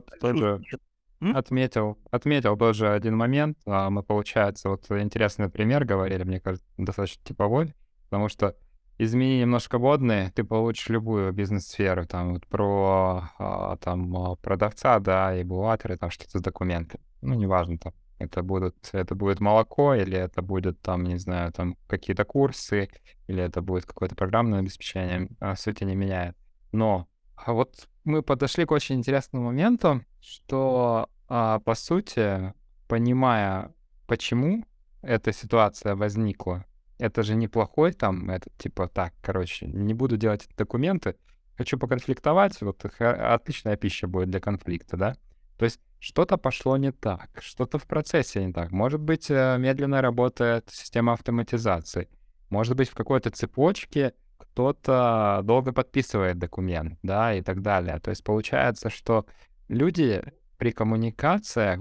отметил, 1.20 1.98
отметил 2.10 2.56
тоже 2.56 2.92
один 2.92 3.16
момент. 3.16 3.58
А, 3.66 3.90
мы, 3.90 4.02
получается, 4.02 4.68
вот 4.68 4.90
интересный 4.90 5.48
пример 5.48 5.84
говорили, 5.84 6.24
мне 6.24 6.40
кажется, 6.40 6.66
достаточно 6.76 7.22
типовой, 7.24 7.74
потому 8.04 8.28
что 8.28 8.56
измени 8.98 9.40
немножко 9.40 9.78
водные, 9.78 10.30
ты 10.34 10.44
получишь 10.44 10.88
любую 10.88 11.32
бизнес-сферу, 11.32 12.06
там, 12.06 12.34
вот 12.34 12.46
про, 12.46 13.30
а, 13.38 13.76
там, 13.76 14.16
а, 14.16 14.36
продавца, 14.36 14.98
да, 15.00 15.36
и 15.38 15.44
бухгалтеры, 15.44 15.96
там, 15.98 16.10
что-то 16.10 16.38
с 16.38 16.42
документами. 16.42 17.02
Ну, 17.22 17.34
неважно, 17.34 17.78
там, 17.78 17.92
Это 18.18 18.42
будут, 18.42 18.76
это 18.92 19.14
будет 19.14 19.40
молоко, 19.40 19.94
или 19.94 20.16
это 20.16 20.40
будет 20.40 20.80
там, 20.80 21.04
не 21.04 21.18
знаю, 21.18 21.52
там 21.52 21.76
какие-то 21.86 22.24
курсы, 22.24 22.88
или 23.26 23.42
это 23.42 23.60
будет 23.60 23.84
какое-то 23.84 24.14
программное 24.14 24.60
обеспечение, 24.60 25.28
а, 25.40 25.54
сути 25.56 25.84
не 25.84 25.94
меняет. 25.94 26.34
Но 26.72 27.06
а 27.36 27.52
вот 27.52 27.88
мы 28.06 28.22
подошли 28.22 28.64
к 28.64 28.70
очень 28.70 28.96
интересному 28.96 29.46
моменту, 29.46 30.02
что 30.20 31.08
а, 31.28 31.58
по 31.60 31.74
сути, 31.74 32.54
понимая, 32.88 33.74
почему 34.06 34.64
эта 35.02 35.32
ситуация 35.32 35.96
возникла, 35.96 36.64
это 36.98 37.22
же 37.22 37.34
неплохой 37.34 37.92
там, 37.92 38.30
это 38.30 38.48
типа 38.58 38.88
так, 38.88 39.12
короче, 39.22 39.66
не 39.66 39.92
буду 39.92 40.16
делать 40.16 40.48
документы, 40.56 41.16
хочу 41.56 41.78
поконфликтовать, 41.78 42.60
вот 42.62 42.84
отличная 43.00 43.76
пища 43.76 44.06
будет 44.06 44.30
для 44.30 44.40
конфликта, 44.40 44.96
да? 44.96 45.16
То 45.58 45.64
есть 45.64 45.80
что-то 45.98 46.36
пошло 46.36 46.76
не 46.76 46.92
так, 46.92 47.30
что-то 47.40 47.78
в 47.78 47.86
процессе 47.86 48.44
не 48.44 48.52
так. 48.52 48.70
Может 48.70 49.00
быть, 49.00 49.30
э, 49.30 49.56
медленно 49.58 50.02
работает 50.02 50.68
система 50.70 51.12
автоматизации. 51.14 52.08
Может 52.50 52.76
быть, 52.76 52.88
в 52.88 52.94
какой-то 52.94 53.30
цепочке 53.30 54.14
кто-то 54.56 55.42
долго 55.44 55.70
подписывает 55.74 56.38
документ, 56.38 56.98
да, 57.02 57.34
и 57.34 57.42
так 57.42 57.60
далее. 57.60 58.00
То 58.00 58.08
есть 58.08 58.24
получается, 58.24 58.88
что 58.88 59.26
люди 59.68 60.22
при 60.56 60.72
коммуникациях, 60.72 61.78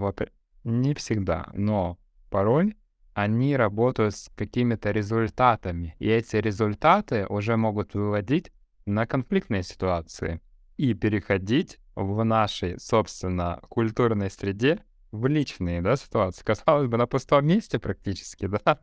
не 0.66 0.94
всегда, 0.94 1.48
но 1.54 1.98
порой 2.30 2.76
они 3.14 3.56
работают 3.56 4.14
с 4.14 4.30
какими-то 4.36 4.92
результатами, 4.92 5.96
и 6.00 6.10
эти 6.10 6.36
результаты 6.36 7.26
уже 7.28 7.56
могут 7.56 7.94
выводить 7.94 8.52
на 8.86 9.08
конфликтные 9.08 9.64
ситуации 9.64 10.42
и 10.76 10.94
переходить 10.94 11.80
в 11.96 12.26
нашей, 12.26 12.78
собственно, 12.78 13.62
культурной 13.70 14.30
среде 14.30 14.84
в 15.14 15.28
личные, 15.28 15.82
да, 15.82 15.96
ситуации. 15.96 16.44
Казалось 16.44 16.90
бы, 16.90 16.98
на 16.98 17.08
пустом 17.08 17.48
месте 17.48 17.80
практически, 17.80 18.48
да. 18.66 18.80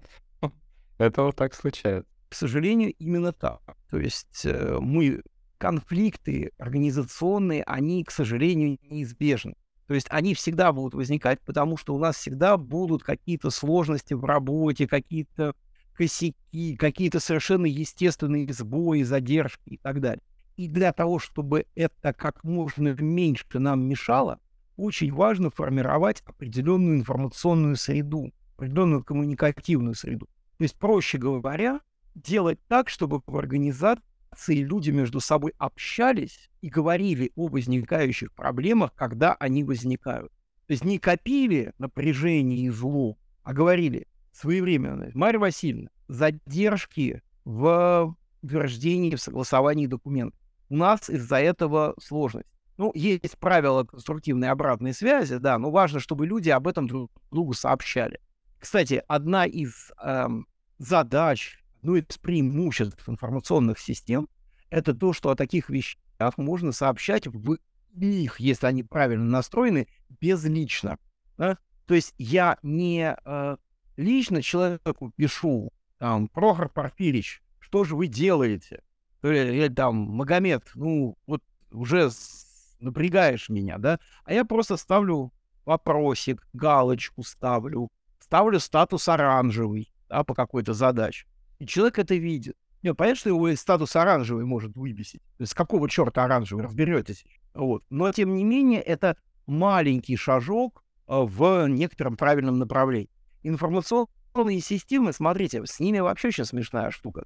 Это 0.97 1.25
вот 1.25 1.37
так 1.37 1.53
случается. 1.53 2.12
К 2.33 2.35
сожалению, 2.35 2.95
именно 2.99 3.35
так. 3.35 3.61
То 3.91 3.99
есть 3.99 4.47
э, 4.47 4.79
мы 4.81 5.21
конфликты 5.59 6.51
организационные, 6.57 7.63
они, 7.65 8.05
к 8.05 8.11
сожалению, 8.11 8.79
неизбежны. 8.89 9.53
То 9.87 9.93
есть 9.93 10.07
они 10.09 10.33
всегда 10.33 10.73
будут 10.73 10.95
возникать, 10.95 11.43
потому 11.43 11.77
что 11.77 11.95
у 11.95 11.99
нас 11.99 12.17
всегда 12.17 12.57
будут 12.57 13.03
какие-то 13.03 13.51
сложности 13.51 14.15
в 14.15 14.25
работе, 14.25 14.89
какие-то 14.89 15.55
косяки, 15.93 16.75
какие-то 16.77 17.21
совершенно 17.21 17.67
естественные 17.67 18.51
сбои, 18.51 19.03
задержки 19.03 19.69
и 19.69 19.77
так 19.77 20.01
далее. 20.01 20.23
И 20.57 20.69
для 20.69 20.95
того, 20.95 21.19
чтобы 21.19 21.67
это 21.75 22.15
как 22.15 22.45
можно 22.45 22.95
меньше 22.99 23.45
нам 23.59 23.83
мешало, 23.83 24.41
очень 24.79 25.13
важно 25.13 25.51
формировать 25.51 26.23
определенную 26.25 26.97
информационную 26.97 27.77
среду, 27.77 28.33
определенную 28.57 29.05
коммуникативную 29.05 29.95
среду. 29.95 30.31
То 30.57 30.65
есть, 30.65 30.79
проще 30.79 31.19
говоря, 31.19 31.81
делать 32.15 32.59
так, 32.69 32.89
чтобы 32.89 33.23
в 33.27 33.37
организации 33.37 34.57
люди 34.57 34.91
между 34.91 35.21
собой 35.21 35.53
общались 35.59 36.51
и 36.61 36.69
говорили 36.69 37.33
о 37.37 37.49
возникающих 37.49 38.33
проблемах, 38.33 38.95
когда 38.95 39.35
они 39.35 39.65
возникают. 39.65 40.33
То 40.67 40.73
есть 40.73 40.85
не 40.85 40.99
копили 40.99 41.73
напряжение 41.79 42.61
и 42.61 42.71
зло, 42.71 43.19
а 43.43 43.53
говорили 43.53 44.07
своевременно. 44.33 45.11
Марья 45.15 45.39
Васильевна, 45.39 45.91
задержки 46.09 47.23
в 47.45 48.17
утверждении, 48.43 49.15
в 49.15 49.21
согласовании 49.21 49.87
документов. 49.87 50.39
У 50.69 50.77
нас 50.77 51.11
из-за 51.11 51.37
этого 51.37 51.95
сложность. 52.01 52.49
Ну, 52.79 52.91
есть 52.95 53.39
правила 53.39 53.85
конструктивной 53.85 54.49
обратной 54.49 54.95
связи, 54.95 55.37
да, 55.37 55.59
но 55.59 55.71
важно, 55.71 56.01
чтобы 56.01 56.27
люди 56.27 56.49
об 56.49 56.67
этом 56.67 56.89
друг 56.89 57.13
другу 57.31 57.53
сообщали. 57.53 58.21
Кстати, 58.59 59.03
одна 59.07 59.45
из 59.45 59.93
эм, 60.03 60.47
задач 60.79 61.62
ну 61.83 61.97
из 61.97 62.19
преимуществ 62.19 63.09
информационных 63.09 63.79
систем 63.79 64.29
это 64.71 64.95
то, 64.95 65.13
что 65.13 65.31
о 65.31 65.37
таких 65.37 65.69
вещах 65.69 66.39
можно 66.39 66.73
сообщать 66.73 67.27
в 67.27 67.59
них, 67.93 68.41
если 68.41 68.67
они 68.67 68.83
правильно 68.83 69.25
настроены, 69.25 69.89
безлично. 70.21 70.99
Да? 71.37 71.59
То 71.87 71.95
есть 71.95 72.15
я 72.17 72.59
не 72.63 73.17
э, 73.25 73.57
лично 73.97 74.43
человеку 74.43 75.13
пишу, 75.17 75.73
там, 75.99 76.29
Прохор 76.29 76.69
Порфирич, 76.69 77.43
что 77.59 77.85
же 77.85 77.97
вы 77.97 78.07
делаете? 78.07 78.83
Или, 79.23 79.55
или 79.55 79.69
там, 79.69 79.97
Магомед, 79.97 80.71
ну, 80.75 81.17
вот 81.27 81.43
уже 81.71 82.11
напрягаешь 82.81 83.49
меня, 83.49 83.79
да? 83.79 84.01
А 84.25 84.33
я 84.33 84.45
просто 84.45 84.77
ставлю 84.77 85.33
вопросик, 85.65 86.47
галочку 86.53 87.23
ставлю, 87.23 87.91
ставлю 88.19 88.59
статус 88.59 89.09
оранжевый, 89.09 89.93
да, 90.09 90.25
по 90.25 90.35
какой-то 90.35 90.75
задаче. 90.75 91.27
И 91.63 91.67
человек 91.67 92.01
это 92.01 92.17
видит. 92.17 92.57
Нет, 92.83 92.97
понятно, 92.97 93.21
что 93.21 93.29
его 93.29 93.55
статус 93.55 93.95
оранжевый 93.95 94.45
может 94.45 94.75
выбесить. 94.75 95.21
То 95.39 95.45
какого 95.55 95.89
черта 95.89 96.25
оранжевый, 96.25 96.65
разберетесь. 96.65 97.25
Вот. 97.55 97.85
Но, 97.89 98.11
тем 98.11 98.35
не 98.35 98.43
менее, 98.43 98.81
это 98.81 99.17
маленький 99.47 100.17
шажок 100.17 100.83
э, 101.07 101.13
в 101.17 101.69
некотором 101.69 102.17
правильном 102.17 102.59
направлении. 102.59 103.09
Информационные 103.45 104.61
системы, 104.61 105.13
смотрите, 105.13 105.65
с 105.65 105.79
ними 105.79 106.01
вообще 106.01 106.29
очень 106.29 106.47
смешная 106.47 106.91
штука. 106.91 107.25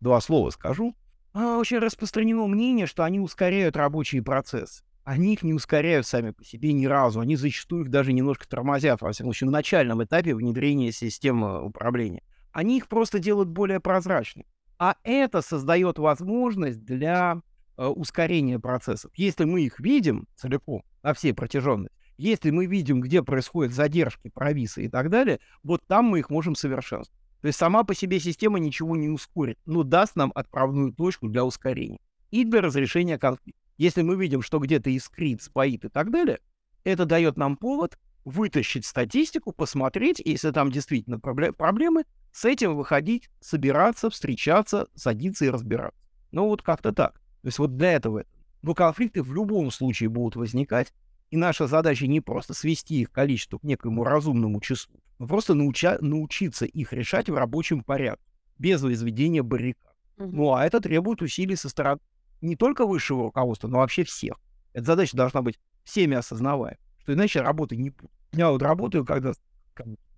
Два 0.00 0.20
слова 0.20 0.50
скажу. 0.50 0.94
А, 1.32 1.56
очень 1.56 1.78
распространено 1.78 2.46
мнение, 2.46 2.84
что 2.84 3.04
они 3.04 3.20
ускоряют 3.20 3.74
рабочие 3.74 4.22
процессы. 4.22 4.84
Они 5.02 5.32
их 5.32 5.42
не 5.42 5.54
ускоряют 5.54 6.06
сами 6.06 6.32
по 6.32 6.44
себе 6.44 6.74
ни 6.74 6.84
разу. 6.84 7.20
Они 7.20 7.36
зачастую 7.36 7.84
их 7.84 7.90
даже 7.90 8.12
немножко 8.12 8.46
тормозят, 8.46 9.00
во 9.00 9.12
всяком 9.12 9.32
случае, 9.32 9.46
на 9.46 9.52
начальном 9.52 10.04
этапе 10.04 10.34
внедрения 10.34 10.92
системы 10.92 11.64
управления 11.64 12.22
они 12.52 12.78
их 12.78 12.88
просто 12.88 13.18
делают 13.18 13.48
более 13.48 13.80
прозрачными. 13.80 14.46
А 14.78 14.96
это 15.02 15.42
создает 15.42 15.98
возможность 15.98 16.84
для 16.84 17.40
э, 17.76 17.86
ускорения 17.86 18.58
процессов. 18.58 19.10
Если 19.16 19.44
мы 19.44 19.62
их 19.62 19.80
видим 19.80 20.26
целиком, 20.36 20.84
на 21.02 21.14
всей 21.14 21.32
протяженности, 21.32 21.96
если 22.16 22.50
мы 22.50 22.66
видим, 22.66 23.00
где 23.00 23.22
происходят 23.22 23.72
задержки, 23.72 24.28
провисы 24.28 24.84
и 24.84 24.88
так 24.88 25.08
далее, 25.08 25.40
вот 25.62 25.82
там 25.86 26.06
мы 26.06 26.18
их 26.18 26.30
можем 26.30 26.54
совершенствовать. 26.54 27.22
То 27.40 27.46
есть 27.46 27.58
сама 27.58 27.84
по 27.84 27.94
себе 27.94 28.18
система 28.18 28.58
ничего 28.58 28.96
не 28.96 29.08
ускорит, 29.08 29.58
но 29.64 29.84
даст 29.84 30.16
нам 30.16 30.32
отправную 30.34 30.92
точку 30.92 31.28
для 31.28 31.44
ускорения 31.44 32.00
и 32.30 32.44
для 32.44 32.60
разрешения 32.60 33.18
конфликта. 33.18 33.60
Если 33.76 34.02
мы 34.02 34.16
видим, 34.16 34.42
что 34.42 34.58
где-то 34.58 34.90
искрит, 34.90 35.40
споит 35.42 35.84
и 35.84 35.88
так 35.88 36.10
далее, 36.10 36.40
это 36.82 37.04
дает 37.04 37.36
нам 37.36 37.56
повод 37.56 37.96
вытащить 38.24 38.84
статистику, 38.84 39.52
посмотреть, 39.52 40.20
если 40.24 40.50
там 40.50 40.72
действительно 40.72 41.20
проблемы, 41.20 42.04
с 42.32 42.44
этим 42.44 42.76
выходить, 42.76 43.30
собираться, 43.40 44.10
встречаться, 44.10 44.88
садиться 44.94 45.44
и 45.44 45.50
разбираться. 45.50 45.98
Ну 46.30 46.46
вот 46.46 46.62
как-то 46.62 46.92
так. 46.92 47.14
То 47.42 47.48
есть 47.48 47.58
вот 47.58 47.76
для 47.76 47.92
этого. 47.92 48.24
Но 48.62 48.74
конфликты 48.74 49.22
в 49.22 49.32
любом 49.32 49.70
случае 49.70 50.08
будут 50.08 50.36
возникать, 50.36 50.92
и 51.30 51.36
наша 51.36 51.66
задача 51.66 52.06
не 52.06 52.20
просто 52.20 52.54
свести 52.54 53.00
их 53.00 53.10
количество 53.10 53.58
к 53.58 53.64
некому 53.64 54.04
разумному 54.04 54.60
числу, 54.60 55.00
но 55.18 55.26
просто 55.26 55.54
науча- 55.54 55.98
научиться 56.00 56.64
их 56.64 56.92
решать 56.92 57.28
в 57.28 57.34
рабочем 57.34 57.82
порядке, 57.82 58.24
без 58.58 58.82
возведения 58.82 59.42
баррикад. 59.42 59.94
Mm-hmm. 60.16 60.30
Ну 60.32 60.54
а 60.54 60.66
это 60.66 60.80
требует 60.80 61.22
усилий 61.22 61.56
со 61.56 61.68
стороны 61.68 62.00
не 62.40 62.56
только 62.56 62.86
высшего 62.86 63.24
руководства, 63.24 63.68
но 63.68 63.78
вообще 63.78 64.04
всех. 64.04 64.36
Эта 64.72 64.86
задача 64.86 65.16
должна 65.16 65.42
быть 65.42 65.58
всеми 65.84 66.16
осознаваема, 66.16 66.78
что 67.02 67.12
иначе 67.12 67.40
работы 67.40 67.76
не 67.76 67.90
будет. 67.90 68.10
Я 68.32 68.50
вот 68.50 68.62
работаю 68.62 69.04
когда 69.04 69.32
с 69.32 69.40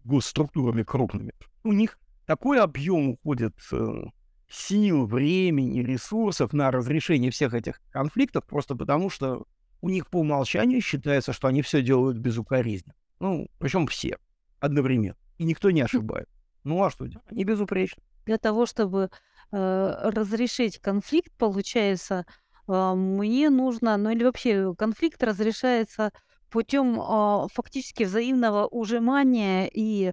госструктурами 0.05 0.83
крупными. 0.83 1.33
У 1.63 1.73
них 1.73 1.99
такой 2.27 2.61
объем 2.61 3.11
уходит 3.11 3.55
э, 3.73 4.05
сил, 4.49 5.07
времени, 5.07 5.81
ресурсов 5.81 6.53
на 6.53 6.71
разрешение 6.71 7.31
всех 7.31 7.55
этих 7.55 7.81
конфликтов, 7.91 8.45
просто 8.47 8.75
потому 8.75 9.11
что 9.11 9.47
у 9.81 9.89
них 9.89 10.09
по 10.09 10.19
умолчанию 10.19 10.81
считается, 10.81 11.33
что 11.33 11.49
они 11.49 11.63
все 11.63 11.83
делают 11.83 12.19
безукоризненно. 12.19 12.95
Ну, 13.19 13.49
причем 13.59 13.87
все 13.87 14.19
одновременно. 14.59 15.17
И 15.39 15.45
никто 15.45 15.71
не 15.71 15.81
ошибает. 15.81 16.29
Ну 16.65 16.83
а 16.85 16.91
что 16.91 17.07
делать? 17.07 17.27
Они 17.31 17.45
безупречны. 17.45 18.03
Для 18.27 18.39
того, 18.39 18.67
чтобы 18.67 19.11
э, 19.51 20.11
разрешить 20.11 20.79
конфликт, 20.79 21.33
получается, 21.39 22.27
э, 22.69 22.95
мне 22.95 23.49
нужно, 23.49 23.97
ну 23.97 24.11
или 24.11 24.25
вообще 24.25 24.75
конфликт 24.75 25.23
разрешается 25.23 26.13
путем 26.51 27.01
э, 27.01 27.47
фактически 27.53 28.03
взаимного 28.05 28.67
ужимания 28.67 29.71
и 29.73 30.13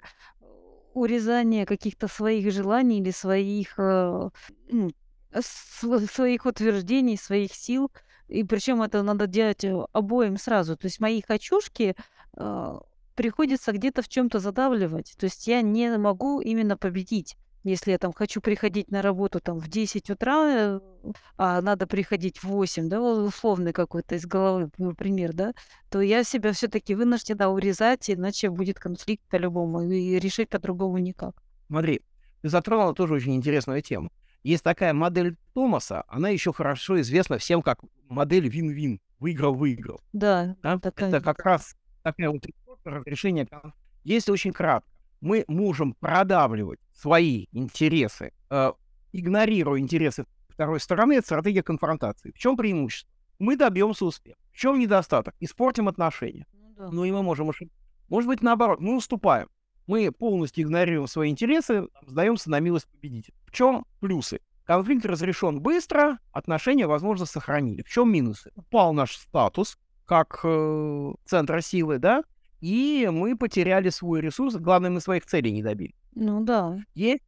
урезание 0.98 1.66
каких-то 1.66 2.08
своих 2.08 2.52
желаний 2.52 3.00
или 3.00 3.12
своих, 3.12 3.76
э, 3.78 4.30
ну, 4.70 4.92
своих 5.42 6.46
утверждений, 6.46 7.18
своих 7.18 7.54
сил. 7.54 7.92
И 8.28 8.44
причем 8.44 8.82
это 8.82 9.04
надо 9.04 9.28
делать 9.28 9.64
э, 9.64 9.86
обоим 9.94 10.38
сразу. 10.38 10.76
То 10.76 10.88
есть 10.88 11.00
мои 11.00 11.22
хочушки 11.22 11.96
э, 12.36 12.80
приходится 13.16 13.72
где-то 13.72 14.02
в 14.02 14.10
чем-то 14.10 14.40
задавливать. 14.40 15.16
То 15.18 15.26
есть 15.26 15.48
я 15.48 15.62
не 15.62 15.98
могу 15.98 16.42
именно 16.42 16.78
победить. 16.78 17.38
Если 17.64 17.92
я 17.92 17.98
там 17.98 18.14
хочу 18.14 18.40
приходить 18.40 18.92
на 18.92 19.02
работу 19.02 19.40
там 19.40 19.60
в 19.60 19.68
10 19.68 20.10
утра, 20.10 20.80
а 21.38 21.62
надо 21.62 21.88
приходить 21.88 22.38
в 22.38 22.46
8, 22.46 22.88
да, 22.88 23.02
условный 23.02 23.74
какой-то 23.74 24.16
из 24.16 24.26
головы 24.26 24.70
пример, 24.98 25.34
да, 25.34 25.54
то 25.90 26.00
я 26.02 26.24
себя 26.24 26.54
все-таки 26.54 26.96
вынуждена 26.96 27.50
урезать, 27.50 28.10
иначе 28.10 28.50
будет 28.50 28.80
конфликт 28.80 29.24
по-любому, 29.30 29.82
и 29.82 30.18
решить 30.20 30.50
по-другому 30.50 30.98
никак. 31.00 31.36
Смотри, 31.68 32.02
ты 32.42 32.50
затронула 32.50 32.94
тоже 32.94 33.16
очень 33.16 33.36
интересную 33.36 33.82
тему. 33.82 34.12
Есть 34.44 34.64
такая 34.64 34.94
модель 34.94 35.36
Томаса, 35.54 36.04
она 36.08 36.30
еще 36.30 36.54
хорошо 36.54 37.02
известна 37.02 37.38
всем 37.38 37.62
как 37.62 37.80
модель 38.08 38.48
вин-вин, 38.48 39.02
выиграл-выиграл. 39.20 40.00
Да, 40.14 40.56
да? 40.62 40.80
такая. 40.80 41.10
Это 41.10 41.20
как 41.22 41.40
раз 41.44 41.76
такая 42.04 42.30
вот 42.30 42.46
разрешение. 42.86 43.48
Если 44.06 44.32
очень 44.32 44.54
кратко, 44.54 44.90
мы 45.20 45.44
можем 45.48 45.96
продавливать 45.96 46.80
свои 46.98 47.48
интересы, 47.52 48.32
э, 48.50 48.72
игнорируя 49.14 49.80
интересы 49.80 50.26
второй 50.50 50.80
стороны, 50.80 51.14
это 51.14 51.28
стратегия 51.28 51.64
конфронтации. 51.64 52.32
В 52.32 52.38
чем 52.38 52.58
преимущество? 52.58 53.12
Мы 53.40 53.56
добьемся 53.56 54.06
успеха. 54.06 54.40
В 54.52 54.58
чем 54.58 54.80
недостаток? 54.80 55.36
Испортим 55.40 55.88
отношения. 55.88 56.48
Ну, 56.54 56.74
да. 56.76 56.90
ну 56.92 57.06
и 57.06 57.12
мы 57.12 57.22
можем 57.22 57.50
ошибиться. 57.50 57.78
Может 58.10 58.28
быть, 58.28 58.42
наоборот, 58.42 58.80
мы 58.80 58.96
уступаем 58.96 59.48
мы 59.88 60.12
полностью 60.12 60.66
игнорируем 60.66 61.08
свои 61.08 61.32
интересы, 61.32 61.88
сдаемся 62.06 62.52
на 62.52 62.60
милость 62.60 62.88
победителя. 62.88 63.34
В 63.48 63.52
чем 63.52 63.86
плюсы? 64.00 64.42
Конфликт 64.66 65.06
разрешен 65.06 65.62
быстро, 65.62 66.20
отношения, 66.34 66.88
возможно, 66.88 67.26
сохранили. 67.26 67.84
В 67.84 67.90
чем 67.90 68.12
минусы? 68.12 68.52
Упал 68.56 68.94
наш 68.94 69.16
статус 69.16 69.80
как 70.06 70.42
э, 70.44 71.14
центра 71.26 71.62
силы, 71.62 72.00
да, 72.00 72.24
и 72.62 73.10
мы 73.12 73.38
потеряли 73.38 73.90
свой 73.90 74.22
ресурс. 74.22 74.56
Главное, 74.56 74.90
мы 74.90 75.02
своих 75.02 75.26
целей 75.26 75.52
не 75.52 75.64
добили. 75.64 75.96
Ну 76.16 76.44
да. 76.44 76.78
Есть 76.96 77.24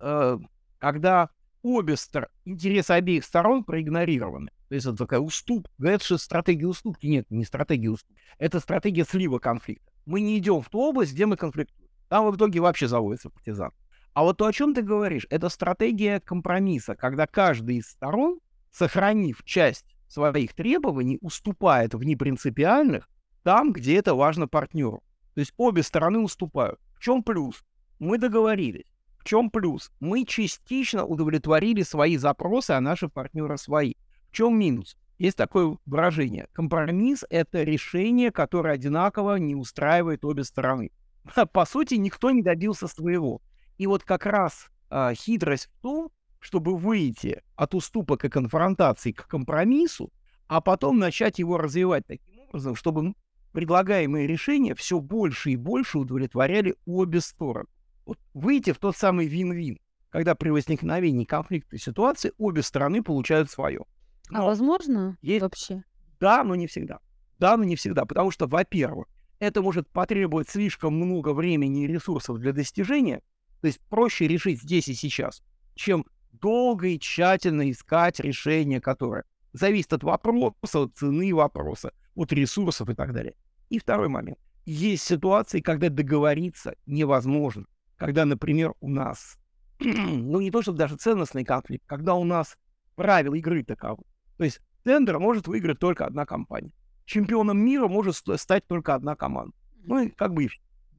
э, 0.00 0.38
когда 0.78 1.30
обе 1.62 1.96
стороны, 1.96 2.30
интересы 2.44 2.90
обеих 2.92 3.24
сторон 3.24 3.64
проигнорированы. 3.64 4.50
То 4.68 4.74
есть 4.74 4.86
это 4.86 4.96
такая 4.96 5.20
уступка. 5.20 5.70
Говорят, 5.78 6.02
что 6.02 6.18
стратегия 6.18 6.66
уступки. 6.66 7.06
Нет, 7.06 7.26
не 7.30 7.44
стратегия 7.44 7.90
уступки. 7.90 8.20
Это 8.38 8.60
стратегия 8.60 9.04
слива 9.04 9.38
конфликта. 9.38 9.90
Мы 10.04 10.20
не 10.20 10.36
идем 10.38 10.60
в 10.60 10.68
ту 10.68 10.78
область, 10.80 11.14
где 11.14 11.26
мы 11.26 11.36
конфликтуем. 11.36 11.88
Там 12.08 12.30
в 12.30 12.36
итоге 12.36 12.60
вообще 12.60 12.86
заводится 12.86 13.30
партизан. 13.30 13.72
А 14.12 14.22
вот 14.22 14.36
то, 14.36 14.46
о 14.46 14.52
чем 14.52 14.74
ты 14.74 14.82
говоришь, 14.82 15.26
это 15.30 15.48
стратегия 15.48 16.20
компромисса, 16.20 16.94
когда 16.94 17.26
каждый 17.26 17.78
из 17.78 17.88
сторон, 17.88 18.38
сохранив 18.70 19.42
часть 19.44 19.96
своих 20.06 20.54
требований, 20.54 21.18
уступает 21.20 21.94
в 21.94 22.04
непринципиальных 22.04 23.08
там, 23.44 23.72
где 23.72 23.96
это 23.96 24.14
важно 24.14 24.48
партнеру. 24.48 25.02
То 25.34 25.40
есть 25.40 25.52
обе 25.56 25.82
стороны 25.82 26.18
уступают. 26.18 26.80
В 26.96 27.00
чем 27.00 27.22
плюс? 27.22 27.62
Мы 27.98 28.18
договорились. 28.18 28.90
В 29.18 29.24
чем 29.24 29.50
плюс? 29.50 29.92
Мы 30.00 30.24
частично 30.24 31.04
удовлетворили 31.04 31.82
свои 31.82 32.16
запросы, 32.16 32.72
а 32.72 32.80
наши 32.80 33.08
партнеры 33.08 33.56
свои. 33.58 33.94
В 34.30 34.32
чем 34.32 34.58
минус? 34.58 34.96
Есть 35.18 35.36
такое 35.36 35.76
выражение. 35.86 36.48
Компромисс— 36.52 37.24
это 37.30 37.62
решение, 37.62 38.32
которое 38.32 38.74
одинаково 38.74 39.36
не 39.36 39.54
устраивает 39.54 40.24
обе 40.24 40.42
стороны. 40.42 40.90
по 41.52 41.64
сути, 41.66 41.94
никто 41.94 42.30
не 42.30 42.42
добился 42.42 42.88
своего. 42.88 43.40
И 43.76 43.86
вот 43.86 44.04
как 44.04 44.26
раз 44.26 44.68
а, 44.90 45.14
хитрость 45.14 45.66
в 45.66 45.82
том, 45.82 46.10
чтобы 46.40 46.76
выйти 46.76 47.42
от 47.56 47.74
уступок 47.74 48.24
и 48.24 48.28
конфронтации 48.28 49.12
к 49.12 49.26
компромиссу, 49.26 50.10
а 50.46 50.60
потом 50.60 50.98
начать 50.98 51.38
его 51.38 51.58
развивать 51.58 52.06
таким 52.06 52.40
образом, 52.40 52.74
чтобы 52.74 53.14
предлагаемые 53.54 54.26
решения 54.26 54.74
все 54.74 55.00
больше 55.00 55.52
и 55.52 55.56
больше 55.56 55.98
удовлетворяли 55.98 56.74
обе 56.86 57.20
стороны. 57.20 57.68
Вот 58.04 58.18
выйти 58.34 58.72
в 58.72 58.78
тот 58.78 58.96
самый 58.96 59.26
вин-вин, 59.28 59.78
когда 60.10 60.34
при 60.34 60.50
возникновении 60.50 61.24
конфликтной 61.24 61.78
ситуации 61.78 62.32
обе 62.36 62.62
стороны 62.62 63.02
получают 63.02 63.50
свое. 63.50 63.84
А 64.30 64.38
но 64.38 64.46
возможно 64.46 65.16
есть... 65.22 65.42
вообще? 65.42 65.84
Да, 66.18 66.42
но 66.42 66.56
не 66.56 66.66
всегда. 66.66 66.98
Да, 67.38 67.56
но 67.56 67.64
не 67.64 67.76
всегда. 67.76 68.04
Потому 68.04 68.32
что, 68.32 68.46
во-первых, 68.46 69.06
это 69.38 69.62
может 69.62 69.88
потребовать 69.88 70.48
слишком 70.48 70.94
много 70.94 71.32
времени 71.32 71.84
и 71.84 71.86
ресурсов 71.86 72.38
для 72.38 72.52
достижения, 72.52 73.22
то 73.60 73.68
есть 73.68 73.80
проще 73.88 74.26
решить 74.26 74.60
здесь 74.62 74.88
и 74.88 74.94
сейчас, 74.94 75.42
чем 75.74 76.04
долго 76.32 76.88
и 76.88 76.98
тщательно 76.98 77.70
искать 77.70 78.18
решение, 78.18 78.80
которое 78.80 79.24
зависит 79.52 79.92
от 79.92 80.02
вопроса, 80.02 80.80
от 80.80 80.96
цены 80.96 81.32
вопроса, 81.32 81.92
от 82.14 82.32
ресурсов 82.32 82.88
и 82.88 82.94
так 82.94 83.12
далее. 83.12 83.34
И 83.68 83.78
второй 83.78 84.08
момент. 84.08 84.38
Есть 84.64 85.04
ситуации, 85.04 85.60
когда 85.60 85.88
договориться 85.88 86.74
невозможно. 86.86 87.66
Когда, 87.96 88.24
например, 88.24 88.74
у 88.80 88.88
нас, 88.88 89.38
ну 89.80 90.40
не 90.40 90.50
то, 90.50 90.62
чтобы 90.62 90.78
даже 90.78 90.96
ценностный 90.96 91.44
конфликт, 91.44 91.84
когда 91.86 92.14
у 92.14 92.24
нас 92.24 92.56
правила 92.94 93.34
игры 93.34 93.62
таковы. 93.64 94.04
То 94.36 94.44
есть 94.44 94.60
тендер 94.84 95.18
может 95.18 95.46
выиграть 95.46 95.78
только 95.78 96.06
одна 96.06 96.24
компания 96.24 96.72
чемпионом 97.04 97.58
мира 97.58 97.88
может 97.88 98.16
стать 98.16 98.66
только 98.66 98.94
одна 98.94 99.16
команда. 99.16 99.54
Ну, 99.84 100.00
и 100.00 100.08
как 100.08 100.32
бы, 100.32 100.48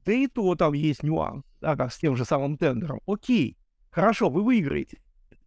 да 0.04 0.12
и 0.12 0.26
то 0.26 0.54
там 0.54 0.72
есть 0.72 1.02
нюанс, 1.02 1.44
да, 1.60 1.76
как 1.76 1.92
с 1.92 1.98
тем 1.98 2.16
же 2.16 2.24
самым 2.24 2.56
тендером. 2.56 3.00
Окей, 3.06 3.56
хорошо, 3.90 4.30
вы 4.30 4.42
выиграете 4.42 5.00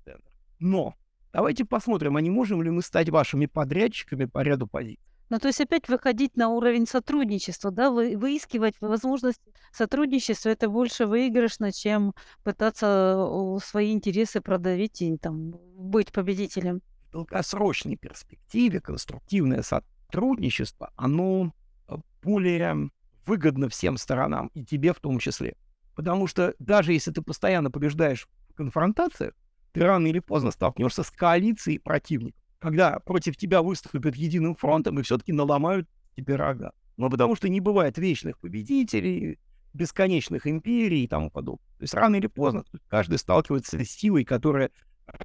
тендер. 0.03 0.31
Но 0.59 0.95
давайте 1.31 1.65
посмотрим, 1.65 2.17
а 2.17 2.21
не 2.21 2.29
можем 2.29 2.61
ли 2.61 2.69
мы 2.69 2.81
стать 2.81 3.09
вашими 3.09 3.45
подрядчиками 3.45 4.25
по 4.25 4.41
ряду 4.43 4.67
позиций. 4.67 5.03
Ну, 5.29 5.37
то 5.37 5.47
есть 5.47 5.61
опять 5.61 5.87
выходить 5.87 6.35
на 6.35 6.49
уровень 6.49 6.87
сотрудничества, 6.87 7.69
да, 7.69 7.91
вы, 7.91 8.17
выискивать 8.17 8.75
возможность 8.81 9.41
сотрудничества, 9.71 10.49
это 10.49 10.69
больше 10.69 11.05
выигрышно, 11.05 11.71
чем 11.71 12.15
пытаться 12.43 13.59
свои 13.63 13.93
интересы 13.93 14.41
продавить 14.41 15.01
и 15.01 15.17
там 15.17 15.51
быть 15.51 16.11
победителем. 16.11 16.81
В 17.09 17.11
долгосрочной 17.11 17.95
перспективе 17.95 18.81
конструктивное 18.81 19.61
сотрудничество 19.61 20.91
оно 20.95 21.53
э, 21.87 21.95
более 22.23 22.89
выгодно 23.25 23.69
всем 23.69 23.97
сторонам, 23.97 24.49
и 24.55 24.65
тебе 24.65 24.93
в 24.93 24.99
том 24.99 25.19
числе. 25.19 25.55
Потому 25.95 26.25
что 26.25 26.55
даже 26.57 26.93
если 26.93 27.11
ты 27.11 27.21
постоянно 27.21 27.69
побеждаешь 27.69 28.27
в 28.49 28.55
конфронтациях, 28.55 29.33
ты 29.73 29.81
рано 29.81 30.07
или 30.07 30.19
поздно 30.19 30.49
столкнешься 30.49 31.03
с 31.03 31.11
коалицией 31.11 31.79
противников, 31.79 32.38
когда 32.59 32.99
против 32.99 33.37
тебя 33.37 33.61
выступят 33.61 34.15
единым 34.15 34.55
фронтом 34.55 34.99
и 34.99 35.03
все-таки 35.03 35.33
наломают 35.33 35.87
тебе 36.15 36.35
рога. 36.35 36.73
Но 36.97 37.09
потому 37.09 37.35
что 37.35 37.47
не 37.49 37.61
бывает 37.61 37.97
вечных 37.97 38.37
победителей, 38.39 39.39
бесконечных 39.73 40.45
империй 40.47 41.03
и 41.03 41.07
тому 41.07 41.31
подобное. 41.31 41.65
То 41.77 41.83
есть 41.83 41.93
рано 41.93 42.17
или 42.17 42.27
поздно 42.27 42.65
каждый 42.87 43.17
сталкивается 43.17 43.83
с 43.83 43.89
силой, 43.89 44.25
которая 44.25 44.71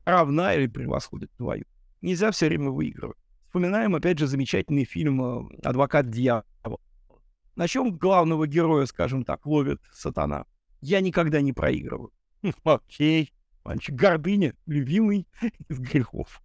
равна 0.04 0.54
или 0.54 0.66
превосходит 0.66 1.30
твою. 1.36 1.64
Нельзя 2.00 2.30
все 2.30 2.46
время 2.46 2.70
выигрывать. 2.70 3.18
Вспоминаем, 3.46 3.94
опять 3.94 4.18
же, 4.18 4.26
замечательный 4.26 4.84
фильм 4.84 5.22
э, 5.22 5.58
«Адвокат 5.62 6.10
дьявола». 6.10 6.80
На 7.56 7.68
чем 7.68 7.96
главного 7.96 8.46
героя, 8.46 8.84
скажем 8.86 9.24
так, 9.24 9.46
ловит 9.46 9.80
сатана? 9.92 10.44
Я 10.80 11.00
никогда 11.00 11.40
не 11.40 11.52
проигрываю. 11.52 12.12
Окей, 12.64 13.32
мальчик, 13.64 13.94
гордыня, 13.94 14.54
любимый 14.66 15.26
из 15.68 15.78
грехов. 15.78 16.42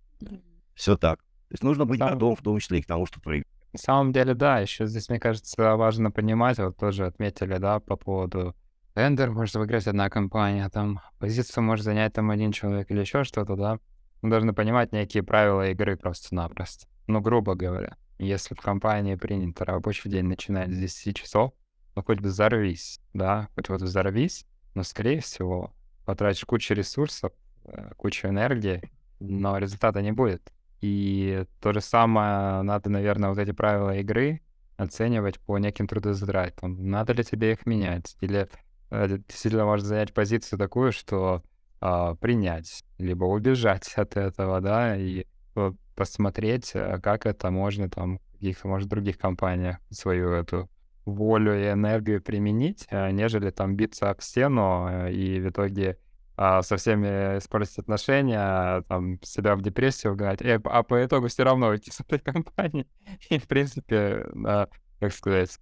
Все 0.80 0.96
так. 0.96 1.20
То 1.20 1.54
есть 1.56 1.64
нужно 1.64 1.86
быть 1.86 2.00
готовым, 2.00 2.38
в 2.38 2.42
том 2.42 2.58
числе 2.60 2.80
и 2.80 2.82
к 2.82 2.86
тому, 2.86 3.06
что 3.06 3.20
проигрывать. 3.20 3.54
На 3.74 3.80
самом 3.80 4.14
деле, 4.14 4.34
да, 4.34 4.60
еще 4.60 4.88
здесь, 4.88 5.10
мне 5.10 5.20
кажется, 5.20 5.76
важно 5.76 6.10
понимать, 6.10 6.58
вот 6.58 6.78
тоже 6.78 7.06
отметили, 7.06 7.58
да, 7.58 7.82
по 7.82 7.98
поводу 7.98 8.56
тендер 8.94 9.30
может 9.30 9.56
выиграть 9.56 9.88
одна 9.88 10.10
компания, 10.10 10.70
там 10.70 11.02
позицию 11.20 11.66
может 11.66 11.84
занять 11.84 12.14
там 12.14 12.32
один 12.32 12.54
человек 12.54 12.90
или 12.92 13.02
еще 13.02 13.26
что-то, 13.26 13.58
да. 13.58 13.80
Мы 14.22 14.30
должны 14.30 14.54
понимать 14.54 14.94
некие 14.94 15.22
правила 15.22 15.70
игры 15.70 15.98
просто-напросто. 15.98 16.88
Ну, 17.08 17.20
грубо 17.20 17.56
говоря, 17.56 17.98
если 18.18 18.56
в 18.56 18.62
компании 18.62 19.16
принято 19.16 19.66
рабочий 19.66 20.10
день 20.10 20.28
начинать 20.28 20.72
с 20.72 20.78
10 20.78 21.18
часов, 21.18 21.52
ну, 21.94 22.04
хоть 22.04 22.22
взорвись, 22.22 23.02
да, 23.14 23.50
хоть 23.54 23.68
вот 23.68 23.82
взорвись, 23.82 24.46
но, 24.76 24.84
скорее 24.84 25.20
всего, 25.20 25.74
потратишь 26.06 26.46
кучу 26.46 26.74
ресурсов, 26.74 27.34
э, 27.66 27.92
кучу 27.98 28.30
энергии, 28.30 28.90
но 29.20 29.58
результата 29.58 30.02
не 30.02 30.14
будет. 30.14 30.54
И 30.82 31.46
то 31.62 31.74
же 31.74 31.82
самое 31.82 32.62
надо, 32.62 32.90
наверное, 32.90 33.30
вот 33.30 33.38
эти 33.38 33.52
правила 33.52 33.96
игры 33.98 34.42
оценивать 34.78 35.40
по 35.40 35.58
неким 35.58 35.88
трудозатратам. 35.88 36.90
Надо 36.90 37.14
ли 37.14 37.24
тебе 37.24 37.52
их 37.52 37.66
менять? 37.66 38.16
Или 38.22 38.48
э, 38.92 39.18
действительно 39.28 39.66
можешь 39.66 39.86
занять 39.86 40.14
позицию 40.14 40.58
такую, 40.58 40.94
что 40.94 41.44
э, 41.82 42.16
принять, 42.22 42.84
либо 42.98 43.26
убежать 43.26 43.94
от 43.96 44.16
этого, 44.16 44.62
да, 44.62 44.96
и 44.96 45.26
посмотреть, 45.96 46.72
э, 46.76 47.00
как 47.04 47.26
это 47.26 47.52
можно 47.52 47.90
там 47.90 48.20
в 48.20 48.32
каких-то, 48.34 48.68
может, 48.70 48.88
других 48.88 49.18
компаниях 49.18 49.78
свою 49.90 50.32
эту 50.32 50.70
волю 51.04 51.60
и 51.60 51.72
энергию 51.72 52.22
применить, 52.22 52.88
э, 52.90 53.12
нежели 53.12 53.50
там 53.50 53.76
биться 53.76 54.10
об 54.10 54.22
стену 54.22 55.10
и 55.10 55.42
в 55.42 55.50
итоге 55.50 55.92
а, 55.92 56.09
со 56.40 56.78
всеми 56.78 57.38
испортить 57.38 57.78
отношения, 57.80 58.82
там, 58.88 59.22
себя 59.24 59.56
в 59.56 59.62
депрессию 59.62 60.14
угнать, 60.14 60.42
и, 60.42 60.50
а 60.50 60.84
по 60.84 61.06
итогу 61.06 61.28
все 61.28 61.44
равно 61.44 61.68
уйти 61.68 61.92
с 61.92 62.00
этой 62.00 62.20
компании. 62.20 62.88
И, 63.30 63.38
в 63.40 63.48
принципе, 63.48 64.26
да, 64.34 64.70
как 65.00 65.14
сказать, 65.14 65.60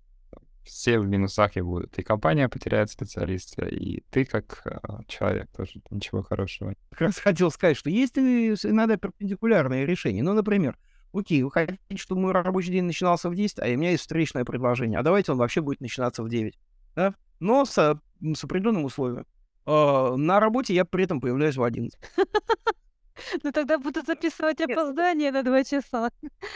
все 0.67 0.99
в 0.99 1.07
минусах 1.07 1.57
и 1.57 1.61
будут. 1.61 1.97
И 1.97 2.03
компания 2.03 2.49
потеряет 2.49 2.91
специалиста, 2.91 3.65
и 3.65 4.01
ты 4.11 4.25
как 4.25 4.61
э, 4.65 4.77
человек 5.07 5.49
тоже 5.55 5.81
ничего 5.89 6.21
хорошего. 6.21 6.75
Как 6.91 7.01
раз 7.01 7.17
хотел 7.17 7.49
сказать, 7.49 7.77
что 7.77 7.89
есть 7.89 8.17
иногда 8.17 8.97
перпендикулярные 8.97 9.85
решения. 9.85 10.21
Ну, 10.21 10.33
например, 10.33 10.77
окей, 11.13 11.41
вы 11.41 11.51
хотите, 11.51 11.79
чтобы 11.95 12.21
мой 12.21 12.33
рабочий 12.33 12.71
день 12.71 12.83
начинался 12.83 13.29
в 13.29 13.35
10, 13.35 13.59
а 13.59 13.65
у 13.65 13.77
меня 13.77 13.91
есть 13.91 14.01
встречное 14.01 14.45
предложение, 14.45 14.99
а 14.99 15.03
давайте 15.03 15.31
он 15.31 15.37
вообще 15.37 15.61
будет 15.61 15.79
начинаться 15.79 16.21
в 16.21 16.29
9. 16.29 16.59
Да? 16.95 17.15
Но 17.39 17.65
с, 17.65 17.71
с 17.71 18.43
определенным 18.43 18.83
условием. 18.83 19.25
Э, 19.67 20.15
на 20.15 20.39
работе 20.39 20.73
я 20.73 20.85
при 20.85 21.03
этом 21.03 21.19
появляюсь 21.19 21.57
в 21.57 21.63
11. 21.63 21.99
Ну 23.43 23.51
тогда 23.51 23.79
буду 23.79 24.03
записывать 24.03 24.61
опоздание 24.61 25.31
на 25.31 25.41
2 25.41 25.63
часа. 25.63 26.11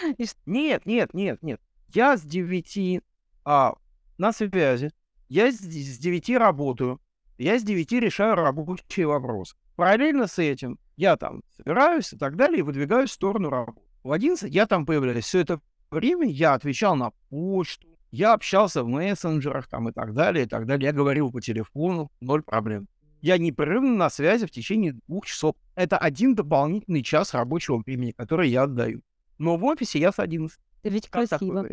Нет, 0.46 0.86
нет, 0.86 1.14
нет, 1.14 1.42
нет. 1.42 1.60
Я 1.92 2.16
с 2.16 2.22
9 2.22 3.02
а, 3.44 3.74
на 4.20 4.32
связи. 4.32 4.92
Я 5.28 5.52
с, 5.52 5.56
с 5.56 5.98
9 5.98 6.38
работаю. 6.38 7.02
Я 7.40 7.58
с 7.58 7.64
9 7.64 7.92
решаю 7.94 8.36
рабочие 8.36 9.08
вопросы. 9.08 9.56
Параллельно 9.76 10.28
с 10.28 10.38
этим 10.38 10.78
я 10.98 11.18
там 11.18 11.42
собираюсь 11.58 12.14
и 12.14 12.18
так 12.18 12.36
далее, 12.36 12.60
и 12.60 12.62
выдвигаюсь 12.62 13.10
в 13.10 13.14
сторону 13.14 13.50
работы. 13.50 13.82
В 14.04 14.12
11 14.12 14.54
я 14.54 14.68
там 14.68 14.86
появляюсь. 14.86 15.26
Все 15.26 15.40
это 15.40 15.60
время 15.90 16.28
я 16.28 16.54
отвечал 16.54 16.96
на 16.96 17.12
почту, 17.30 17.88
я 18.12 18.34
общался 18.34 18.84
в 18.84 18.88
мессенджерах 18.88 19.68
там 19.68 19.90
и 19.90 19.92
так 19.92 20.14
далее, 20.14 20.46
и 20.46 20.48
так 20.48 20.68
далее. 20.68 20.88
Я 20.88 20.94
говорил 20.94 21.32
по 21.32 21.42
телефону, 21.42 22.12
ноль 22.22 22.44
проблем. 22.44 22.88
Я 23.22 23.38
непрерывно 23.38 23.96
на 23.96 24.10
связи 24.10 24.46
в 24.48 24.52
течение 24.52 24.94
двух 25.08 25.28
часов. 25.28 25.56
Это 25.76 25.98
один 25.98 26.34
дополнительный 26.36 27.04
час 27.04 27.34
рабочего 27.34 27.78
времени, 27.78 28.12
который 28.12 28.50
я 28.50 28.64
отдаю. 28.64 29.02
Но 29.38 29.58
в 29.58 29.64
офисе 29.64 30.00
я 30.00 30.12
с 30.12 30.20
11. 30.20 30.60
Это 30.84 30.94
ведь 30.94 31.10
как 31.10 31.30
красиво. 31.30 31.66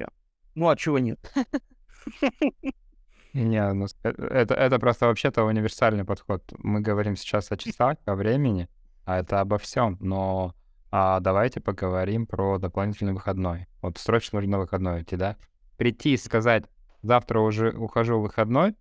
Ну, 0.55 0.69
а 0.69 0.77
чего 0.77 0.99
нет? 0.99 1.19
Не, 3.33 3.73
ну, 3.73 3.87
э, 4.03 4.09
это, 4.09 4.55
это 4.55 4.79
просто 4.79 5.07
вообще-то 5.07 5.45
универсальный 5.45 6.05
подход. 6.05 6.43
Мы 6.59 6.81
говорим 6.81 7.17
сейчас 7.17 7.53
о 7.53 7.57
часах, 7.57 7.97
о 8.05 8.15
времени, 8.15 8.69
а 9.05 9.21
это 9.21 9.41
обо 9.41 9.59
всем. 9.59 9.97
Но 10.01 10.55
а, 10.91 11.21
давайте 11.21 11.61
поговорим 11.61 12.27
про 12.27 12.59
дополнительный 12.59 13.13
выходной. 13.13 13.67
Вот 13.83 13.99
срочно 13.99 14.41
нужно 14.41 14.59
выходной 14.59 15.03
идти, 15.03 15.17
да? 15.17 15.37
Прийти 15.77 16.15
и 16.15 16.17
сказать, 16.17 16.65
завтра 17.03 17.41
уже 17.41 17.71
ухожу 17.71 18.19
в 18.19 18.23
выходной, 18.23 18.75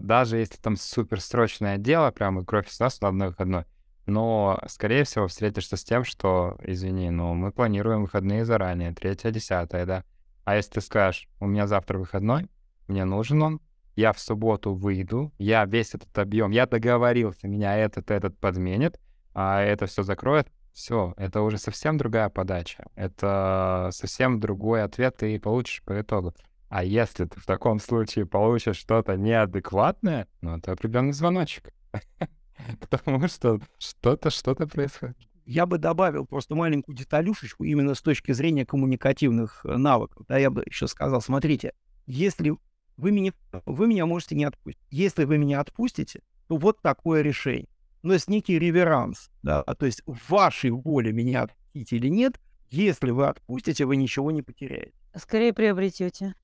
даже 0.00 0.38
если 0.38 0.56
там 0.56 0.76
суперсрочное 0.76 1.78
дело, 1.78 2.10
прямо 2.10 2.44
кровь 2.44 2.68
из 2.68 2.80
нас 2.80 3.00
на 3.00 3.08
одной 3.08 3.28
выходной, 3.28 3.64
но, 4.06 4.60
скорее 4.66 5.04
всего, 5.04 5.28
встретишься 5.28 5.76
с 5.76 5.84
тем, 5.84 6.04
что, 6.04 6.58
извини, 6.62 7.10
но 7.10 7.34
мы 7.34 7.52
планируем 7.52 8.02
выходные 8.02 8.44
заранее, 8.44 8.92
третье, 8.92 9.30
десятое, 9.30 9.86
да. 9.86 10.04
А 10.44 10.56
если 10.56 10.72
ты 10.72 10.80
скажешь, 10.80 11.28
у 11.38 11.46
меня 11.46 11.68
завтра 11.68 11.98
выходной, 11.98 12.48
мне 12.88 13.04
нужен 13.04 13.40
он, 13.42 13.60
я 13.94 14.12
в 14.12 14.18
субботу 14.18 14.74
выйду, 14.74 15.32
я 15.38 15.64
весь 15.64 15.94
этот 15.94 16.18
объем, 16.18 16.50
я 16.50 16.66
договорился, 16.66 17.46
меня 17.46 17.76
этот, 17.76 18.10
этот 18.10 18.36
подменит, 18.38 18.98
а 19.34 19.60
это 19.62 19.86
все 19.86 20.02
закроет, 20.02 20.48
все, 20.72 21.14
это 21.16 21.42
уже 21.42 21.58
совсем 21.58 21.98
другая 21.98 22.28
подача. 22.30 22.86
Это 22.94 23.90
совсем 23.92 24.40
другой 24.40 24.82
ответ 24.82 25.18
ты 25.18 25.38
получишь 25.38 25.82
по 25.84 26.00
итогу. 26.00 26.34
А 26.72 26.84
если 26.84 27.26
ты 27.26 27.38
в 27.38 27.44
таком 27.44 27.78
случае 27.78 28.24
получишь 28.24 28.78
что-то 28.78 29.18
неадекватное, 29.18 30.26
ну, 30.40 30.56
это 30.56 30.72
определенный 30.72 31.12
звоночек. 31.12 31.70
Потому 32.80 33.28
что 33.28 33.60
что-то, 33.76 34.30
что-то 34.30 34.66
происходит. 34.66 35.18
Я 35.44 35.66
бы 35.66 35.76
добавил 35.76 36.24
просто 36.24 36.54
маленькую 36.54 36.96
деталюшечку 36.96 37.64
именно 37.64 37.94
с 37.94 38.00
точки 38.00 38.32
зрения 38.32 38.64
коммуникативных 38.64 39.66
э, 39.66 39.76
навыков. 39.76 40.24
Да, 40.26 40.38
я 40.38 40.48
бы 40.48 40.62
еще 40.64 40.86
сказал, 40.86 41.20
смотрите, 41.20 41.74
если 42.06 42.54
вы 42.96 43.10
меня, 43.10 43.32
вы 43.66 43.86
меня 43.86 44.06
можете 44.06 44.34
не 44.34 44.44
отпустить. 44.44 44.82
Если 44.90 45.24
вы 45.24 45.36
меня 45.36 45.60
отпустите, 45.60 46.22
то 46.48 46.56
вот 46.56 46.80
такое 46.80 47.20
решение. 47.20 47.68
Но 48.02 48.14
есть 48.14 48.30
некий 48.30 48.58
реверанс, 48.58 49.30
да, 49.42 49.62
то 49.62 49.84
есть 49.84 50.02
в 50.06 50.30
вашей 50.30 50.70
воле 50.70 51.12
меня 51.12 51.42
отпустить 51.42 51.92
или 51.92 52.08
нет, 52.08 52.40
если 52.70 53.10
вы 53.10 53.26
отпустите, 53.26 53.84
вы 53.84 53.96
ничего 53.96 54.30
не 54.30 54.40
потеряете. 54.40 54.94
Скорее 55.14 55.52
приобретете. 55.52 56.34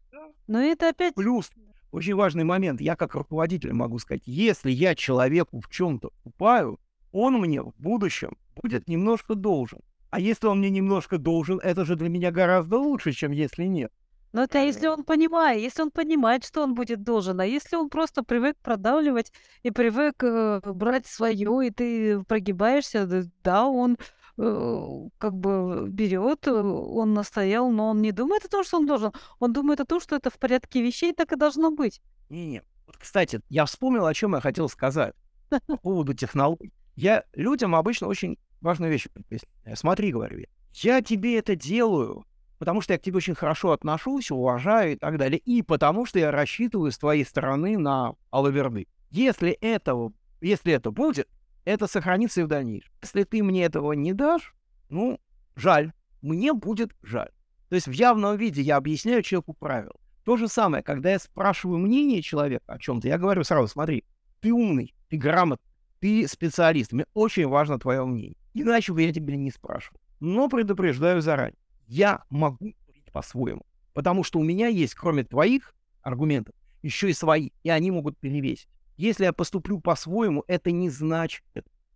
Но 0.47 0.61
это 0.61 0.89
опять... 0.91 1.14
Плюс, 1.14 1.51
очень 1.91 2.14
важный 2.14 2.45
момент, 2.45 2.81
я 2.81 2.97
как 2.97 3.14
руководитель 3.14 3.72
могу 3.72 3.99
сказать, 3.99 4.22
если 4.26 4.70
я 4.70 4.95
человеку 4.95 5.61
в 5.61 5.68
чем-то 5.68 6.11
упаю, 6.24 6.79
он 7.12 7.41
мне 7.41 7.62
в 7.62 7.72
будущем 7.79 8.37
будет 8.57 8.89
немножко 8.89 9.35
должен. 9.35 9.81
А 10.11 10.20
если 10.20 10.47
он 10.47 10.59
мне 10.59 10.70
немножко 10.70 11.18
должен, 11.18 11.59
это 11.59 11.85
же 11.85 11.97
для 11.97 12.09
меня 12.09 12.31
гораздо 12.31 12.79
лучше, 12.79 13.12
чем 13.12 13.33
если 13.33 13.64
нет. 13.64 13.93
Но 14.33 14.43
это 14.43 14.59
если 14.59 14.87
он 14.89 15.05
понимает, 15.05 15.62
если 15.62 15.83
он 15.83 15.91
понимает, 15.91 16.45
что 16.45 16.62
он 16.62 16.74
будет 16.74 17.03
должен, 17.03 17.41
а 17.41 17.47
если 17.47 17.76
он 17.76 17.89
просто 17.89 18.22
привык 18.22 18.59
продавливать 18.62 19.33
и 19.62 19.70
привык 19.70 20.22
э, 20.22 20.61
брать 20.64 21.07
свое, 21.07 21.66
и 21.66 21.70
ты 21.70 22.22
прогибаешься, 22.24 23.07
да, 23.43 23.66
он 23.66 23.97
Э, 23.97 24.17
как 24.39 25.34
бы 25.34 25.89
берет, 25.89 26.47
э, 26.47 26.53
он 26.53 27.12
настоял, 27.12 27.70
но 27.70 27.89
он 27.89 28.01
не 28.01 28.12
думает 28.12 28.45
о 28.45 28.49
том, 28.49 28.64
что 28.64 28.76
он 28.76 28.86
должен. 28.86 29.12
Он 29.41 29.53
думает 29.53 29.80
о 29.80 29.84
том, 29.84 30.01
что 30.01 30.14
это 30.14 30.30
в 30.30 30.39
порядке 30.39 30.80
вещей, 30.80 31.12
так 31.12 31.32
и 31.32 31.36
должно 31.36 31.72
быть. 31.72 32.01
Не-не. 32.28 32.62
Вот, 32.86 32.97
кстати, 32.97 33.41
я 33.49 33.64
вспомнил, 33.64 34.07
о 34.07 34.14
чем 34.14 34.34
я 34.34 34.41
хотел 34.41 34.68
сказать 34.68 35.14
по 35.51 35.76
поводу 35.82 36.14
технологий. 36.14 36.72
Я 36.95 37.24
людям 37.34 37.74
обычно 37.74 38.07
очень 38.07 38.39
важную 38.61 38.93
вещь 38.93 39.09
объясняю. 39.14 39.76
Смотри, 39.76 40.12
говорю 40.12 40.39
я, 40.39 40.47
я 40.72 41.03
тебе 41.03 41.39
это 41.39 41.57
делаю, 41.57 42.24
потому 42.59 42.80
что 42.80 42.93
я 42.93 42.99
к 42.99 43.03
тебе 43.03 43.16
очень 43.16 43.34
хорошо 43.34 43.72
отношусь, 43.72 44.30
уважаю 44.30 44.93
и 44.93 44.97
так 44.97 45.18
далее, 45.18 45.39
и 45.39 45.62
потому 45.62 46.07
что 46.07 46.20
я 46.20 46.30
рассчитываю 46.30 46.93
с 46.93 46.99
твоей 46.99 47.24
стороны 47.24 47.76
на 47.76 48.14
алаверды. 48.30 48.86
Если 49.11 49.51
этого, 49.51 50.12
если 50.41 50.72
это 50.72 50.93
будет, 50.93 51.28
это 51.68 51.86
сохранится 51.86 52.40
и 52.40 52.44
в 52.44 52.48
дальнейшем. 52.48 52.90
Если 53.02 53.24
ты 53.24 53.42
мне 53.42 53.64
этого 53.64 53.92
не 53.92 54.14
дашь, 54.14 54.54
ну, 54.88 55.20
жаль, 55.54 55.92
мне 56.22 56.54
будет 56.54 56.92
жаль. 57.02 57.30
То 57.68 57.74
есть 57.74 57.86
в 57.86 57.92
явном 57.92 58.36
виде 58.36 58.62
я 58.62 58.76
объясняю 58.76 59.22
человеку 59.22 59.52
правила. 59.52 59.94
То 60.24 60.36
же 60.36 60.48
самое, 60.48 60.82
когда 60.82 61.10
я 61.10 61.18
спрашиваю 61.18 61.78
мнение 61.78 62.22
человека 62.22 62.64
о 62.66 62.78
чем-то, 62.78 63.08
я 63.08 63.18
говорю 63.18 63.44
сразу, 63.44 63.68
смотри, 63.68 64.04
ты 64.40 64.52
умный, 64.52 64.94
ты 65.08 65.18
грамотный, 65.18 65.66
ты 66.00 66.26
специалист, 66.26 66.92
мне 66.92 67.04
очень 67.12 67.46
важно 67.46 67.78
твое 67.78 68.04
мнение. 68.04 68.36
Иначе 68.54 68.92
бы 68.92 69.02
я 69.02 69.12
тебя 69.12 69.36
не 69.36 69.50
спрашивал. 69.50 70.00
Но 70.20 70.48
предупреждаю 70.48 71.20
заранее, 71.20 71.58
я 71.86 72.24
могу 72.30 72.72
говорить 72.86 73.12
по-своему, 73.12 73.66
потому 73.92 74.24
что 74.24 74.38
у 74.38 74.42
меня 74.42 74.68
есть, 74.68 74.94
кроме 74.94 75.24
твоих 75.24 75.74
аргументов, 76.02 76.54
еще 76.82 77.10
и 77.10 77.14
свои, 77.14 77.50
и 77.62 77.70
они 77.70 77.90
могут 77.90 78.18
перевесить. 78.18 78.68
Если 78.99 79.24
я 79.24 79.32
поступлю 79.32 79.80
по-своему, 79.80 80.44
это 80.49 80.72
не 80.72 80.90
значит, 80.90 81.44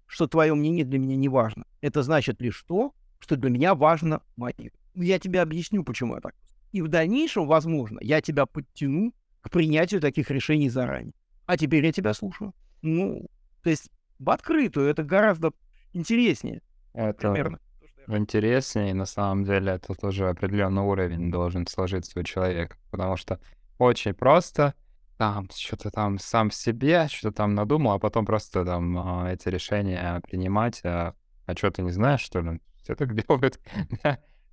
что 0.07 0.29
твое 0.29 0.55
мнение 0.55 0.85
для 0.85 1.01
меня 1.01 1.17
не 1.17 1.29
важно. 1.29 1.65
Это 1.81 2.05
значит 2.05 2.41
лишь 2.41 2.63
то, 2.63 2.95
что 3.19 3.35
для 3.37 3.51
меня 3.51 3.75
важно 3.75 4.23
мое. 4.37 4.71
Я 4.95 5.19
тебе 5.19 5.41
объясню, 5.41 5.83
почему 5.83 6.15
я 6.15 6.21
так. 6.21 6.35
И 6.71 6.81
в 6.81 6.87
дальнейшем, 6.87 7.49
возможно, 7.49 7.99
я 8.01 8.21
тебя 8.21 8.47
подтяну 8.47 9.13
к 9.41 9.51
принятию 9.51 10.01
таких 10.01 10.31
решений 10.31 10.71
заранее. 10.71 11.13
А 11.47 11.59
теперь 11.59 11.85
я 11.85 11.93
тебя 11.93 12.15
слушаю. 12.15 12.55
Ну, 12.83 13.27
то 13.65 13.71
есть 13.71 13.91
в 14.21 14.31
открытую 14.31 14.89
это 14.89 15.03
гораздо 15.03 15.53
интереснее. 15.93 16.63
Это 16.93 17.33
примерно. 17.33 17.59
интереснее, 18.07 18.95
на 18.95 19.07
самом 19.07 19.45
деле 19.45 19.73
это 19.73 19.95
тоже 19.95 20.29
определенный 20.29 20.83
уровень 20.83 21.33
должен 21.33 21.67
сложиться 21.67 22.21
у 22.21 22.23
человека, 22.23 22.77
потому 22.93 23.17
что 23.17 23.41
очень 23.79 24.15
просто 24.15 24.75
там 25.17 25.49
что-то 25.55 25.91
там 25.91 26.19
сам 26.19 26.51
себе, 26.51 27.09
что-то 27.09 27.37
там 27.37 27.55
надумал, 27.55 27.93
а 27.93 27.99
потом 27.99 28.27
просто 28.27 28.65
там 28.65 28.99
а, 28.99 29.33
эти 29.33 29.49
решения 29.49 30.21
принимать. 30.21 30.81
А, 30.85 31.15
а 31.47 31.57
что 31.57 31.71
ты 31.71 31.83
не 31.83 31.91
знаешь, 31.91 32.21
что 32.21 32.41
ли? 32.41 32.61
Все 32.83 32.95
так 32.95 33.15
делают. 33.27 33.61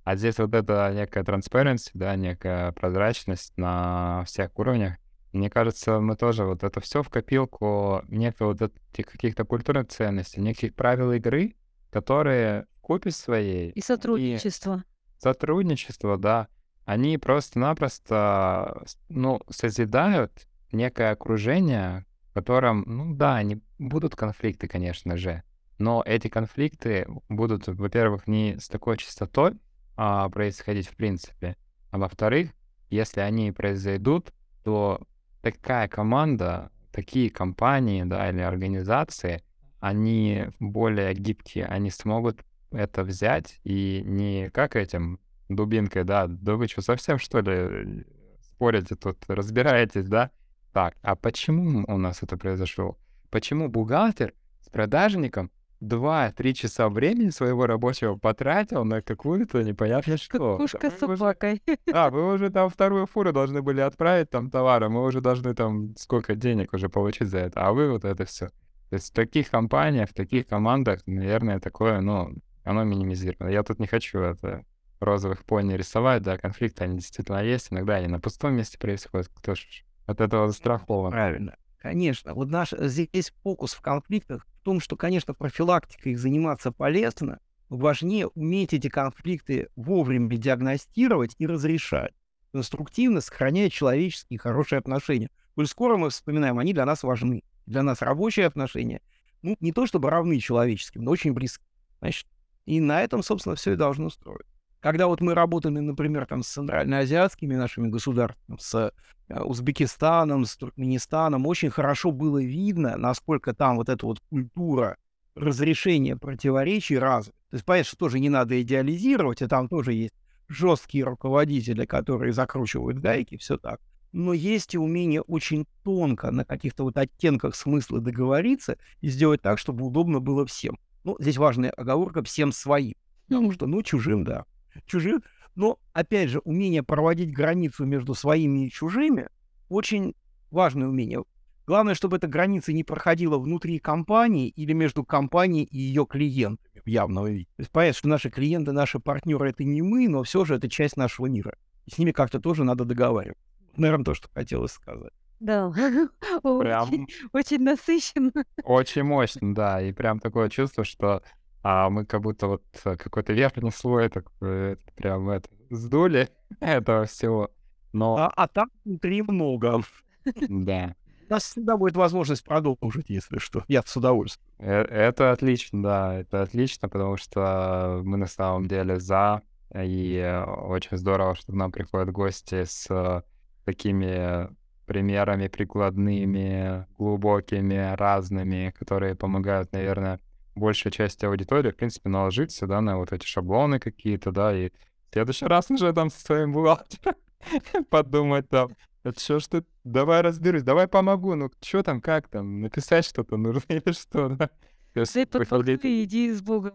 а 0.04 0.16
здесь 0.16 0.38
вот 0.38 0.54
это 0.54 0.92
некая 0.94 1.24
transparency, 1.24 1.90
да, 1.94 2.16
некая 2.16 2.72
прозрачность 2.72 3.56
на 3.56 4.24
всех 4.26 4.58
уровнях. 4.58 4.94
Мне 5.32 5.48
кажется, 5.48 6.00
мы 6.00 6.16
тоже 6.16 6.44
вот 6.44 6.64
это 6.64 6.80
все 6.80 7.02
в 7.02 7.08
копилку 7.08 8.02
некой 8.08 8.48
вот 8.48 8.60
этих 8.60 9.06
каких-то 9.06 9.44
культурных 9.44 9.88
ценностей, 9.88 10.40
неких 10.40 10.74
правил 10.74 11.12
игры, 11.12 11.54
которые 11.90 12.66
купе 12.80 13.12
своей... 13.12 13.70
И 13.70 13.80
сотрудничество. 13.80 14.84
И 15.16 15.20
сотрудничество, 15.20 16.18
да. 16.18 16.48
Они 16.84 17.16
просто-напросто, 17.18 18.84
ну, 19.08 19.40
созидают 19.48 20.48
некое 20.72 21.12
окружение, 21.12 22.04
в 22.30 22.34
котором, 22.34 22.84
ну 22.86 23.14
да, 23.14 23.36
они 23.36 23.62
будут 23.78 24.16
конфликты, 24.16 24.68
конечно 24.68 25.16
же, 25.16 25.42
но 25.78 26.02
эти 26.04 26.28
конфликты 26.28 27.06
будут, 27.28 27.66
во-первых, 27.66 28.26
не 28.26 28.58
с 28.58 28.68
такой 28.68 28.98
частотой 28.98 29.54
а, 29.96 30.28
происходить 30.28 30.88
в 30.88 30.96
принципе, 30.96 31.56
а 31.90 31.98
во-вторых, 31.98 32.50
если 32.90 33.20
они 33.20 33.52
произойдут, 33.52 34.32
то 34.64 35.00
такая 35.42 35.88
команда, 35.88 36.70
такие 36.92 37.30
компании, 37.30 38.02
да, 38.04 38.30
или 38.30 38.40
организации, 38.40 39.42
они 39.80 40.48
более 40.58 41.14
гибкие, 41.14 41.66
они 41.66 41.90
смогут 41.90 42.44
это 42.70 43.02
взять 43.02 43.60
и 43.64 44.02
не 44.04 44.50
как 44.50 44.76
этим 44.76 45.18
дубинкой, 45.48 46.04
да, 46.04 46.26
да 46.26 46.54
вы 46.54 46.68
что, 46.68 46.82
совсем 46.82 47.18
что 47.18 47.40
ли 47.40 48.04
спорите 48.42 48.94
тут, 48.94 49.18
разбираетесь, 49.28 50.06
да? 50.06 50.30
Так, 50.72 50.94
а 51.02 51.16
почему 51.16 51.84
у 51.88 51.96
нас 51.98 52.22
это 52.22 52.36
произошло? 52.36 52.96
Почему 53.30 53.68
бухгалтер 53.68 54.34
с 54.60 54.68
продажником 54.68 55.50
2-3 55.82 56.52
часа 56.52 56.88
времени 56.88 57.30
своего 57.30 57.66
рабочего 57.66 58.16
потратил 58.16 58.84
на 58.84 59.02
какую-то 59.02 59.62
непонятно 59.62 60.16
что? 60.16 60.52
Кукушка 60.58 60.90
с 60.90 61.00
Вы 61.00 61.06
уже- 61.08 61.16
собакой. 61.16 61.62
А, 61.92 62.10
вы 62.10 62.34
уже 62.34 62.50
там 62.50 62.68
вторую 62.68 63.06
фуру 63.06 63.32
должны 63.32 63.62
были 63.62 63.80
отправить 63.80 64.30
там 64.30 64.50
товара, 64.50 64.88
мы 64.88 65.02
уже 65.04 65.20
должны 65.20 65.54
там 65.54 65.96
сколько 65.96 66.34
денег 66.34 66.72
уже 66.72 66.88
получить 66.88 67.28
за 67.28 67.38
это, 67.38 67.66
а 67.66 67.72
вы 67.72 67.90
вот 67.90 68.04
это 68.04 68.24
все. 68.24 68.48
То 68.90 68.94
есть 68.94 69.10
в 69.10 69.14
таких 69.14 69.50
компаниях, 69.50 70.10
в 70.10 70.14
таких 70.14 70.46
командах, 70.46 71.00
наверное, 71.06 71.60
такое, 71.60 72.00
ну, 72.00 72.34
оно 72.64 72.84
минимизировано. 72.84 73.50
Я 73.50 73.62
тут 73.62 73.78
не 73.78 73.86
хочу 73.86 74.18
это 74.20 74.64
розовых 75.00 75.44
пони 75.44 75.74
рисовать, 75.74 76.22
да, 76.22 76.36
конфликты, 76.36 76.84
они 76.84 76.96
действительно 76.96 77.42
есть, 77.42 77.72
иногда 77.72 77.94
они 77.96 78.08
на 78.08 78.20
пустом 78.20 78.54
месте 78.54 78.78
происходят, 78.78 79.28
кто 79.34 79.54
ж 79.54 79.84
от 80.10 80.20
этого 80.20 80.48
застрахован. 80.48 81.10
Правильно. 81.10 81.56
Конечно. 81.78 82.34
Вот 82.34 82.48
наш 82.48 82.72
э, 82.72 82.88
здесь 82.88 83.32
фокус 83.42 83.72
в 83.72 83.80
конфликтах 83.80 84.46
в 84.46 84.60
том, 84.60 84.80
что, 84.80 84.96
конечно, 84.96 85.32
профилактикой 85.32 86.12
их 86.12 86.18
заниматься 86.18 86.72
полезно, 86.72 87.40
но 87.70 87.76
важнее 87.76 88.26
уметь 88.28 88.74
эти 88.74 88.88
конфликты 88.88 89.68
вовремя 89.76 90.36
диагностировать 90.36 91.34
и 91.38 91.46
разрешать, 91.46 92.12
конструктивно 92.52 93.20
сохраняя 93.20 93.70
человеческие 93.70 94.38
хорошие 94.38 94.78
отношения. 94.78 95.30
Коль 95.54 95.66
скоро 95.66 95.96
мы 95.96 96.10
вспоминаем, 96.10 96.58
они 96.58 96.74
для 96.74 96.84
нас 96.84 97.02
важны. 97.02 97.42
Для 97.66 97.82
нас 97.82 98.02
рабочие 98.02 98.46
отношения, 98.46 99.00
ну, 99.42 99.56
не 99.60 99.72
то 99.72 99.86
чтобы 99.86 100.10
равны 100.10 100.38
человеческим, 100.40 101.04
но 101.04 101.12
очень 101.12 101.32
близки. 101.32 101.64
Значит, 102.00 102.26
и 102.66 102.80
на 102.80 103.02
этом, 103.02 103.22
собственно, 103.22 103.54
все 103.54 103.72
и 103.72 103.76
должно 103.76 104.10
строиться. 104.10 104.59
Когда 104.80 105.06
вот 105.06 105.20
мы 105.20 105.34
работали, 105.34 105.78
например, 105.78 106.26
там, 106.26 106.42
с 106.42 106.48
центральноазиатскими 106.48 107.54
нашими 107.54 107.88
государствами, 107.88 108.56
с 108.58 108.92
э, 109.28 109.42
Узбекистаном, 109.42 110.46
с 110.46 110.56
Туркменистаном, 110.56 111.46
очень 111.46 111.70
хорошо 111.70 112.12
было 112.12 112.42
видно, 112.42 112.96
насколько 112.96 113.54
там 113.54 113.76
вот 113.76 113.90
эта 113.90 114.06
вот 114.06 114.20
культура 114.30 114.96
разрешения 115.34 116.16
противоречий 116.16 116.98
развита. 116.98 117.36
То 117.50 117.56
есть, 117.56 117.64
понятно, 117.64 117.88
что 117.88 117.96
тоже 117.96 118.20
не 118.20 118.30
надо 118.30 118.60
идеализировать, 118.62 119.42
и 119.42 119.46
там 119.46 119.68
тоже 119.68 119.92
есть 119.92 120.14
жесткие 120.48 121.04
руководители, 121.04 121.84
которые 121.84 122.32
закручивают 122.32 122.98
гайки, 122.98 123.36
все 123.36 123.58
так. 123.58 123.80
Но 124.12 124.32
есть 124.32 124.74
и 124.74 124.78
умение 124.78 125.20
очень 125.20 125.66
тонко 125.84 126.30
на 126.30 126.44
каких-то 126.44 126.84
вот 126.84 126.96
оттенках 126.96 127.54
смысла 127.54 128.00
договориться 128.00 128.76
и 129.00 129.08
сделать 129.08 129.42
так, 129.42 129.58
чтобы 129.58 129.86
удобно 129.86 130.20
было 130.20 130.46
всем. 130.46 130.78
Ну, 131.04 131.16
здесь 131.20 131.36
важная 131.36 131.70
оговорка 131.70 132.22
всем 132.22 132.50
своим. 132.50 132.94
Потому 133.28 133.52
что, 133.52 133.66
ну, 133.66 133.82
чужим, 133.82 134.24
да. 134.24 134.44
Чужим. 134.86 135.22
Но, 135.54 135.78
опять 135.92 136.30
же, 136.30 136.38
умение 136.40 136.82
проводить 136.82 137.32
границу 137.32 137.84
между 137.84 138.14
своими 138.14 138.66
и 138.66 138.70
чужими 138.70 139.28
очень 139.68 140.14
важное 140.50 140.88
умение. 140.88 141.24
Главное, 141.66 141.94
чтобы 141.94 142.16
эта 142.16 142.26
граница 142.26 142.72
не 142.72 142.82
проходила 142.82 143.38
внутри 143.38 143.78
компании 143.78 144.48
или 144.48 144.72
между 144.72 145.04
компанией 145.04 145.64
и 145.64 145.78
ее 145.78 146.06
клиентами 146.06 146.82
в 146.84 146.88
явном 146.88 147.26
виде. 147.26 147.44
То 147.56 147.60
есть 147.62 147.70
понятно, 147.70 147.98
что 147.98 148.08
наши 148.08 148.30
клиенты, 148.30 148.72
наши 148.72 148.98
партнеры— 148.98 149.50
это 149.50 149.62
не 149.64 149.82
мы, 149.82 150.08
но 150.08 150.22
все 150.24 150.44
же 150.44 150.56
это 150.56 150.68
часть 150.68 150.96
нашего 150.96 151.26
мира. 151.26 151.56
И 151.86 151.92
с 151.92 151.98
ними 151.98 152.10
как-то 152.12 152.40
тоже 152.40 152.64
надо 152.64 152.84
договариваться. 152.84 153.42
Наверное, 153.76 154.04
то, 154.04 154.14
что 154.14 154.28
хотелось 154.34 154.72
сказать. 154.72 155.12
Да. 155.38 155.70
Прям 156.42 156.88
Очень, 156.88 157.06
очень 157.32 157.62
насыщенно. 157.62 158.32
очень 158.64 159.02
мощно, 159.04 159.54
да, 159.54 159.80
и 159.80 159.92
прям 159.92 160.18
такое 160.20 160.48
чувство, 160.50 160.84
что 160.84 161.22
а, 161.62 161.90
мы 161.90 162.06
как 162.06 162.22
будто 162.22 162.46
вот 162.46 162.62
э, 162.84 162.96
какой-то 162.96 163.32
верхний 163.32 163.70
слой 163.70 164.08
такой, 164.08 164.72
это 164.72 164.82
прям 164.96 165.28
это, 165.30 165.48
сдули 165.70 166.28
этого 166.60 167.06
всего. 167.06 167.50
Но, 167.92 168.16
А, 168.16 168.32
а 168.36 168.48
там 168.48 168.70
внутри 168.84 169.22
много. 169.22 169.82
да, 170.48 170.94
У 171.28 171.32
нас 171.32 171.44
всегда 171.44 171.76
будет 171.76 171.96
возможность 171.96 172.44
продолжить, 172.44 173.08
если 173.08 173.38
что. 173.38 173.64
Я 173.68 173.82
с 173.84 173.96
удовольствием. 173.96 174.48
Э, 174.58 174.82
Это 174.82 175.32
отлично, 175.32 175.82
да, 175.82 176.14
это 176.14 176.42
отлично, 176.42 176.88
потому 176.88 177.16
что 177.16 178.00
мы 178.04 178.16
на 178.16 178.26
самом 178.26 178.66
деле 178.68 178.98
за, 178.98 179.42
и 179.74 180.16
э, 180.16 180.44
очень 180.44 180.96
здорово, 180.96 181.34
что 181.34 181.52
к 181.52 181.54
нам 181.54 181.72
приходят 181.72 182.10
гости 182.10 182.64
с 182.64 182.86
э, 182.90 183.22
такими 183.64 184.48
примерами 184.86 185.46
прикладными, 185.46 186.84
глубокими, 186.98 187.94
разными, 187.94 188.74
которые 188.76 189.14
помогают, 189.14 189.70
наверное, 189.72 190.18
большей 190.54 190.90
части 190.90 191.24
аудитории, 191.24 191.70
в 191.70 191.76
принципе, 191.76 192.08
наложиться, 192.08 192.66
да, 192.66 192.80
на 192.80 192.98
вот 192.98 193.12
эти 193.12 193.24
шаблоны 193.26 193.78
какие-то, 193.78 194.32
да, 194.32 194.56
и 194.56 194.68
в 194.70 195.12
следующий 195.12 195.46
раз 195.46 195.70
уже 195.70 195.92
там 195.92 196.10
со 196.10 196.20
своим 196.20 196.52
бухгалтером 196.52 197.14
подумать 197.90 198.48
там, 198.48 198.76
это 199.02 199.18
что 199.20 199.38
ж 199.40 199.46
ты, 199.46 199.64
давай 199.84 200.20
разберусь, 200.20 200.62
давай 200.62 200.86
помогу, 200.88 201.34
ну 201.34 201.50
что 201.62 201.82
там, 201.82 202.00
как 202.00 202.28
там, 202.28 202.60
написать 202.60 203.04
что-то 203.06 203.36
нужно 203.36 203.62
или 203.68 203.92
что, 203.92 204.28
да? 204.28 204.50
То 204.92 205.00
есть 205.00 205.14
Дай 205.14 205.26
под 205.26 205.40
выходить- 205.40 205.84
и 205.84 206.04
иди 206.04 206.32
с 206.32 206.42
Богом. 206.42 206.72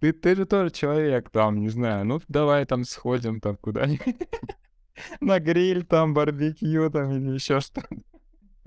ты, 0.00 0.12
ты 0.12 0.34
же 0.34 0.46
тоже 0.46 0.70
человек, 0.70 1.30
там, 1.30 1.60
не 1.60 1.68
знаю, 1.68 2.04
ну 2.06 2.20
давай 2.28 2.64
там 2.64 2.84
сходим 2.84 3.40
там 3.40 3.56
куда-нибудь 3.56 4.16
на 5.20 5.38
гриль, 5.38 5.84
там, 5.84 6.14
барбекю, 6.14 6.90
там, 6.90 7.10
или 7.12 7.34
еще 7.34 7.60
что-то. 7.60 7.86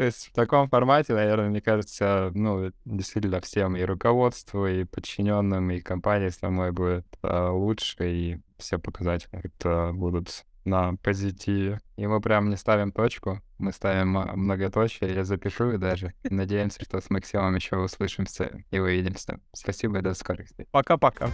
То 0.03 0.07
есть 0.07 0.27
в 0.27 0.33
таком 0.33 0.67
формате, 0.67 1.13
наверное, 1.13 1.47
мне 1.47 1.61
кажется, 1.61 2.29
ну, 2.35 2.73
действительно 2.83 3.39
всем 3.39 3.77
и 3.77 3.83
руководству, 3.83 4.67
и 4.67 4.83
подчиненным, 4.83 5.71
и 5.71 5.79
компании 5.79 6.27
самой 6.27 6.73
будет 6.73 7.05
а, 7.21 7.51
лучше, 7.51 7.95
и 8.01 8.41
все 8.57 8.79
показатели 8.79 9.29
как-то 9.31 9.91
будут 9.93 10.43
на 10.65 10.97
позитиве. 10.97 11.79
И 11.95 12.05
мы 12.05 12.19
прям 12.19 12.49
не 12.49 12.57
ставим 12.57 12.91
точку, 12.91 13.41
мы 13.59 13.71
ставим 13.71 14.17
а, 14.17 14.33
многоточие, 14.35 15.15
я 15.15 15.23
запишу 15.23 15.71
и 15.71 15.77
даже. 15.77 16.13
Надеемся, 16.29 16.83
что 16.83 16.99
с 16.99 17.09
Максимом 17.09 17.55
еще 17.55 17.77
услышимся 17.77 18.61
и 18.69 18.79
увидимся. 18.79 19.39
Спасибо 19.53 19.99
и 19.99 20.01
до 20.01 20.15
скорых 20.15 20.47
встреч. 20.47 20.67
Пока-пока. 20.69 21.29